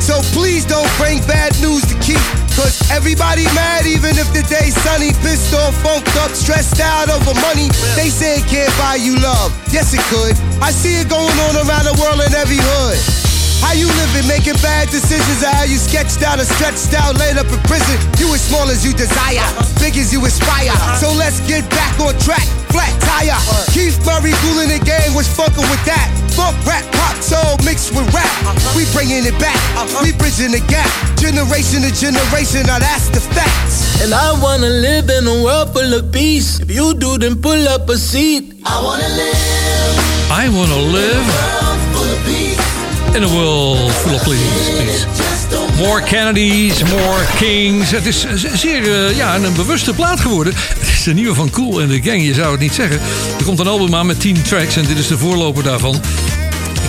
So 0.00 0.20
please 0.32 0.64
don't 0.64 0.88
bring 0.96 1.20
bad 1.28 1.52
news 1.60 1.84
to 1.92 1.96
keep. 2.00 2.20
Cause 2.56 2.78
everybody 2.90 3.44
mad 3.52 3.84
even 3.84 4.16
if 4.16 4.30
the 4.32 4.46
day's 4.48 4.74
sunny. 4.80 5.12
Pissed 5.20 5.52
off, 5.54 5.74
funked 5.82 6.16
up, 6.24 6.32
stressed 6.32 6.80
out 6.80 7.10
over 7.10 7.34
money. 7.40 7.68
They 7.94 8.08
say 8.08 8.40
it 8.40 8.46
can't 8.48 8.72
buy 8.78 8.96
you 8.96 9.18
love. 9.20 9.52
Yes, 9.72 9.92
it 9.92 10.02
could. 10.08 10.34
I 10.62 10.70
see 10.70 11.00
it 11.00 11.08
going 11.08 11.36
on 11.50 11.54
around 11.68 11.84
the 11.84 11.96
world 12.00 12.20
in 12.24 12.32
every 12.34 12.58
hood. 12.60 13.23
How 13.64 13.72
you 13.72 13.88
living, 13.88 14.28
making 14.28 14.60
bad 14.60 14.92
decisions, 14.92 15.40
or 15.40 15.48
how 15.48 15.64
you 15.64 15.80
sketched 15.80 16.20
out 16.20 16.36
and 16.36 16.44
stretched 16.44 16.92
out, 16.92 17.16
laid 17.16 17.40
up 17.40 17.48
in 17.48 17.56
prison. 17.64 17.96
You 18.20 18.28
as 18.36 18.44
small 18.44 18.68
as 18.68 18.84
you 18.84 18.92
desire, 18.92 19.40
big 19.80 19.96
as 19.96 20.12
you 20.12 20.20
aspire. 20.20 20.76
So 21.00 21.08
let's 21.16 21.40
get 21.48 21.64
back 21.72 21.96
on 21.96 22.12
track, 22.20 22.44
flat 22.68 22.92
tire. 23.00 23.40
Keith 23.72 23.96
Murray 24.04 24.36
fooling 24.44 24.68
the 24.68 24.84
game 24.84 25.16
was 25.16 25.24
fucking 25.32 25.64
with 25.72 25.80
that. 25.88 26.12
Funk, 26.36 26.52
rap, 26.68 26.84
pop, 26.92 27.16
soul 27.24 27.56
mixed 27.64 27.96
with 27.96 28.04
rap. 28.12 28.28
We 28.76 28.84
bringing 28.92 29.24
it 29.24 29.38
back, 29.40 29.56
we 30.04 30.12
bridging 30.12 30.52
the 30.52 30.60
gap. 30.68 30.92
Generation 31.16 31.88
to 31.88 31.92
generation, 31.96 32.68
now 32.68 32.78
that's 32.84 33.08
the 33.08 33.24
facts. 33.32 34.02
And 34.04 34.12
I 34.12 34.36
wanna 34.44 34.68
live 34.68 35.08
in 35.08 35.24
a 35.26 35.42
world 35.42 35.72
full 35.72 35.94
of 35.94 36.12
peace. 36.12 36.60
If 36.60 36.70
you 36.70 36.92
do, 36.92 37.16
then 37.16 37.40
pull 37.40 37.64
up 37.68 37.88
a 37.88 37.96
seat. 37.96 38.60
I 38.66 38.76
wanna 38.84 39.08
live. 39.08 40.30
I 40.30 40.52
wanna 40.52 40.80
live 40.92 41.24
Full 41.24 41.48
of 41.48 41.60
peace. 41.60 41.73
In 43.14 43.22
a 43.22 43.28
world 43.28 43.92
full 43.92 44.14
of 44.14 44.22
peace. 44.24 45.06
More 45.78 46.02
Kennedys, 46.02 46.82
more 46.82 47.24
Kings. 47.36 47.90
Het 47.90 48.06
is 48.06 48.26
zeer 48.54 49.06
eh, 49.06 49.16
ja, 49.16 49.34
een 49.34 49.54
bewuste 49.54 49.94
plaat 49.94 50.20
geworden. 50.20 50.52
Het 50.78 50.88
is 50.88 51.02
de 51.02 51.14
nieuwe 51.14 51.34
van 51.34 51.50
Cool 51.50 51.80
en 51.80 51.88
the 51.88 52.02
Gang, 52.02 52.24
je 52.24 52.34
zou 52.34 52.50
het 52.50 52.60
niet 52.60 52.74
zeggen. 52.74 53.00
Er 53.38 53.44
komt 53.44 53.58
een 53.58 53.66
album 53.66 53.94
aan 53.94 54.06
met 54.06 54.20
10 54.20 54.42
tracks 54.42 54.76
en 54.76 54.84
dit 54.84 54.98
is 54.98 55.06
de 55.06 55.18
voorloper 55.18 55.62
daarvan. 55.62 56.00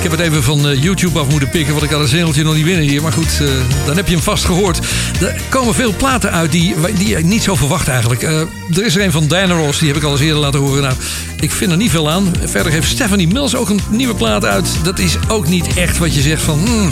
Ik 0.05 0.11
heb 0.11 0.19
het 0.19 0.29
even 0.29 0.43
van 0.43 0.67
eh, 0.67 0.83
YouTube 0.83 1.19
af 1.19 1.29
moeten 1.29 1.49
pikken, 1.49 1.73
want 1.73 1.85
ik 1.85 1.91
had 1.91 2.01
een 2.01 2.07
zegeltje 2.07 2.43
nog 2.43 2.55
niet 2.55 2.65
binnen 2.65 2.83
hier. 2.83 3.01
Maar 3.01 3.11
goed, 3.11 3.39
eh, 3.41 3.47
dan 3.85 3.95
heb 3.95 4.07
je 4.07 4.13
hem 4.13 4.23
vast 4.23 4.45
gehoord. 4.45 4.79
Er 5.21 5.41
komen 5.49 5.73
veel 5.73 5.93
platen 5.95 6.31
uit 6.31 6.51
die, 6.51 6.75
die 6.97 7.17
niet 7.17 7.43
zo 7.43 7.55
verwacht 7.55 7.87
eigenlijk. 7.87 8.23
Eh, 8.23 8.39
er 8.73 8.85
is 8.85 8.95
er 8.95 9.03
een 9.03 9.11
van 9.11 9.27
Diana 9.27 9.53
Ross, 9.53 9.79
die 9.79 9.87
heb 9.87 9.97
ik 9.97 10.03
al 10.03 10.11
eens 10.11 10.21
eerder 10.21 10.39
laten 10.39 10.59
horen. 10.59 10.81
Nou, 10.81 10.95
ik 11.39 11.51
vind 11.51 11.71
er 11.71 11.77
niet 11.77 11.91
veel 11.91 12.09
aan. 12.09 12.33
Verder 12.43 12.71
heeft 12.71 12.87
Stephanie 12.87 13.27
Mills 13.27 13.55
ook 13.55 13.69
een 13.69 13.81
nieuwe 13.89 14.15
plaat 14.15 14.45
uit. 14.45 14.67
Dat 14.83 14.99
is 14.99 15.17
ook 15.27 15.47
niet 15.47 15.67
echt 15.73 15.97
wat 15.97 16.15
je 16.15 16.21
zegt 16.21 16.41
van... 16.41 16.59
hmm, 16.65 16.89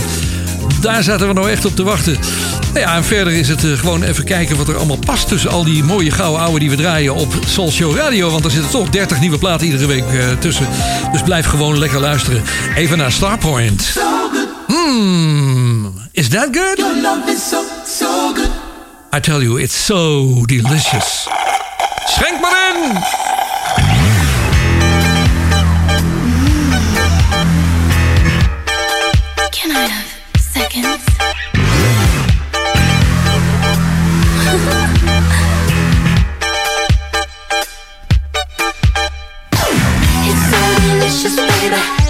daar 0.81 1.03
zaten 1.03 1.27
we 1.27 1.33
nou 1.33 1.49
echt 1.49 1.65
op 1.65 1.75
te 1.75 1.83
wachten. 1.83 2.17
Nou 2.73 2.79
ja, 2.79 2.95
en 2.95 3.03
verder 3.03 3.33
is 3.33 3.47
het 3.47 3.63
eh, 3.63 3.71
gewoon 3.71 4.03
even 4.03 4.23
kijken 4.23 4.57
wat 4.57 4.67
er 4.67 4.77
allemaal 4.77 4.97
past 5.05 5.27
tussen 5.27 5.49
al 5.49 5.63
die 5.63 5.83
mooie 5.83 6.11
gouden 6.11 6.41
ouwe 6.41 6.59
die 6.59 6.69
we 6.69 6.75
draaien 6.75 7.15
op 7.15 7.33
Soul 7.45 7.71
Show 7.71 7.95
Radio. 7.95 8.31
Want 8.31 8.45
er 8.45 8.51
zitten 8.51 8.71
toch 8.71 8.89
30 8.89 9.19
nieuwe 9.19 9.37
platen 9.37 9.65
iedere 9.65 9.85
week 9.85 10.05
eh, 10.07 10.31
tussen. 10.39 10.67
Dus 11.11 11.21
blijf 11.21 11.45
gewoon 11.45 11.77
lekker 11.79 11.99
luisteren. 11.99 12.43
Even 12.75 12.97
naar 12.97 13.11
Starpoint. 13.11 13.93
Hmm, 14.67 15.93
is 16.11 16.29
that 16.29 16.47
good? 16.51 16.77
Your 16.77 17.01
love 17.01 17.31
is 17.31 17.49
so, 17.49 17.63
so 17.85 18.33
good. 18.33 18.49
I 19.15 19.19
tell 19.19 19.41
you, 19.41 19.61
it's 19.61 19.85
so 19.85 20.45
delicious. 20.45 21.27
Schenk 22.05 22.41
maar 22.41 22.75
in! 22.75 22.91
Can 29.51 29.71
I 29.71 29.87
have 29.87 30.02
seconds? 30.73 31.05
it's 40.25 40.43
so 40.49 40.59
delicious, 40.81 41.35
baby. 41.35 42.02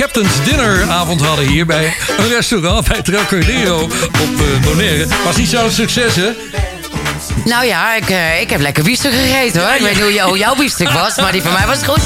Captain's 0.00 0.44
Dinner 0.44 0.90
avond 0.90 1.20
hadden 1.20 1.46
hier 1.46 1.66
bij 1.66 1.94
een 2.18 2.28
restaurant 2.28 2.88
bij 2.88 3.02
Trocadero 3.02 3.78
op 3.82 4.42
Bonaire. 4.62 5.06
Was 5.24 5.36
niet 5.36 5.48
zo'n 5.48 5.70
succes, 5.70 6.14
hè? 6.16 6.28
Nou 7.44 7.64
ja, 7.66 7.94
ik, 7.96 8.10
eh, 8.10 8.40
ik 8.40 8.50
heb 8.50 8.60
lekker 8.60 8.82
biefstuk 8.84 9.12
gegeten 9.12 9.60
hoor. 9.62 9.74
Ik 9.74 9.80
weet 9.80 9.94
niet 9.94 10.02
hoe, 10.02 10.12
jou- 10.12 10.28
hoe 10.28 10.38
jouw 10.38 10.54
biefstuk 10.54 10.90
was, 10.90 11.16
maar 11.16 11.32
die 11.32 11.42
van 11.42 11.52
mij 11.52 11.66
was 11.66 11.78
goed. 11.86 12.00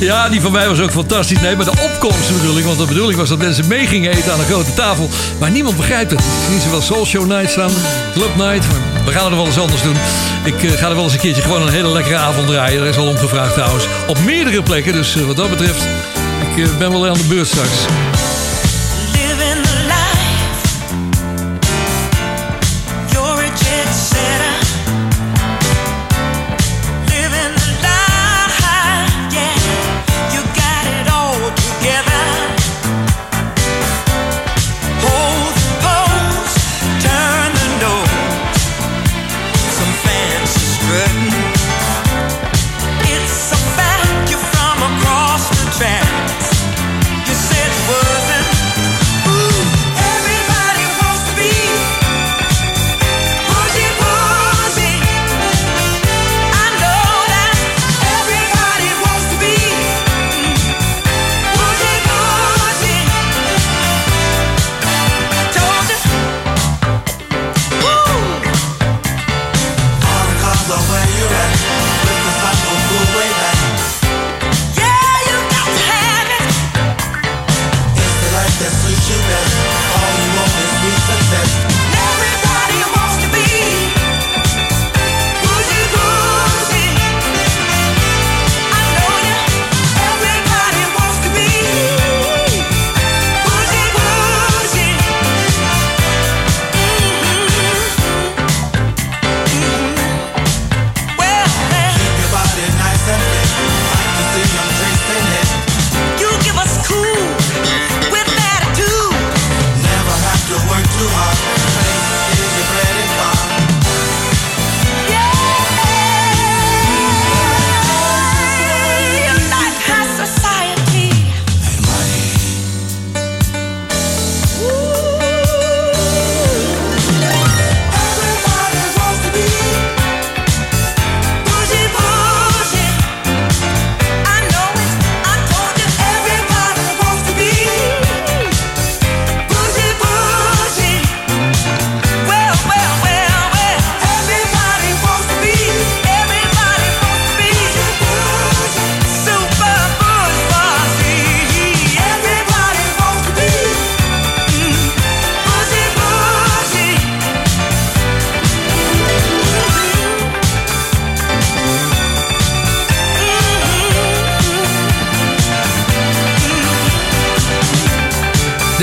Ja, 0.00 0.28
die 0.28 0.40
van 0.40 0.52
mij 0.52 0.68
was 0.68 0.80
ook 0.80 0.90
fantastisch. 0.90 1.40
Nee, 1.40 1.56
maar 1.56 1.64
de 1.64 1.70
opkomst 1.82 2.32
bedoel 2.40 2.58
ik. 2.58 2.64
Want 2.64 2.78
de 2.78 2.84
bedoeling 2.84 3.18
was 3.18 3.28
dat 3.28 3.38
mensen 3.38 3.66
mee 3.68 3.86
gingen 3.86 4.12
eten 4.12 4.32
aan 4.32 4.38
een 4.40 4.46
grote 4.46 4.74
tafel. 4.74 5.08
Maar 5.38 5.50
niemand 5.50 5.76
begrijpt 5.76 6.10
het. 6.10 6.20
Het 6.20 6.42
is 6.48 6.52
niet 6.54 6.62
zowel 6.62 6.80
Soul 6.82 7.06
Show 7.06 7.26
Night 7.26 7.50
staan, 7.50 7.70
Club 8.12 8.36
Night. 8.36 8.66
Maar 8.68 9.04
we 9.04 9.12
gaan 9.12 9.22
het 9.22 9.30
er 9.30 9.36
wel 9.36 9.46
eens 9.46 9.58
anders 9.58 9.82
doen. 9.82 9.96
Ik 10.44 10.62
eh, 10.62 10.70
ga 10.70 10.88
er 10.88 10.94
wel 10.94 11.04
eens 11.04 11.12
een 11.12 11.18
keertje 11.18 11.42
gewoon 11.42 11.62
een 11.62 11.72
hele 11.72 11.88
lekkere 11.92 12.16
avond 12.16 12.46
draaien. 12.46 12.80
Er 12.82 12.88
is 12.88 12.96
al 12.96 13.06
om 13.08 13.16
gevraagd 13.16 13.52
trouwens. 13.54 13.84
Op 14.06 14.18
meerdere 14.24 14.62
plekken. 14.62 14.92
Dus 14.92 15.14
wat 15.14 15.36
dat 15.36 15.50
betreft, 15.50 15.86
ik 16.56 16.66
eh, 16.66 16.78
ben 16.78 16.90
wel 16.90 17.08
aan 17.08 17.16
de 17.16 17.24
beurt 17.28 17.46
straks. 17.46 18.11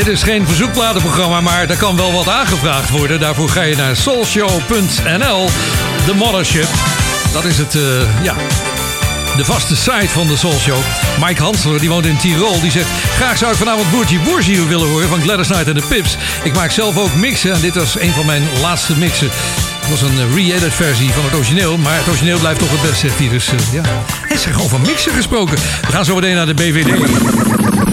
Is 0.09 0.23
geen 0.23 0.47
verzoekplatenprogramma, 0.47 1.41
maar 1.41 1.69
er 1.69 1.77
kan 1.77 1.95
wel 1.95 2.11
wat 2.11 2.27
aangevraagd 2.27 2.89
worden. 2.89 3.19
Daarvoor 3.19 3.49
ga 3.49 3.61
je 3.61 3.75
naar 3.75 3.95
soulshow.nl, 3.95 5.49
de 6.05 6.13
mothership. 6.15 6.67
Dat 7.33 7.45
is 7.45 7.57
het, 7.57 7.75
eh, 7.75 8.23
ja, 8.23 8.35
de 9.37 9.45
vaste 9.45 9.75
site 9.75 10.09
van 10.09 10.27
de 10.27 10.37
Soul 10.37 10.59
Show. 10.59 10.77
Mike 11.25 11.41
Hansler, 11.41 11.79
die 11.79 11.89
woont 11.89 12.05
in 12.05 12.17
Tirol, 12.17 12.61
die 12.61 12.71
zegt... 12.71 12.87
Graag 13.15 13.37
zou 13.37 13.51
ik 13.51 13.57
vanavond 13.57 13.91
Boertje 13.91 14.19
Boertje 14.19 14.67
willen 14.67 14.87
horen 14.87 15.07
van 15.07 15.21
Gladys 15.21 15.47
Knight 15.47 15.67
en 15.67 15.73
de 15.73 15.83
Pips. 15.89 16.17
Ik 16.43 16.53
maak 16.53 16.71
zelf 16.71 16.97
ook 16.97 17.15
mixen 17.15 17.53
en 17.53 17.61
dit 17.61 17.75
was 17.75 17.99
een 17.99 18.11
van 18.11 18.25
mijn 18.25 18.43
laatste 18.61 18.97
mixen. 18.97 19.29
Het 19.79 19.89
was 19.89 20.01
een 20.01 20.19
eh, 20.19 20.35
re-edit 20.35 20.73
versie 20.73 21.11
van 21.11 21.23
het 21.23 21.33
origineel, 21.33 21.77
maar 21.77 21.97
het 21.97 22.07
origineel 22.07 22.39
blijft 22.39 22.59
toch 22.59 22.71
het 22.71 22.81
best, 22.81 22.99
zegt 22.99 23.17
hij. 23.17 23.29
Dus 23.29 23.47
eh, 23.47 23.73
ja, 23.73 23.81
hij 24.27 24.35
is 24.35 24.45
er 24.45 24.53
gewoon 24.53 24.69
van 24.69 24.81
mixen 24.81 25.13
gesproken. 25.13 25.57
We 25.81 25.91
gaan 25.91 26.05
zo 26.05 26.15
meteen 26.15 26.35
naar 26.35 26.45
de 26.45 26.53
BVD. 26.53 27.88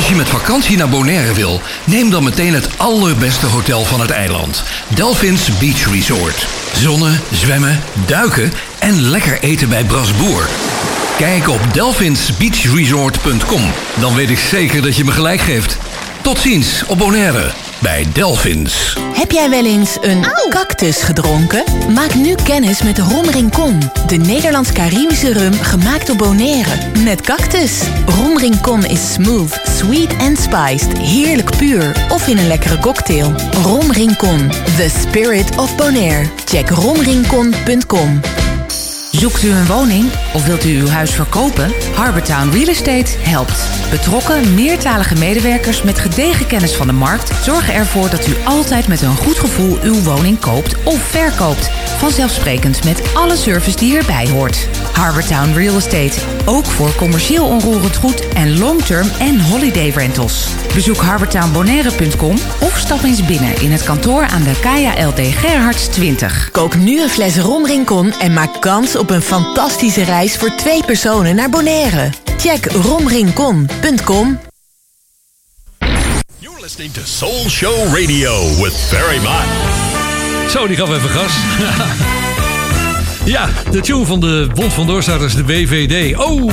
Als 0.00 0.08
je 0.08 0.14
met 0.14 0.28
vakantie 0.28 0.76
naar 0.76 0.88
Bonaire 0.88 1.34
wil, 1.34 1.60
neem 1.84 2.10
dan 2.10 2.24
meteen 2.24 2.54
het 2.54 2.68
allerbeste 2.78 3.46
hotel 3.46 3.84
van 3.84 4.00
het 4.00 4.10
eiland. 4.10 4.62
Delphins 4.88 5.58
Beach 5.58 5.92
Resort. 5.92 6.46
Zonnen, 6.72 7.20
zwemmen, 7.32 7.80
duiken 8.06 8.52
en 8.78 9.00
lekker 9.00 9.40
eten 9.40 9.68
bij 9.68 9.84
Brasboer. 9.84 10.48
Kijk 11.16 11.48
op 11.48 11.60
delphinsbeachresort.com. 11.72 13.62
Dan 14.00 14.14
weet 14.14 14.30
ik 14.30 14.38
zeker 14.38 14.82
dat 14.82 14.96
je 14.96 15.04
me 15.04 15.12
gelijk 15.12 15.40
geeft. 15.40 15.78
Tot 16.22 16.38
ziens 16.38 16.84
op 16.86 16.98
Bonaire 16.98 17.52
bij 17.82 18.06
Delphins. 18.12 18.96
Heb 19.12 19.30
jij 19.30 19.50
wel 19.50 19.64
eens 19.64 19.98
een 20.00 20.26
cactus 20.48 21.02
gedronken? 21.02 21.64
Maak 21.94 22.14
nu 22.14 22.34
kennis 22.34 22.82
met 22.82 22.98
Rom 22.98 23.28
Rincon, 23.28 23.78
de 24.06 24.16
Nederlands-Caribische 24.16 25.32
rum 25.32 25.52
gemaakt 25.52 26.10
op 26.10 26.18
Bonaire. 26.18 26.70
Met 27.04 27.20
cactus. 27.20 27.80
Rom 28.06 28.38
Rincon 28.38 28.84
is 28.84 29.12
smooth, 29.12 29.60
sweet 29.78 30.16
en 30.16 30.36
spiced, 30.36 30.98
heerlijk 30.98 31.56
puur 31.56 32.06
of 32.08 32.28
in 32.28 32.38
een 32.38 32.46
lekkere 32.46 32.78
cocktail. 32.78 33.32
Rom 33.62 33.90
Rincon, 33.90 34.48
the 34.76 34.90
spirit 35.00 35.56
of 35.56 35.76
Bonaire. 35.76 36.26
Check 36.44 36.68
romrincon.com. 36.68 38.20
Zoekt 39.20 39.42
u 39.42 39.50
een 39.50 39.66
woning 39.66 40.10
of 40.34 40.46
wilt 40.46 40.64
u 40.64 40.80
uw 40.80 40.86
huis 40.86 41.14
verkopen? 41.14 41.72
Harbortown 41.94 42.50
Real 42.50 42.68
Estate 42.68 43.16
helpt. 43.18 43.68
Betrokken, 43.90 44.54
meertalige 44.54 45.14
medewerkers 45.14 45.82
met 45.82 45.98
gedegen 45.98 46.46
kennis 46.46 46.76
van 46.76 46.86
de 46.86 46.92
markt 46.92 47.44
zorgen 47.44 47.74
ervoor 47.74 48.10
dat 48.10 48.26
u 48.26 48.34
altijd 48.44 48.88
met 48.88 49.02
een 49.02 49.16
goed 49.16 49.38
gevoel 49.38 49.78
uw 49.82 50.02
woning 50.02 50.40
koopt 50.40 50.82
of 50.84 51.00
verkoopt. 51.00 51.70
Vanzelfsprekend 51.98 52.84
met 52.84 53.02
alle 53.14 53.36
service 53.36 53.76
die 53.76 53.96
erbij 53.96 54.28
hoort. 54.28 54.68
Harbortown 55.00 55.52
Real 55.52 55.76
Estate. 55.76 56.20
Ook 56.44 56.64
voor 56.64 56.94
commercieel 56.94 57.46
onroerend 57.46 57.96
goed 57.96 58.28
en 58.28 58.58
long-term 58.58 59.10
en 59.18 59.40
holiday 59.40 59.88
rentals. 59.88 60.48
Bezoek 60.74 60.96
harbortownbonaire.com 60.96 62.36
of 62.60 62.78
stap 62.78 63.02
eens 63.02 63.24
binnen 63.24 63.60
in 63.60 63.72
het 63.72 63.82
kantoor 63.82 64.22
aan 64.26 64.42
de 64.42 64.58
Kaya 64.60 65.06
LD 65.06 65.20
Gerhards 65.20 65.86
20. 65.86 66.50
Koop 66.50 66.74
nu 66.74 67.02
een 67.02 67.08
fles 67.08 67.38
Ron 67.38 67.66
Rincon 67.66 68.12
en 68.12 68.32
maak 68.32 68.60
kans 68.60 68.96
op 68.96 69.10
een 69.10 69.22
fantastische 69.22 70.04
reis 70.04 70.36
voor 70.36 70.54
twee 70.56 70.84
personen 70.84 71.34
naar 71.34 71.50
Bonaire. 71.50 72.10
Check 72.36 72.72
romrincon.com. 72.72 74.38
You're 76.38 76.60
listening 76.60 76.92
to 76.92 77.00
Soul 77.04 77.48
Show 77.48 77.94
Radio 77.94 78.62
with 78.62 78.88
Barry 78.90 79.18
Mott. 79.22 80.50
Zo, 80.50 80.66
die 80.66 80.76
gaf 80.76 80.88
even 80.88 81.08
gas. 81.08 81.32
ja, 83.30 83.48
de 83.70 83.80
tune 83.80 84.04
van 84.04 84.20
de 84.20 84.48
Bond 84.54 84.72
van 84.72 84.86
Doorstarters, 84.86 85.34
de 85.34 85.44
BVD. 85.44 86.16
Oh, 86.16 86.52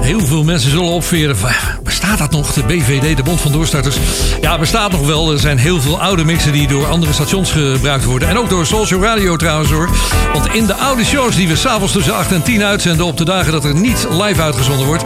heel 0.00 0.26
veel 0.26 0.44
mensen 0.44 0.70
zullen 0.70 0.90
opveren. 0.90 1.36
Bestaat 1.82 2.18
dat 2.18 2.30
nog, 2.30 2.52
de 2.52 2.62
BVD, 2.62 3.16
de 3.16 3.22
Bond 3.22 3.40
van 3.40 3.52
Doorstarters? 3.52 3.96
Ja, 4.40 4.58
bestaat 4.58 4.90
nog 4.90 5.06
wel. 5.06 5.32
Er 5.32 5.38
zijn 5.38 5.58
heel 5.58 5.80
veel 5.80 6.00
oude 6.00 6.24
mixen 6.24 6.52
die 6.52 6.68
door 6.68 6.86
andere 6.86 7.12
stations 7.12 7.52
gebruikt 7.52 8.04
worden. 8.04 8.28
En 8.28 8.38
ook 8.38 8.48
door 8.48 8.66
Social 8.66 9.00
Radio 9.00 9.36
trouwens 9.36 9.70
hoor. 9.70 9.88
Want 10.32 10.54
in 10.54 10.66
de 10.66 10.74
oude 10.74 11.04
shows 11.04 11.36
die 11.36 11.48
we 11.48 11.56
s'avonds 11.56 11.92
tussen 11.92 12.14
8 12.14 12.32
en 12.32 12.42
10 12.42 12.64
uitzenden... 12.64 13.06
op 13.06 13.16
de 13.16 13.24
dagen 13.24 13.52
dat 13.52 13.64
er 13.64 13.74
niet 13.74 14.06
live 14.10 14.42
uitgezonden 14.42 14.86
wordt... 14.86 15.04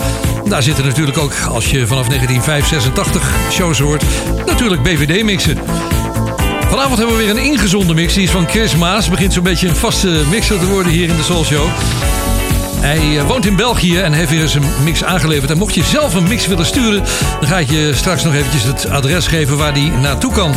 daar 0.48 0.62
zitten 0.62 0.85
natuurlijk 0.85 1.18
ook, 1.18 1.32
als 1.48 1.70
je 1.70 1.86
vanaf 1.86 2.06
1985 2.06 3.31
shows 3.51 3.78
hoort... 3.78 4.05
natuurlijk 4.47 4.82
BVD-mixen. 4.82 5.59
Vanavond 6.74 6.98
hebben 6.98 7.16
we 7.16 7.22
weer 7.22 7.32
een 7.32 7.51
ingezonden 7.52 7.96
mix. 7.96 8.14
Die 8.14 8.22
is 8.22 8.30
van 8.30 8.48
Chris 8.48 8.76
Maas. 8.76 9.09
Begint 9.09 9.32
zo'n 9.32 9.42
beetje 9.42 9.68
een 9.68 9.76
vaste 9.76 10.22
mixer 10.30 10.59
te 10.59 10.66
worden 10.66 10.92
hier 10.92 11.09
in 11.09 11.16
de 11.16 11.22
Soul 11.22 11.44
Show. 11.44 11.66
Hij 12.80 13.18
eh, 13.18 13.26
woont 13.26 13.46
in 13.46 13.56
België 13.56 13.98
en 13.98 14.12
heeft 14.12 14.30
weer 14.30 14.40
eens 14.40 14.55
een 14.55 14.64
mix 14.84 15.05
aangeleverd. 15.05 15.51
En 15.51 15.59
mocht 15.59 15.74
je 15.74 15.84
zelf 15.84 16.14
een 16.14 16.28
mix 16.28 16.46
willen 16.46 16.66
sturen, 16.66 17.05
dan 17.40 17.48
ga 17.48 17.59
ik 17.59 17.70
je 17.70 17.92
straks 17.94 18.24
nog 18.24 18.34
eventjes 18.34 18.62
het 18.62 18.90
adres 18.90 19.26
geven 19.26 19.56
waar 19.56 19.74
die 19.74 19.90
naartoe 19.90 20.32
kan. 20.32 20.55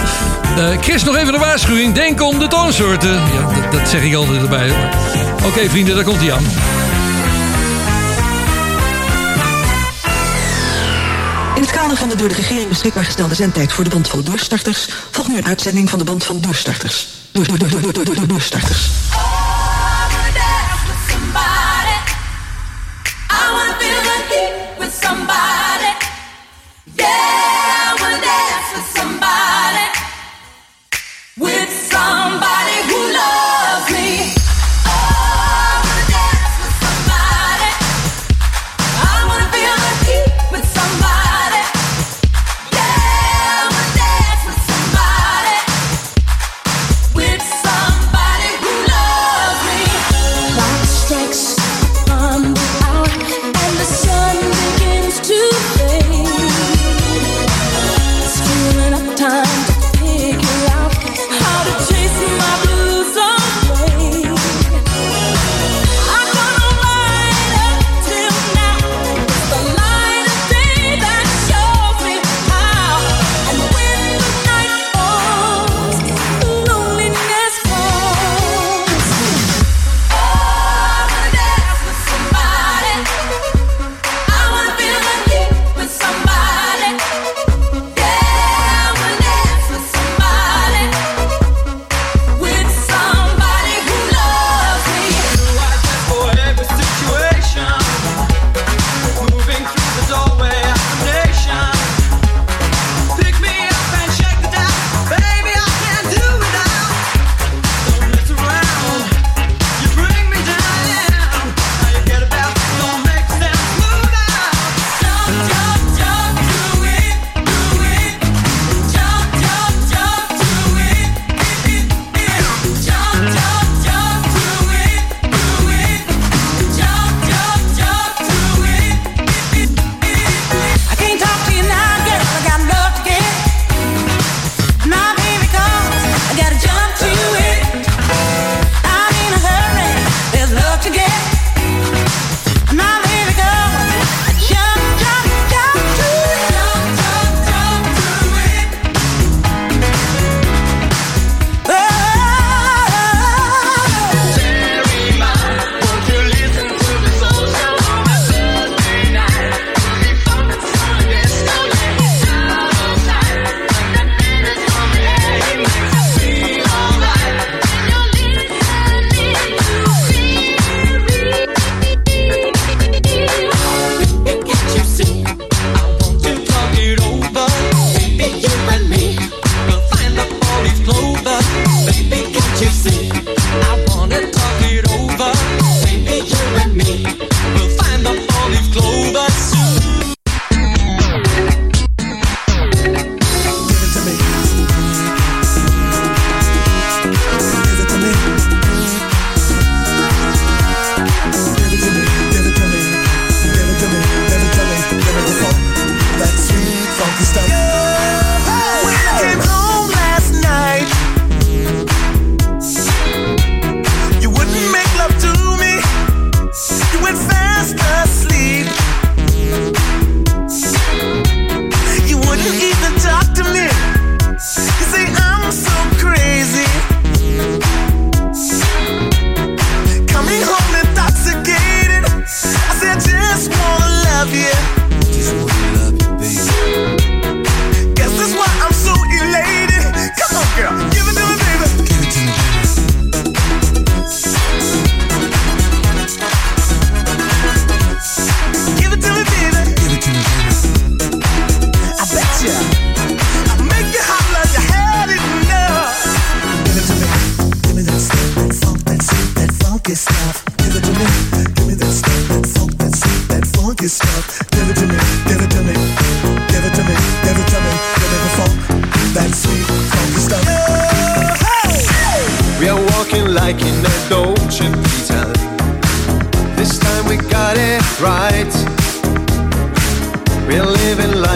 Eh, 0.57 0.67
Chris, 0.81 1.03
nog 1.03 1.15
even 1.15 1.33
een 1.33 1.39
waarschuwing. 1.39 1.93
Denk 1.93 2.21
om 2.21 2.39
de 2.39 2.47
toonsoorten. 2.47 3.13
Ja, 3.13 3.69
dat 3.71 3.89
zeg 3.89 4.03
ik 4.03 4.13
altijd 4.13 4.41
erbij. 4.41 4.71
Oké 5.45 5.69
vrienden, 5.69 5.95
daar 5.95 6.03
komt 6.03 6.19
hij 6.19 6.33
aan. 6.33 6.45
Het 11.67 11.75
kader 11.75 11.97
van 11.97 12.09
de 12.09 12.15
door 12.15 12.27
de 12.27 12.33
regering 12.33 12.69
beschikbaar 12.69 13.05
gestelde 13.05 13.35
zendtijd 13.35 13.73
voor 13.73 13.83
de 13.83 13.89
Bond 13.89 14.07
van 14.07 14.21
Doorstarters 14.23 14.89
volgt 15.11 15.29
nu 15.29 15.37
een 15.37 15.45
uitzending 15.45 15.89
van 15.89 15.99
de 15.99 16.05
Bond 16.05 16.23
van 16.23 16.41
Doorstarters. 16.41 17.07
Door, 17.31 17.47
door, 17.47 17.57
door, 17.57 17.69
door, 17.69 17.81
door, 17.81 17.93
door, 17.93 18.15
door, 18.15 18.27
doorstarters. 18.27 18.89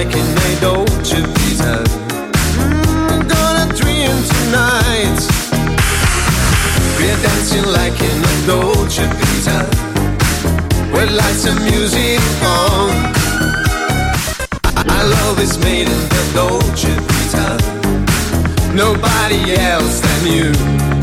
Like 0.04 0.16
in 0.16 0.26
a 0.26 0.60
Dolce 0.62 1.22
Vita. 1.22 1.84
Mm, 2.58 3.30
gonna 3.30 3.68
dream 3.80 4.18
tonight. 4.34 5.20
We're 6.98 7.22
dancing 7.22 7.68
like 7.78 8.00
in 8.02 8.18
a 8.34 8.36
Dolce 8.48 9.06
Vita. 9.20 9.60
With 10.92 11.12
lights 11.12 11.46
and 11.46 11.60
music 11.70 12.20
on. 12.42 12.90
Our 14.90 15.06
love 15.18 15.40
is 15.40 15.60
made 15.60 15.88
in 15.88 16.04
the 16.16 16.24
Dolce 16.34 16.94
Vita. 17.08 17.50
Nobody 18.74 19.54
else 19.54 20.00
than 20.00 20.22
you. 20.34 21.01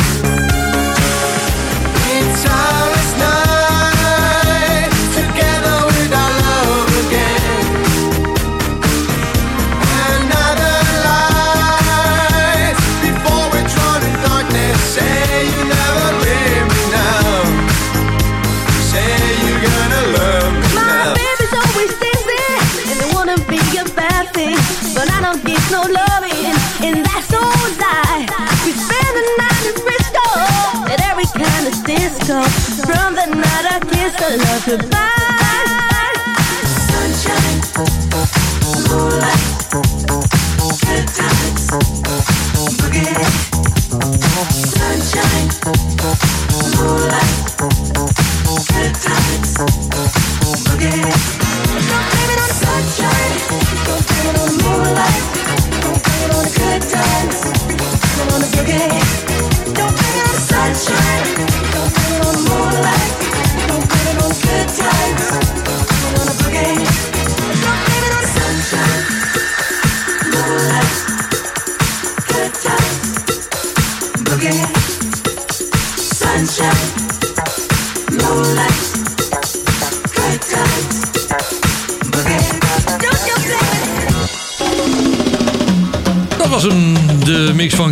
Love 34.37 34.67
goodbye. 34.67 35.08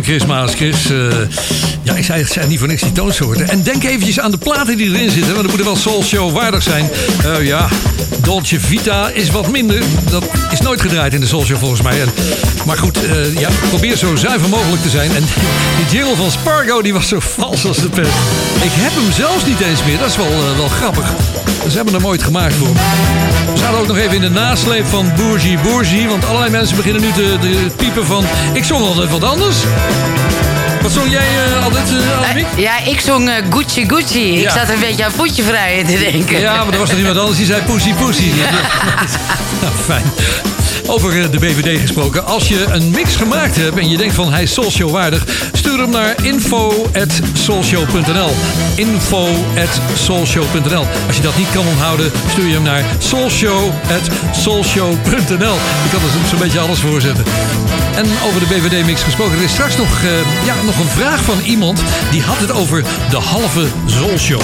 Chris 0.07 0.25
Maas. 0.25 0.53
Chris, 0.53 0.89
eh, 0.89 0.97
ja, 1.83 1.93
ik 1.93 2.03
zei, 2.03 2.21
ik 2.21 2.27
zei 2.27 2.47
niet 2.47 2.59
voor 2.59 2.67
niks 2.67 2.81
die 2.81 2.91
toonsoorten. 2.91 3.49
En 3.49 3.63
denk 3.63 3.83
eventjes 3.83 4.19
aan 4.19 4.31
de 4.31 4.37
platen 4.37 4.77
die 4.77 4.87
erin 4.93 5.11
zitten, 5.11 5.33
want 5.33 5.47
dat 5.47 5.55
moet 5.55 5.65
wel 5.65 5.75
Soul 5.75 6.03
Show 6.03 6.33
waardig 6.33 6.63
zijn. 6.63 6.89
Eh, 7.23 7.45
ja, 7.45 7.67
Dolce 8.21 8.59
Vita 8.59 9.09
is 9.09 9.29
wat 9.29 9.51
minder. 9.51 9.83
Dat 10.09 10.23
is 10.51 10.59
nooit 10.59 10.81
gedraaid 10.81 11.13
in 11.13 11.19
de 11.19 11.27
Soul 11.27 11.45
Show 11.45 11.57
volgens 11.57 11.81
mij. 11.81 12.01
En, 12.01 12.09
maar 12.65 12.77
goed, 12.77 13.03
eh, 13.03 13.39
ja, 13.39 13.49
probeer 13.69 13.95
zo 13.95 14.15
zuiver 14.15 14.49
mogelijk 14.49 14.81
te 14.81 14.89
zijn. 14.89 15.15
En 15.15 15.23
die 15.77 15.97
jingle 15.97 16.15
van 16.15 16.31
Spargo, 16.31 16.81
die 16.81 16.93
was 16.93 17.07
zo 17.07 17.19
vals 17.19 17.65
als 17.65 17.77
de 17.77 17.89
pest. 17.89 18.11
Ik 18.63 18.71
heb 18.73 18.91
hem 18.95 19.11
zelfs 19.11 19.45
niet 19.45 19.59
eens 19.59 19.83
meer. 19.83 19.97
Dat 19.97 20.09
is 20.09 20.17
wel, 20.17 20.55
wel 20.57 20.67
grappig. 20.67 21.13
Ze 21.69 21.75
hebben 21.75 21.93
hem 21.93 22.05
ooit 22.05 22.23
gemaakt 22.23 22.53
voor 22.55 22.67
me. 22.67 22.73
We 23.53 23.57
zaten 23.59 23.77
ook 23.79 23.87
nog 23.87 23.97
even 23.97 24.13
in 24.15 24.21
de 24.21 24.29
nasleep 24.29 24.85
van 24.85 25.11
Bourgie 25.15 25.57
Bourgie. 25.59 26.07
Want 26.07 26.25
allerlei 26.25 26.51
mensen 26.51 26.75
beginnen 26.75 27.01
nu 27.01 27.11
te, 27.11 27.37
te 27.41 27.71
piepen 27.75 28.05
van... 28.05 28.25
Ik 28.53 28.63
zong 28.63 28.85
altijd 28.85 29.09
wat 29.09 29.23
anders. 29.23 29.55
Wat 30.81 30.91
zong 30.91 31.11
jij 31.11 31.27
eh, 31.57 31.63
altijd, 31.63 31.89
uh? 31.91 32.43
Ja, 32.55 32.79
ik 32.85 32.99
zong 32.99 33.29
Gucci 33.49 33.87
Gucci. 33.87 34.35
Ik 34.35 34.41
Ja. 34.41 34.53
zat 34.53 34.69
een 34.69 34.79
beetje 34.79 35.05
aan 35.05 35.11
voetje 35.11 35.43
vrij 35.43 35.83
te 35.87 35.97
denken. 36.11 36.39
Ja, 36.39 36.63
maar 36.63 36.73
er 36.73 36.79
was 36.79 36.89
nog 36.89 36.97
iemand 36.99 37.17
anders 37.17 37.37
die 37.37 37.45
zei 37.45 37.61
Pussy 37.61 37.93
Pussy. 37.93 38.31
nou, 39.61 39.73
fijn. 39.85 40.03
Over 40.87 41.23
eh, 41.23 41.31
de 41.31 41.39
BVD 41.39 41.79
gesproken. 41.79 42.25
Als 42.25 42.47
je 42.47 42.65
een 42.71 42.89
mix 42.89 43.15
gemaakt 43.15 43.55
hebt 43.55 43.77
en 43.77 43.89
je 43.89 43.97
denkt 43.97 44.13
van 44.13 44.31
hij 44.31 44.43
is 44.43 44.53
Soulshow 44.53 44.91
waardig... 44.91 45.49
stuur 45.53 45.79
hem 45.79 45.89
naar 45.89 46.15
info.soulshow.nl 46.23 48.31
info.soulshow.nl 48.75 50.85
Als 51.07 51.15
je 51.15 51.21
dat 51.21 51.37
niet 51.37 51.51
kan 51.51 51.67
onthouden, 51.67 52.11
stuur 52.29 52.47
je 52.47 52.53
hem 52.53 52.63
naar 52.63 52.85
soulshow.soulshow.nl 52.97 55.55
Ik 55.83 55.89
kan 55.91 56.01
er 56.01 56.09
zo'n 56.29 56.39
beetje 56.39 56.59
alles 56.59 56.79
voor 56.79 57.01
zetten. 57.01 57.25
En 57.95 58.05
over 58.27 58.39
de 58.39 58.45
BVD-mix 58.45 59.03
gesproken. 59.03 59.37
Er 59.37 59.43
is 59.43 59.51
straks 59.51 59.77
nog, 59.77 60.03
eh, 60.03 60.45
ja, 60.45 60.55
nog 60.65 60.79
een 60.79 60.89
vraag 60.89 61.23
van 61.23 61.39
iemand... 61.39 61.81
die 62.11 62.21
had 62.21 62.37
het 62.37 62.51
over 62.51 62.83
de 63.09 63.17
halve 63.17 63.65
Soulshow. 63.85 64.41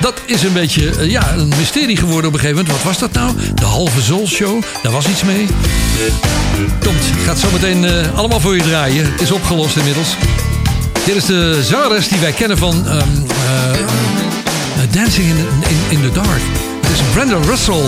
Dat 0.00 0.20
is 0.24 0.42
een 0.42 0.52
beetje 0.52 0.90
eh, 0.90 1.10
ja, 1.10 1.32
een 1.36 1.48
mysterie 1.58 1.96
geworden 1.96 2.26
op 2.26 2.34
een 2.34 2.40
gegeven 2.40 2.64
moment. 2.64 2.82
Wat 2.82 2.92
was 2.92 2.98
dat 2.98 3.12
nou? 3.12 3.34
De 3.54 3.64
halve 3.64 4.02
Soul 4.02 4.26
Show? 4.26 4.62
Daar 4.82 4.92
was 4.92 5.08
iets 5.08 5.22
mee. 5.22 5.46
Komt, 6.80 7.06
ik 7.16 7.22
ga 7.24 7.30
het 7.30 7.38
zo 7.38 7.48
meteen 7.52 7.84
eh, 7.84 8.18
allemaal 8.18 8.40
voor 8.40 8.56
je 8.56 8.62
draaien. 8.62 9.12
Het 9.12 9.20
is 9.20 9.30
opgelost 9.30 9.76
inmiddels. 9.76 10.16
Dit 11.04 11.16
is 11.16 11.24
de 11.24 11.60
zangeres 11.62 12.08
die 12.08 12.18
wij 12.18 12.32
kennen 12.32 12.58
van 12.58 12.86
ehm, 12.86 12.98
eh, 12.98 14.92
Dancing 14.92 15.28
in, 15.28 15.46
in, 15.68 15.98
in 15.98 16.00
the 16.00 16.12
Dark. 16.12 16.42
Het 16.80 16.90
is 16.90 17.00
Brenda 17.12 17.36
Russell. 17.36 17.84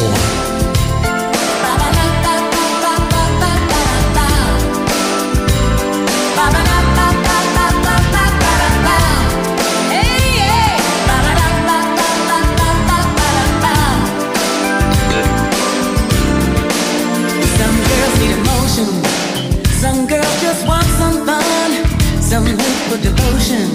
Some 22.43 22.57
look 22.57 22.79
for 22.89 22.99
devotion. 22.99 23.69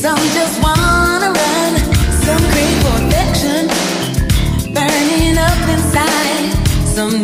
Some 0.00 0.18
just 0.34 0.60
wanna 0.62 1.30
run. 1.30 1.72
Some 2.24 2.42
crave 2.50 2.78
for 2.82 2.96
affection. 3.02 3.62
Burning 4.74 5.38
up 5.38 5.60
inside. 5.74 6.48
Some 6.96 7.22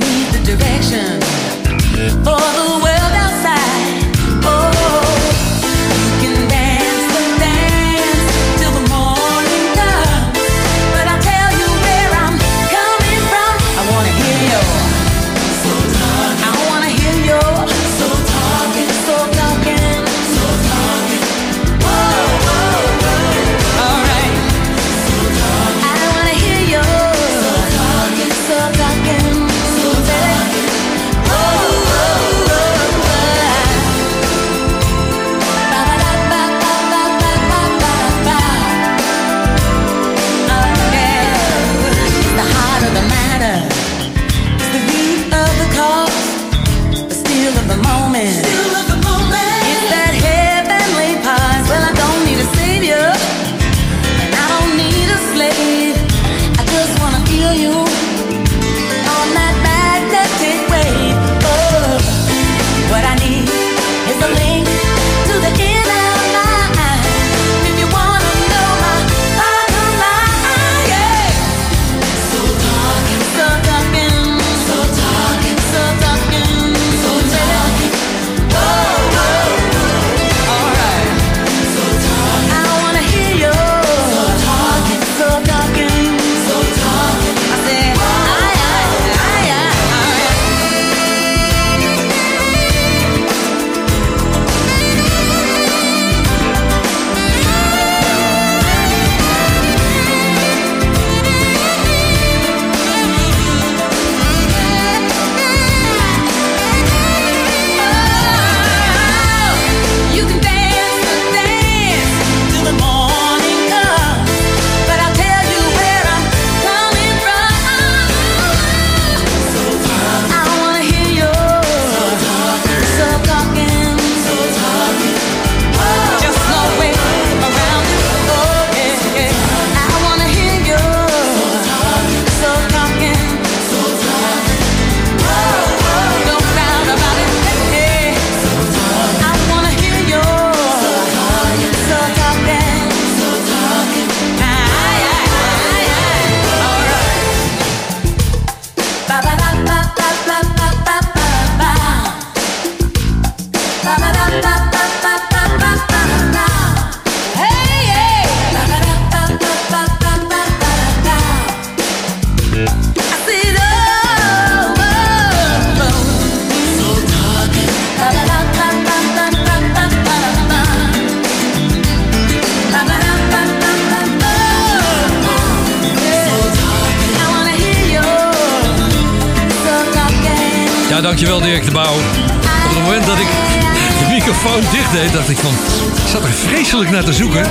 naar 186.99 187.07
te 187.07 187.23
zoeken. 187.23 187.47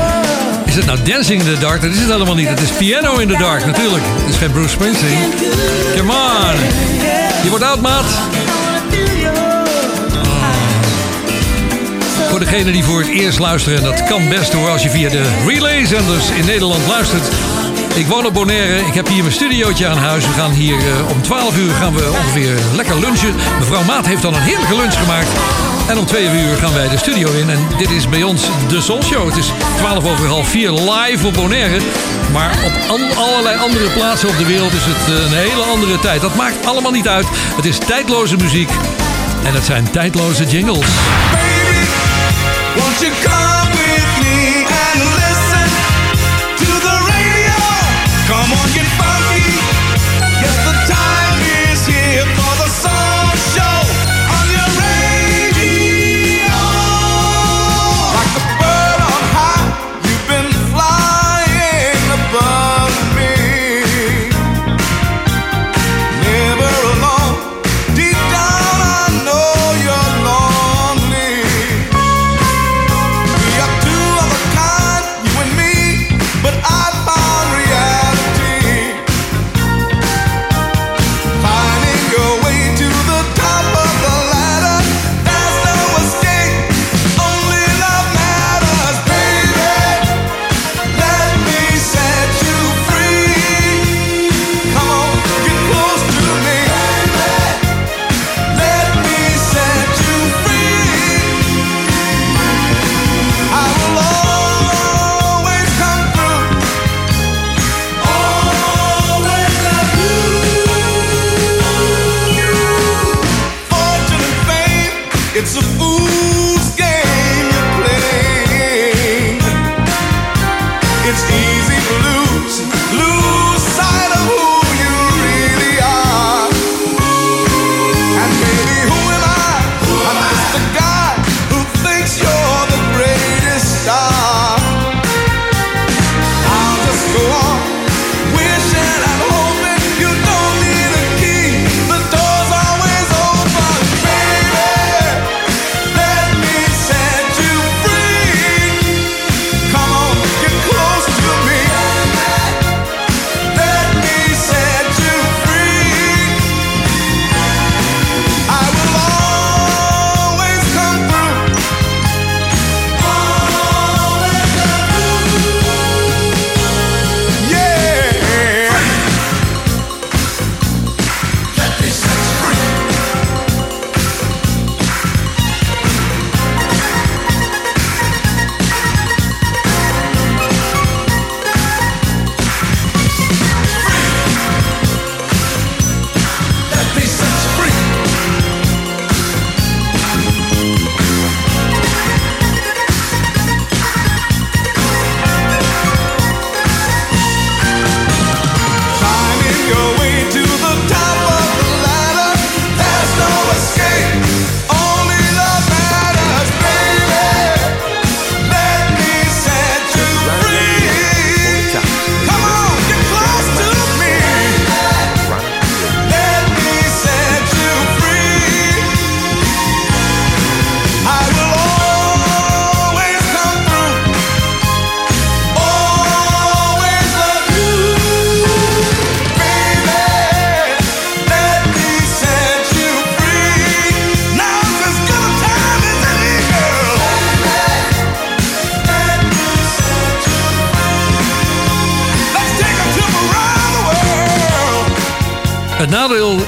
Is 0.66 0.76
het 0.76 0.86
nou 0.86 1.02
Dancing 1.04 1.42
in 1.42 1.54
the 1.54 1.60
Dark? 1.60 1.82
Dat 1.82 1.92
is 1.92 2.00
het 2.00 2.12
helemaal 2.12 2.36
niet. 2.36 2.48
Het 2.48 2.62
is 2.62 2.70
Piano 2.70 3.18
in 3.18 3.28
the 3.28 3.38
Dark, 3.38 3.66
natuurlijk. 3.66 4.04
Het 4.06 4.30
is 4.30 4.38
geen 4.38 4.52
Bruce 4.52 4.70
Springsteen. 4.70 5.18
Come 5.98 6.12
on. 6.12 6.56
Je 7.44 7.50
wordt 7.50 7.64
oud, 7.64 7.82
maat. 7.82 8.06
Voor 12.30 12.40
degenen 12.40 12.74
die 12.74 12.84
voor 12.84 13.00
het 13.00 13.10
eerst 13.10 13.40
luisteren, 13.40 13.78
en 13.78 13.84
dat 13.84 14.04
kan 14.04 14.30
best 14.30 14.54
hoor 14.54 14.70
als 14.70 14.84
je 14.84 14.90
via 14.90 15.10
de 15.10 15.24
relay-zenders 15.46 16.30
in 16.30 16.46
Nederland 16.46 16.88
luistert. 16.88 17.28
Ik 17.96 18.08
woon 18.08 18.26
op 18.26 18.34
Bonaire, 18.34 18.86
ik 18.86 18.94
heb 18.94 19.08
hier 19.08 19.24
mijn 19.24 19.36
studiootje 19.36 19.88
aan 19.88 19.98
huis. 19.98 20.26
We 20.26 20.34
gaan 20.34 20.52
hier 20.52 20.78
eh, 20.78 21.10
om 21.10 21.22
12 21.22 21.58
uur 21.58 21.74
gaan 21.74 21.94
we 21.94 22.10
ongeveer 22.12 22.56
lekker 22.76 23.00
lunchen. 23.00 23.36
Mevrouw 23.60 23.84
Maat 23.84 24.06
heeft 24.06 24.22
dan 24.22 24.34
een 24.34 24.42
heerlijke 24.42 24.76
lunch 24.76 24.98
gemaakt. 25.00 25.30
En 25.88 25.98
om 25.98 26.06
2 26.06 26.24
uur 26.24 26.58
gaan 26.58 26.74
wij 26.74 26.90
de 26.90 26.98
studio 26.98 27.32
in. 27.32 27.50
En 27.50 27.68
dit 27.78 27.90
is 27.90 28.10
bij 28.10 28.24
ons 28.24 28.42
de 28.68 28.82
Soul 28.82 29.04
Show. 29.04 29.28
Het 29.28 29.38
is 29.38 29.52
12 29.78 30.06
over 30.06 30.28
half 30.28 30.48
4 30.48 30.72
live 30.72 31.28
op 31.28 31.34
Bonaire. 31.34 31.80
Maar 32.32 32.58
op 32.90 33.02
allerlei 33.18 33.58
andere 33.58 33.90
plaatsen 33.90 34.30
op 34.30 34.38
de 34.38 34.46
wereld 34.46 34.74
is 34.74 34.86
het 34.86 35.16
eh, 35.16 35.26
een 35.26 35.38
hele 35.50 35.64
andere 35.64 36.00
tijd. 36.00 36.22
Dat 36.22 36.36
maakt 36.36 36.66
allemaal 36.66 36.92
niet 36.92 37.08
uit. 37.08 37.26
Het 37.56 37.66
is 37.66 37.78
tijdloze 37.78 38.36
muziek. 38.36 38.70
En 39.44 39.54
het 39.54 39.66
zijn 39.66 39.92
tijdloze 39.92 40.46
jingles. 40.46 40.88
Won't 42.76 43.57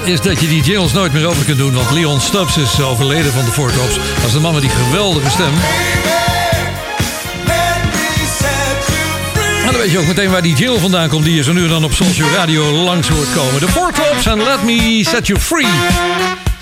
is 0.09 0.21
dat 0.21 0.39
je 0.39 0.47
die 0.47 0.63
jingles 0.63 0.93
nooit 0.93 1.13
meer 1.13 1.25
over 1.25 1.45
kunt 1.45 1.57
doen, 1.57 1.73
want 1.73 1.91
Leon 1.91 2.21
Stubbs 2.21 2.57
is 2.57 2.81
overleden 2.81 3.31
van 3.31 3.45
de 3.45 3.51
Four 3.51 3.71
Tops. 3.71 3.95
Dat 3.95 4.25
is 4.25 4.31
de 4.31 4.39
man 4.39 4.53
met 4.53 4.61
die 4.61 4.71
geweldige 4.71 5.29
stem. 5.29 5.53
En 9.65 9.71
dan 9.71 9.77
weet 9.77 9.91
je 9.91 9.99
ook 9.99 10.07
meteen 10.07 10.29
waar 10.29 10.41
die 10.41 10.55
jingle 10.55 10.79
vandaan 10.79 11.09
komt 11.09 11.23
die 11.23 11.35
je 11.35 11.43
zo 11.43 11.53
nu 11.53 11.67
dan 11.67 11.83
op 11.83 11.93
Soulshow 11.93 12.33
Radio 12.35 12.71
langs 12.71 13.07
hoort 13.07 13.33
komen. 13.35 13.59
De 13.59 13.67
Four 13.67 13.91
Tops 13.91 14.25
en 14.25 14.43
Let 14.43 14.63
Me 14.63 15.05
Set 15.09 15.27
You 15.27 15.39
Free. 15.39 15.67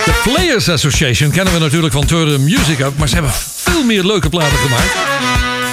De 0.06 0.22
Players 0.24 0.70
Association 0.70 1.32
kennen 1.32 1.54
we 1.54 1.60
natuurlijk 1.60 1.94
van 1.94 2.06
Turn 2.06 2.32
the 2.32 2.40
Music 2.40 2.80
Up, 2.80 2.98
maar 2.98 3.08
ze 3.08 3.14
hebben 3.14 3.34
veel 3.56 3.84
meer 3.84 4.04
leuke 4.04 4.30
platen 4.30 4.58
gemaakt. 4.58 4.92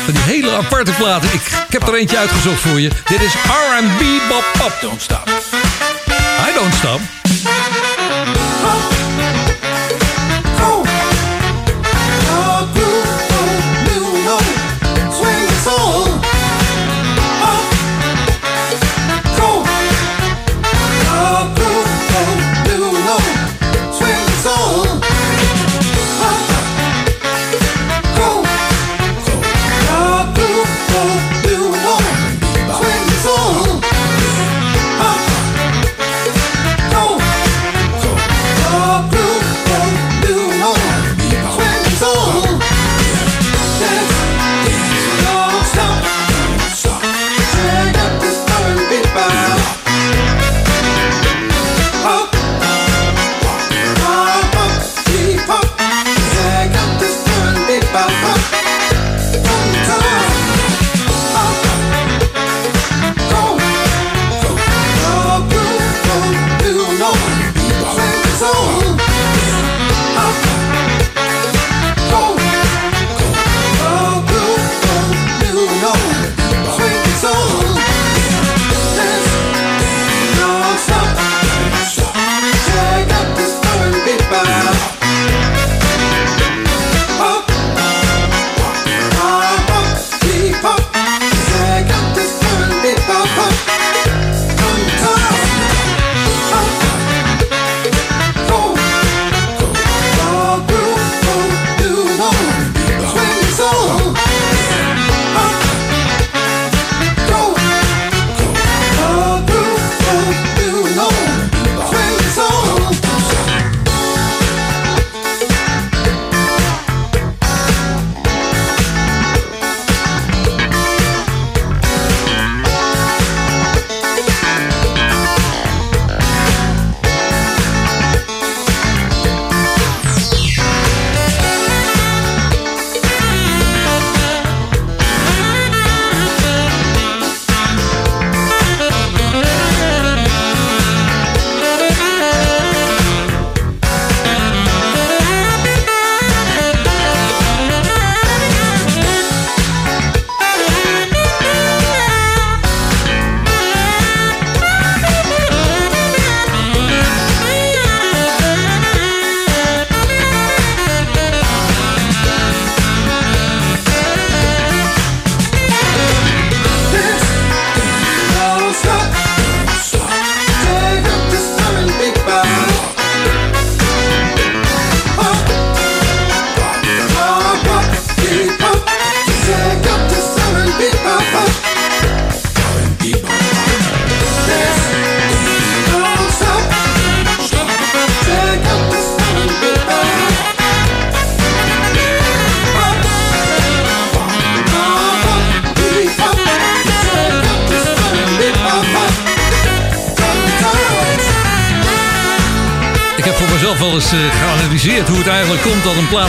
Van 0.04 0.14
die 0.14 0.22
hele 0.22 0.50
aparte 0.50 0.92
platen. 0.92 1.28
Ik, 1.32 1.42
ik 1.66 1.72
heb 1.72 1.88
er 1.88 1.94
eentje 1.94 2.18
uitgezocht 2.18 2.60
voor 2.60 2.80
je. 2.80 2.90
Dit 3.04 3.20
is 3.22 3.32
R&B 3.34 4.28
Bop 4.28 4.44
Pop. 4.58 4.78
Don't 4.80 5.02
stop. 5.02 5.28
I 6.48 6.58
don't 6.58 6.74
stop. 6.74 7.23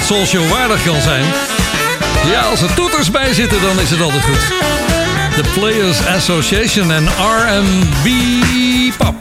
Soulshow 0.05 0.49
waardig 0.49 0.83
kan 0.83 1.01
zijn. 1.01 1.25
Ja, 2.31 2.41
als 2.41 2.61
er 2.61 2.73
toeters 2.73 3.11
bij 3.11 3.33
zitten, 3.33 3.61
dan 3.61 3.79
is 3.79 3.89
het 3.89 4.01
altijd 4.01 4.23
goed. 4.23 4.39
The 5.35 5.43
Players 5.59 6.05
Association 6.05 6.91
en 6.91 7.05
R&B 7.05 8.07
Pop. 8.97 9.15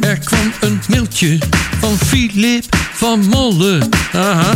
Er 0.00 0.18
kwam 0.18 0.52
een 0.60 0.80
mailtje 0.88 1.38
van 1.80 1.98
Philip 2.06 2.64
van 2.94 3.20
Molle. 3.28 3.88
Aha. 4.12 4.54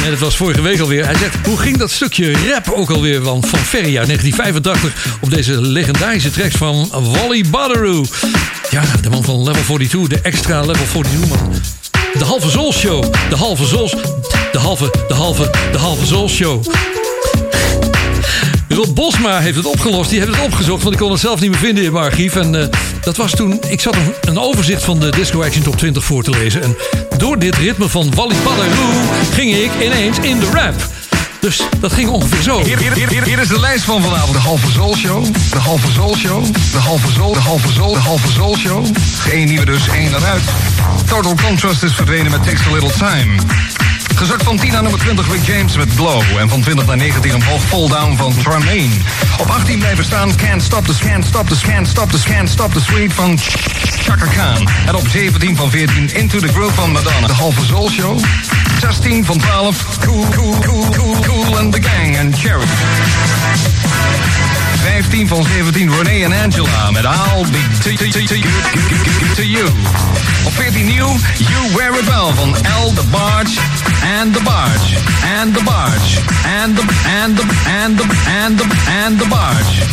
Nee, 0.00 0.10
dat 0.10 0.18
was 0.18 0.36
vorige 0.36 0.62
week 0.62 0.80
alweer. 0.80 1.04
Hij 1.04 1.16
zegt, 1.16 1.46
hoe 1.46 1.56
ging 1.56 1.76
dat 1.76 1.90
stukje 1.90 2.32
rap 2.50 2.70
ook 2.70 2.90
alweer 2.90 3.22
van, 3.22 3.44
van 3.44 3.58
Ferry 3.58 3.98
uit 3.98 4.06
1985... 4.06 5.18
op 5.20 5.30
deze 5.30 5.60
legendarische 5.60 6.30
tracks 6.30 6.54
van 6.54 6.88
Wally 6.90 7.44
Badaroo. 7.50 8.04
Ja, 8.70 8.82
de 9.02 9.10
man 9.10 9.24
van 9.24 9.42
Level 9.42 9.62
42, 9.62 10.18
de 10.18 10.20
extra 10.28 10.60
Level 10.60 10.86
42 10.86 11.28
man. 11.28 11.60
De 12.18 12.24
halve 12.24 12.50
Soul 12.50 12.72
Show. 12.72 13.04
De 13.28 13.36
halve 13.36 13.66
Soul... 13.66 13.90
De 14.52 14.58
halve, 14.58 14.90
de 15.08 15.14
halve, 15.14 15.50
de 15.72 15.78
halve 15.78 16.06
Soul 16.06 16.28
Show. 16.28 16.64
Rob 18.68 18.94
Bosma 18.94 19.38
heeft 19.38 19.56
het 19.56 19.66
opgelost. 19.66 20.10
Die 20.10 20.18
heeft 20.18 20.36
het 20.36 20.44
opgezocht, 20.44 20.82
want 20.82 20.94
ik 20.94 21.00
kon 21.00 21.10
het 21.10 21.20
zelf 21.20 21.40
niet 21.40 21.50
meer 21.50 21.58
vinden 21.58 21.84
in 21.84 21.92
mijn 21.92 22.04
archief. 22.04 22.36
En 22.36 22.54
eh, 22.54 22.66
dat 23.00 23.16
was 23.16 23.30
toen... 23.30 23.60
Ik 23.68 23.80
zat 23.80 23.96
een, 24.20 24.38
overzicht 24.38 24.84
van 24.84 24.98
de 24.98 25.10
Disco 25.10 25.42
Action 25.42 25.62
Top 25.62 25.76
20 25.76 26.04
voor 26.04 26.22
te 26.22 26.30
lezen. 26.30 26.62
En 26.62 26.76
door 27.16 27.38
dit 27.38 27.56
ritme 27.56 27.88
van 27.88 28.14
Wally 28.14 28.36
Badaroo 28.44 28.92
ging 29.32 29.54
ik 29.54 29.70
ineens 29.82 30.18
in 30.18 30.38
de 30.38 30.50
rap. 30.52 30.74
Dus 31.40 31.62
dat 31.80 31.92
ging 31.92 32.08
ongeveer 32.08 32.42
zo. 32.42 32.62
Hier, 32.64 32.78
hier, 32.78 33.24
hier, 33.24 33.38
is 33.38 33.48
de 33.48 33.60
lijst 33.60 33.84
van 33.84 34.02
vanavond. 34.02 34.32
De 34.32 34.38
halve 34.38 34.70
Soul 34.70 34.96
Show. 34.96 35.24
De 35.50 35.58
halve 35.58 35.92
Soul 35.92 36.16
Show. 36.16 36.44
De 36.72 36.78
halve 36.78 37.12
Soul. 37.12 37.32
De 37.32 37.40
halve 37.40 37.72
Soul. 37.72 37.92
De 37.92 37.98
halve 37.98 38.32
Soul 38.32 38.56
Show. 38.56 38.86
Eén 39.32 39.46
nieuwe 39.46 39.64
dus, 39.64 39.88
één 39.88 40.14
eruit. 40.14 40.42
Total 41.06 41.34
Contrast 41.34 41.82
is 41.82 41.94
verdwenen 41.94 42.30
met 42.30 42.44
Takes 42.44 42.66
a 42.66 42.72
Little 42.72 42.92
Time. 42.98 43.34
Gezakt 44.18 44.42
van 44.42 44.56
10 44.56 44.72
naar 44.72 44.82
nummer 44.82 45.00
20 45.00 45.30
Rick 45.30 45.44
James 45.44 45.76
met 45.76 45.94
Blow. 45.94 46.22
En 46.38 46.48
van 46.48 46.60
20 46.60 46.86
naar 46.86 46.96
19 46.96 47.34
omhoog 47.34 47.62
Fall 47.62 47.88
Down 47.88 48.16
van 48.16 48.34
Tremaine. 48.42 48.94
Op 49.38 49.50
18 49.50 49.78
blijven 49.78 50.04
staan 50.04 50.36
Can't 50.36 50.62
Stop 50.62 50.86
the 50.86 50.94
Can't 50.98 51.24
Stop 51.26 51.48
the 51.48 51.56
Can't 51.62 51.88
Stop 51.88 52.10
the 52.10 52.22
Can't 52.22 52.48
Stop 52.48 52.72
the 52.72 52.80
Sweet 52.80 53.12
van 53.12 53.38
Chaka 54.02 54.26
Khan. 54.26 54.68
En 54.86 54.94
op 54.94 55.08
17 55.08 55.56
van 55.56 55.70
14 55.70 56.14
Into 56.14 56.38
the 56.38 56.48
Groove 56.48 56.74
van 56.74 56.92
Madonna. 56.92 57.26
De 57.26 57.32
halve 57.32 57.64
Soul 57.64 57.90
Show. 57.90 58.18
16 58.80 59.24
van 59.24 59.38
12 59.38 59.98
Cool, 59.98 60.26
Cool, 60.30 60.58
Cool, 60.60 60.88
Cool, 60.90 61.16
Cool 61.20 61.58
and 61.58 61.72
the 61.72 61.82
Gang 61.82 62.16
en 62.16 62.34
Cherry. 62.36 62.66
15 64.88 65.28
van 65.28 65.44
17 65.44 65.90
Renee 65.90 66.24
en 66.24 66.32
Angela 66.32 66.90
met 66.90 67.04
I'll 67.04 67.46
Be 67.50 67.58
To, 67.82 67.90
to, 67.90 68.10
to, 68.10 68.24
to, 69.34 69.42
you. 69.42 69.68
Op 70.44 70.52
14 70.52 70.86
nieuw 70.86 71.16
You 71.36 71.74
Wear 71.76 71.92
It 71.94 72.04
Well 72.04 72.32
van 72.34 72.54
L 72.82 72.92
The 72.94 73.02
Barge 73.10 73.60
and 74.20 74.34
The 74.34 74.42
Barge 74.42 74.96
and 75.40 75.54
The 75.54 75.62
Barge 75.64 76.20
and 76.62 76.76
The 76.76 76.84
and 77.22 77.36
The 77.36 77.44
and 77.82 77.96
The 77.98 78.06
and 78.44 78.58
The 78.58 78.66
and 79.04 79.18
The 79.18 79.28
Barge. 79.28 79.86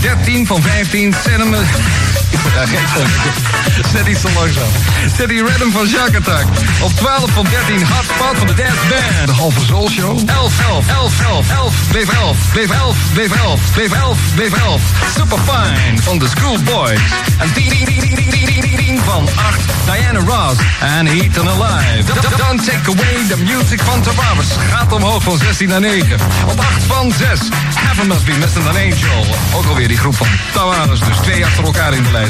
13 0.00 0.46
van 0.46 0.62
15 0.62 1.14
Cinnamon... 1.24 2.19
Iets 4.10 4.20
te 4.20 4.28
langzaam. 4.34 4.68
Steady 5.14 5.34
Rhythm 5.34 5.70
van 5.70 5.86
Shark 5.86 6.16
Attack. 6.16 6.44
Op 6.82 6.92
12 6.96 7.30
van 7.30 7.46
13 7.50 7.86
Hotspot 7.86 8.38
van 8.38 8.46
de 8.46 8.54
Dance 8.54 8.86
Band. 8.88 9.26
De 9.26 9.32
halve 9.32 9.64
Soul 9.64 9.88
Show. 9.88 10.18
11, 10.28 10.60
11, 10.68 10.88
11, 10.88 11.20
11, 11.26 11.50
11, 11.50 11.74
bleef 11.88 12.08
11, 12.08 12.36
bleef 12.52 12.70
11, 12.70 12.96
bleef 13.12 13.30
11, 13.32 13.60
bleef 13.72 13.92
11, 13.92 14.18
bleef 14.34 14.52
11. 14.52 14.82
Super 15.16 15.38
Fine 15.38 16.02
van 16.02 16.18
de 16.18 16.28
Schoolboys. 16.28 17.00
En 17.38 17.52
10, 17.52 17.68
10, 17.68 17.84
10, 17.84 18.00
10, 18.00 18.14
10, 18.14 18.30
10, 18.30 18.60
10, 18.60 18.76
10 18.76 19.00
van 19.04 19.28
8 19.36 19.60
Diana 19.84 20.18
Ross 20.18 20.60
en 20.80 21.06
Eaten 21.06 21.48
Alive. 21.48 22.12
Don't 22.36 22.64
Take 22.64 22.90
Away 22.90 23.26
the 23.28 23.36
Music 23.36 23.80
van 23.80 24.02
Tavares. 24.02 24.46
Gaat 24.70 24.92
omhoog 24.92 25.22
van 25.22 25.38
16 25.38 25.68
naar 25.68 25.80
9. 25.80 26.18
Op 26.48 26.60
8 26.60 26.82
van 26.86 27.12
6 27.18 27.40
Heaven 27.74 28.06
Must 28.06 28.24
Be 28.24 28.32
Missing 28.38 28.66
an 28.66 28.76
Angel. 28.76 29.26
Ook 29.54 29.66
alweer 29.66 29.88
die 29.88 29.98
groep 29.98 30.16
van 30.16 30.26
Tavares. 30.52 31.00
Dus 31.00 31.16
twee 31.16 31.44
achter 31.44 31.64
elkaar 31.64 31.94
in 31.94 32.02
de 32.02 32.10
lijst. 32.10 32.29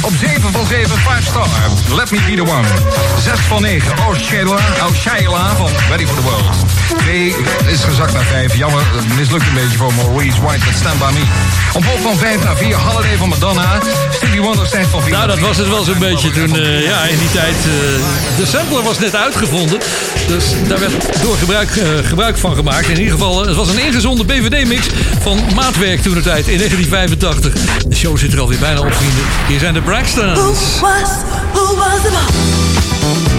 Op 0.00 0.12
7 0.16 0.52
van 0.52 0.66
7 0.66 0.98
5 0.98 1.24
Star. 1.26 1.48
Let 1.94 2.10
Me 2.10 2.18
Be 2.26 2.34
The 2.34 2.42
One. 2.42 2.66
6 3.22 3.38
van 3.40 3.62
9 3.62 3.92
Oh 3.98 4.14
Sheila, 4.16 4.54
oh 4.56 4.94
Sheila 4.94 5.56
van 5.56 5.70
Ready 5.88 6.06
For 6.06 6.14
The 6.14 6.22
World. 6.22 6.56
2 6.98 7.34
is 7.66 7.84
gezakt 7.84 8.12
naar 8.12 8.24
5. 8.24 8.56
Jammer, 8.56 8.82
het 8.96 9.16
mislukt 9.16 9.46
een 9.46 9.54
beetje 9.54 9.76
voor 9.76 9.92
Maurice 9.94 10.40
White 10.42 10.64
met 10.66 10.76
Stand 10.76 10.98
By 10.98 11.10
Me. 11.12 11.22
Omhoog 11.72 12.00
van 12.00 12.16
5 12.16 12.44
naar 12.44 12.56
4 12.56 12.74
Holiday 12.76 13.16
van 13.16 13.28
Madonna. 13.28 13.78
Stevie 14.10 14.40
Wonder 14.42 14.66
stijgt 14.66 14.90
van 14.90 15.02
4 15.02 15.12
Nou, 15.12 15.26
dat 15.26 15.38
was 15.38 15.56
het 15.56 15.68
wel 15.68 15.84
zo'n 15.84 15.98
beetje 15.98 16.30
toen, 16.30 16.56
eh, 16.56 16.84
ja, 16.84 17.02
in 17.02 17.18
die 17.18 17.30
tijd. 17.32 17.54
eh, 17.56 18.36
de 18.36 18.46
sampler 18.46 18.82
was 18.82 18.98
net 18.98 19.16
uitgevonden. 19.16 19.78
Dus 20.26 20.44
daar 20.68 20.78
werd 20.78 21.22
door 21.22 21.36
gebruik, 21.38 21.76
eh, 21.76 21.88
gebruik 22.02 22.38
van 22.38 22.54
gemaakt. 22.54 22.88
In 22.88 22.98
ieder 22.98 23.12
geval, 23.12 23.46
het 23.46 23.56
was 23.56 23.68
een 23.68 23.78
ingezonde 23.86 24.24
BVD-mix 24.24 24.86
van 25.20 25.40
Maatwerk 25.54 26.02
toen 26.02 26.14
de 26.14 26.22
tijd 26.22 26.48
in 26.48 26.58
1985. 26.58 27.52
De 27.88 27.96
show 27.96 28.18
zit 28.18 28.32
er 28.32 28.40
alweer 28.40 28.58
bijna 28.58 28.80
op, 28.80 28.94
vrienden. 28.94 29.24
Hier 29.48 29.58
zijn 29.58 29.74
de 29.74 29.80
Braxtons. 29.80 30.38
Who 30.38 30.46
was, 30.80 31.10
who 31.52 31.76
was 31.76 32.02
the 32.02 33.29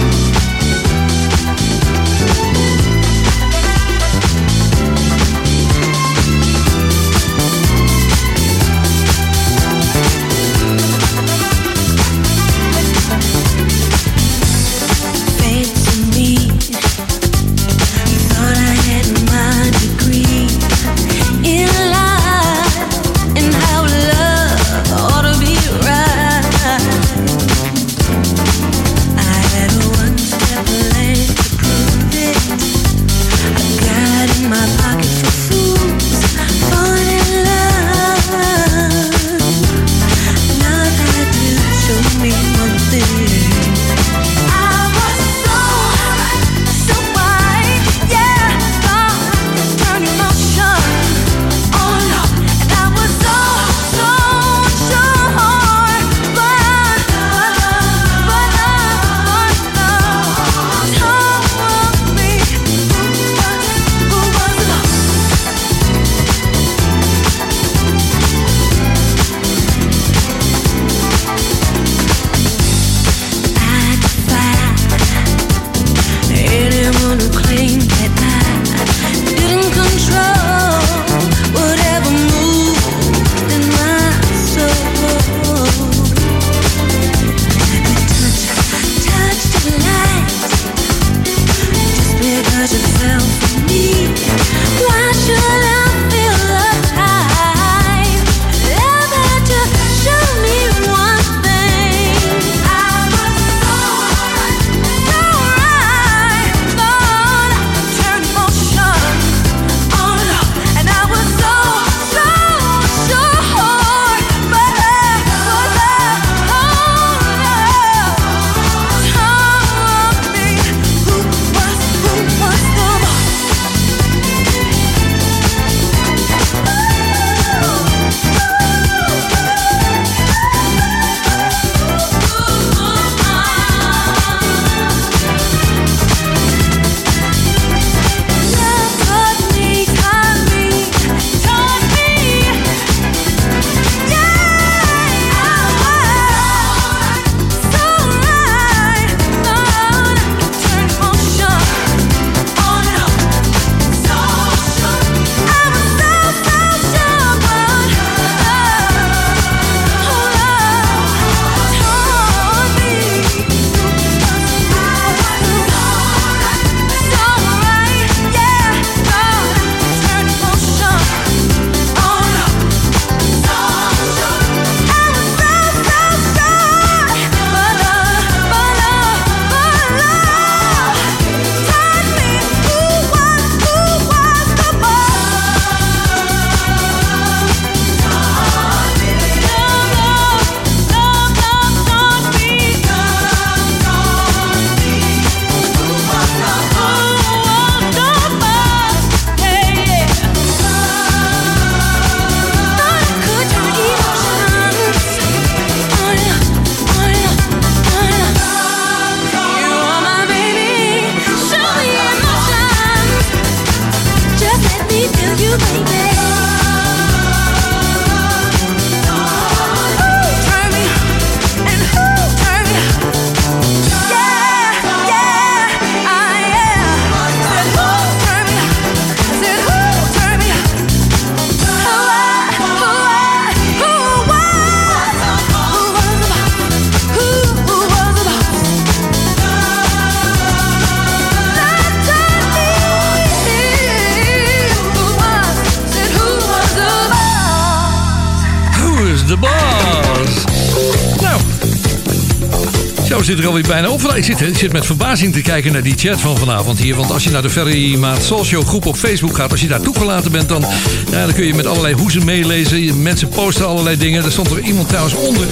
bijna 253.66 253.88
op. 253.88 254.02
Ik 254.02 254.24
zit, 254.24 254.40
ik 254.40 254.58
zit 254.58 254.72
met 254.72 254.86
verbazing 254.86 255.32
te 255.32 255.40
kijken 255.40 255.72
naar 255.72 255.82
die 255.82 255.94
chat 255.96 256.20
van 256.20 256.38
vanavond 256.38 256.78
hier. 256.78 256.94
Want 256.94 257.10
als 257.10 257.24
je 257.24 257.30
naar 257.30 257.42
de 257.42 257.50
Ferry 257.50 257.96
Maat 257.96 258.22
Soul 258.22 258.44
Show 258.44 258.66
groep 258.66 258.86
op 258.86 258.96
Facebook 258.96 259.36
gaat... 259.36 259.50
als 259.50 259.60
je 259.60 259.68
daar 259.68 259.80
toegelaten 259.80 260.32
bent, 260.32 260.48
dan, 260.48 260.64
dan 261.10 261.32
kun 261.32 261.46
je 261.46 261.54
met 261.54 261.66
allerlei 261.66 261.94
hoezen 261.94 262.24
meelezen. 262.24 263.02
Mensen 263.02 263.28
posten 263.28 263.66
allerlei 263.66 263.96
dingen. 263.96 264.24
Er 264.24 264.32
stond 264.32 264.50
er 264.50 264.60
iemand 264.60 264.88
trouwens 264.88 265.14
onder. 265.14 265.46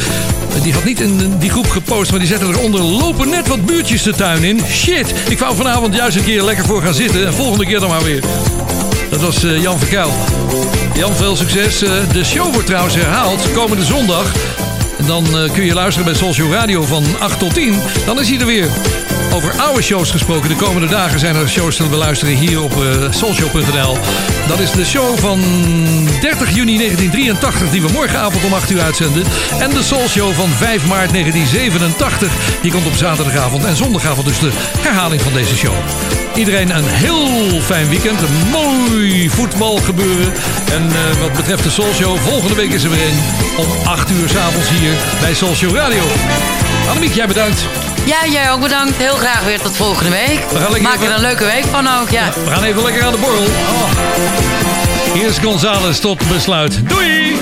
Die 0.63 0.73
had 0.73 0.85
niet 0.85 1.01
in 1.01 1.39
die 1.39 1.51
groep 1.51 1.71
gepost, 1.71 2.11
maar 2.11 2.21
die 2.21 2.29
zette 2.29 2.47
eronder... 2.47 2.81
lopen 2.81 3.29
net 3.29 3.49
wat 3.49 3.67
buurtjes 3.67 4.03
de 4.03 4.13
tuin 4.13 4.45
in. 4.45 4.61
Shit, 4.69 5.15
ik 5.29 5.39
wou 5.39 5.57
vanavond 5.57 5.95
juist 5.95 6.17
een 6.17 6.25
keer 6.25 6.43
lekker 6.43 6.65
voor 6.65 6.83
gaan 6.83 6.95
zitten. 6.95 7.27
En 7.27 7.35
volgende 7.35 7.67
keer 7.67 7.81
dan 7.81 7.89
maar 7.89 8.05
weer. 8.05 8.25
Dat 9.11 9.21
was 9.21 9.45
eh, 9.45 9.63
Jan 9.63 9.79
Verkuil. 9.79 10.13
Jan, 10.95 11.17
veel 11.17 11.37
succes. 11.37 11.83
Eh, 11.83 11.91
de 12.13 12.25
show 12.25 12.53
wordt 12.53 12.67
trouwens 12.67 12.95
herhaald 12.95 13.53
komende 13.53 13.85
zondag. 13.85 14.33
Dan 15.11 15.39
eh, 15.39 15.53
kun 15.53 15.65
je 15.65 15.75
luisteren 15.75 16.05
bij 16.05 16.15
Soulshow 16.15 16.53
Radio 16.53 16.83
van 16.83 17.05
8 17.19 17.39
tot 17.39 17.55
10. 17.55 17.75
Dan 18.07 18.21
is 18.21 18.29
hij 18.29 18.39
er 18.39 18.47
weer. 18.47 19.00
Over 19.33 19.61
oude 19.61 19.83
shows 19.83 20.11
gesproken. 20.11 20.49
De 20.49 20.57
komende 20.57 20.87
dagen 20.87 21.19
zijn 21.19 21.37
er 21.37 21.49
shows 21.49 21.77
te 21.77 21.89
beluisteren 21.89 22.37
hier 22.37 22.63
op 22.63 22.77
uh, 22.77 23.11
soulshow.nl. 23.11 23.99
Dat 24.49 24.59
is 24.59 24.71
de 24.73 24.85
show 24.85 25.19
van 25.19 25.41
30 26.21 26.55
juni 26.55 26.77
1983 26.77 27.71
die 27.71 27.83
we 27.83 27.93
morgenavond 27.93 28.45
om 28.45 28.53
8 28.53 28.71
uur 28.71 28.81
uitzenden. 28.81 29.25
En 29.61 29.71
de 29.71 29.83
Soul 29.83 30.09
Show 30.09 30.33
van 30.33 30.49
5 30.49 30.87
maart 30.87 31.13
1987. 31.13 32.33
Die 32.63 32.71
komt 32.71 32.87
op 32.87 32.95
zaterdagavond 32.95 33.65
en 33.65 33.77
zondagavond 33.77 34.27
dus 34.27 34.39
de 34.39 34.51
herhaling 34.79 35.23
van 35.23 35.33
deze 35.33 35.57
show. 35.57 35.75
Iedereen 36.35 36.77
een 36.77 36.89
heel 36.89 37.61
fijn 37.61 37.89
weekend. 37.89 38.21
Een 38.23 38.49
mooi 38.51 39.31
voetbalgebeuren. 39.31 40.33
En 40.73 40.87
uh, 40.87 41.21
wat 41.21 41.33
betreft 41.33 41.63
de 41.63 41.71
Soul 41.71 41.93
Show, 41.95 42.19
volgende 42.19 42.55
week 42.55 42.73
is 42.73 42.85
er 42.85 42.91
weer 42.91 43.09
een 43.09 43.21
om 43.57 43.69
8 43.85 44.11
uur 44.11 44.29
s'avonds 44.29 44.69
hier 44.69 44.93
bij 45.21 45.35
Soul 45.35 45.55
Show 45.55 45.77
Radio. 45.77 46.03
Annemiek, 46.89 47.13
jij 47.13 47.27
bedankt. 47.27 47.90
Ja, 48.11 48.27
jij 48.27 48.51
ook 48.51 48.61
bedankt. 48.61 48.97
Heel 48.97 49.15
graag 49.15 49.45
weer 49.45 49.61
tot 49.61 49.77
volgende 49.77 50.11
week. 50.11 50.41
Maak 50.83 51.03
er 51.03 51.11
een 51.11 51.21
leuke 51.21 51.45
week 51.45 51.65
van 51.65 51.89
ook, 52.01 52.11
ja. 52.11 52.33
We 52.45 52.51
gaan 52.51 52.63
even 52.63 52.83
lekker 52.83 53.03
aan 53.05 53.13
de 53.13 53.19
borrel. 53.19 53.43
Oh. 53.43 53.91
Hier 55.15 55.27
is 55.27 55.39
Gonzales 55.39 56.01
tot 56.01 56.29
besluit. 56.29 56.89
Doei! 56.89 57.39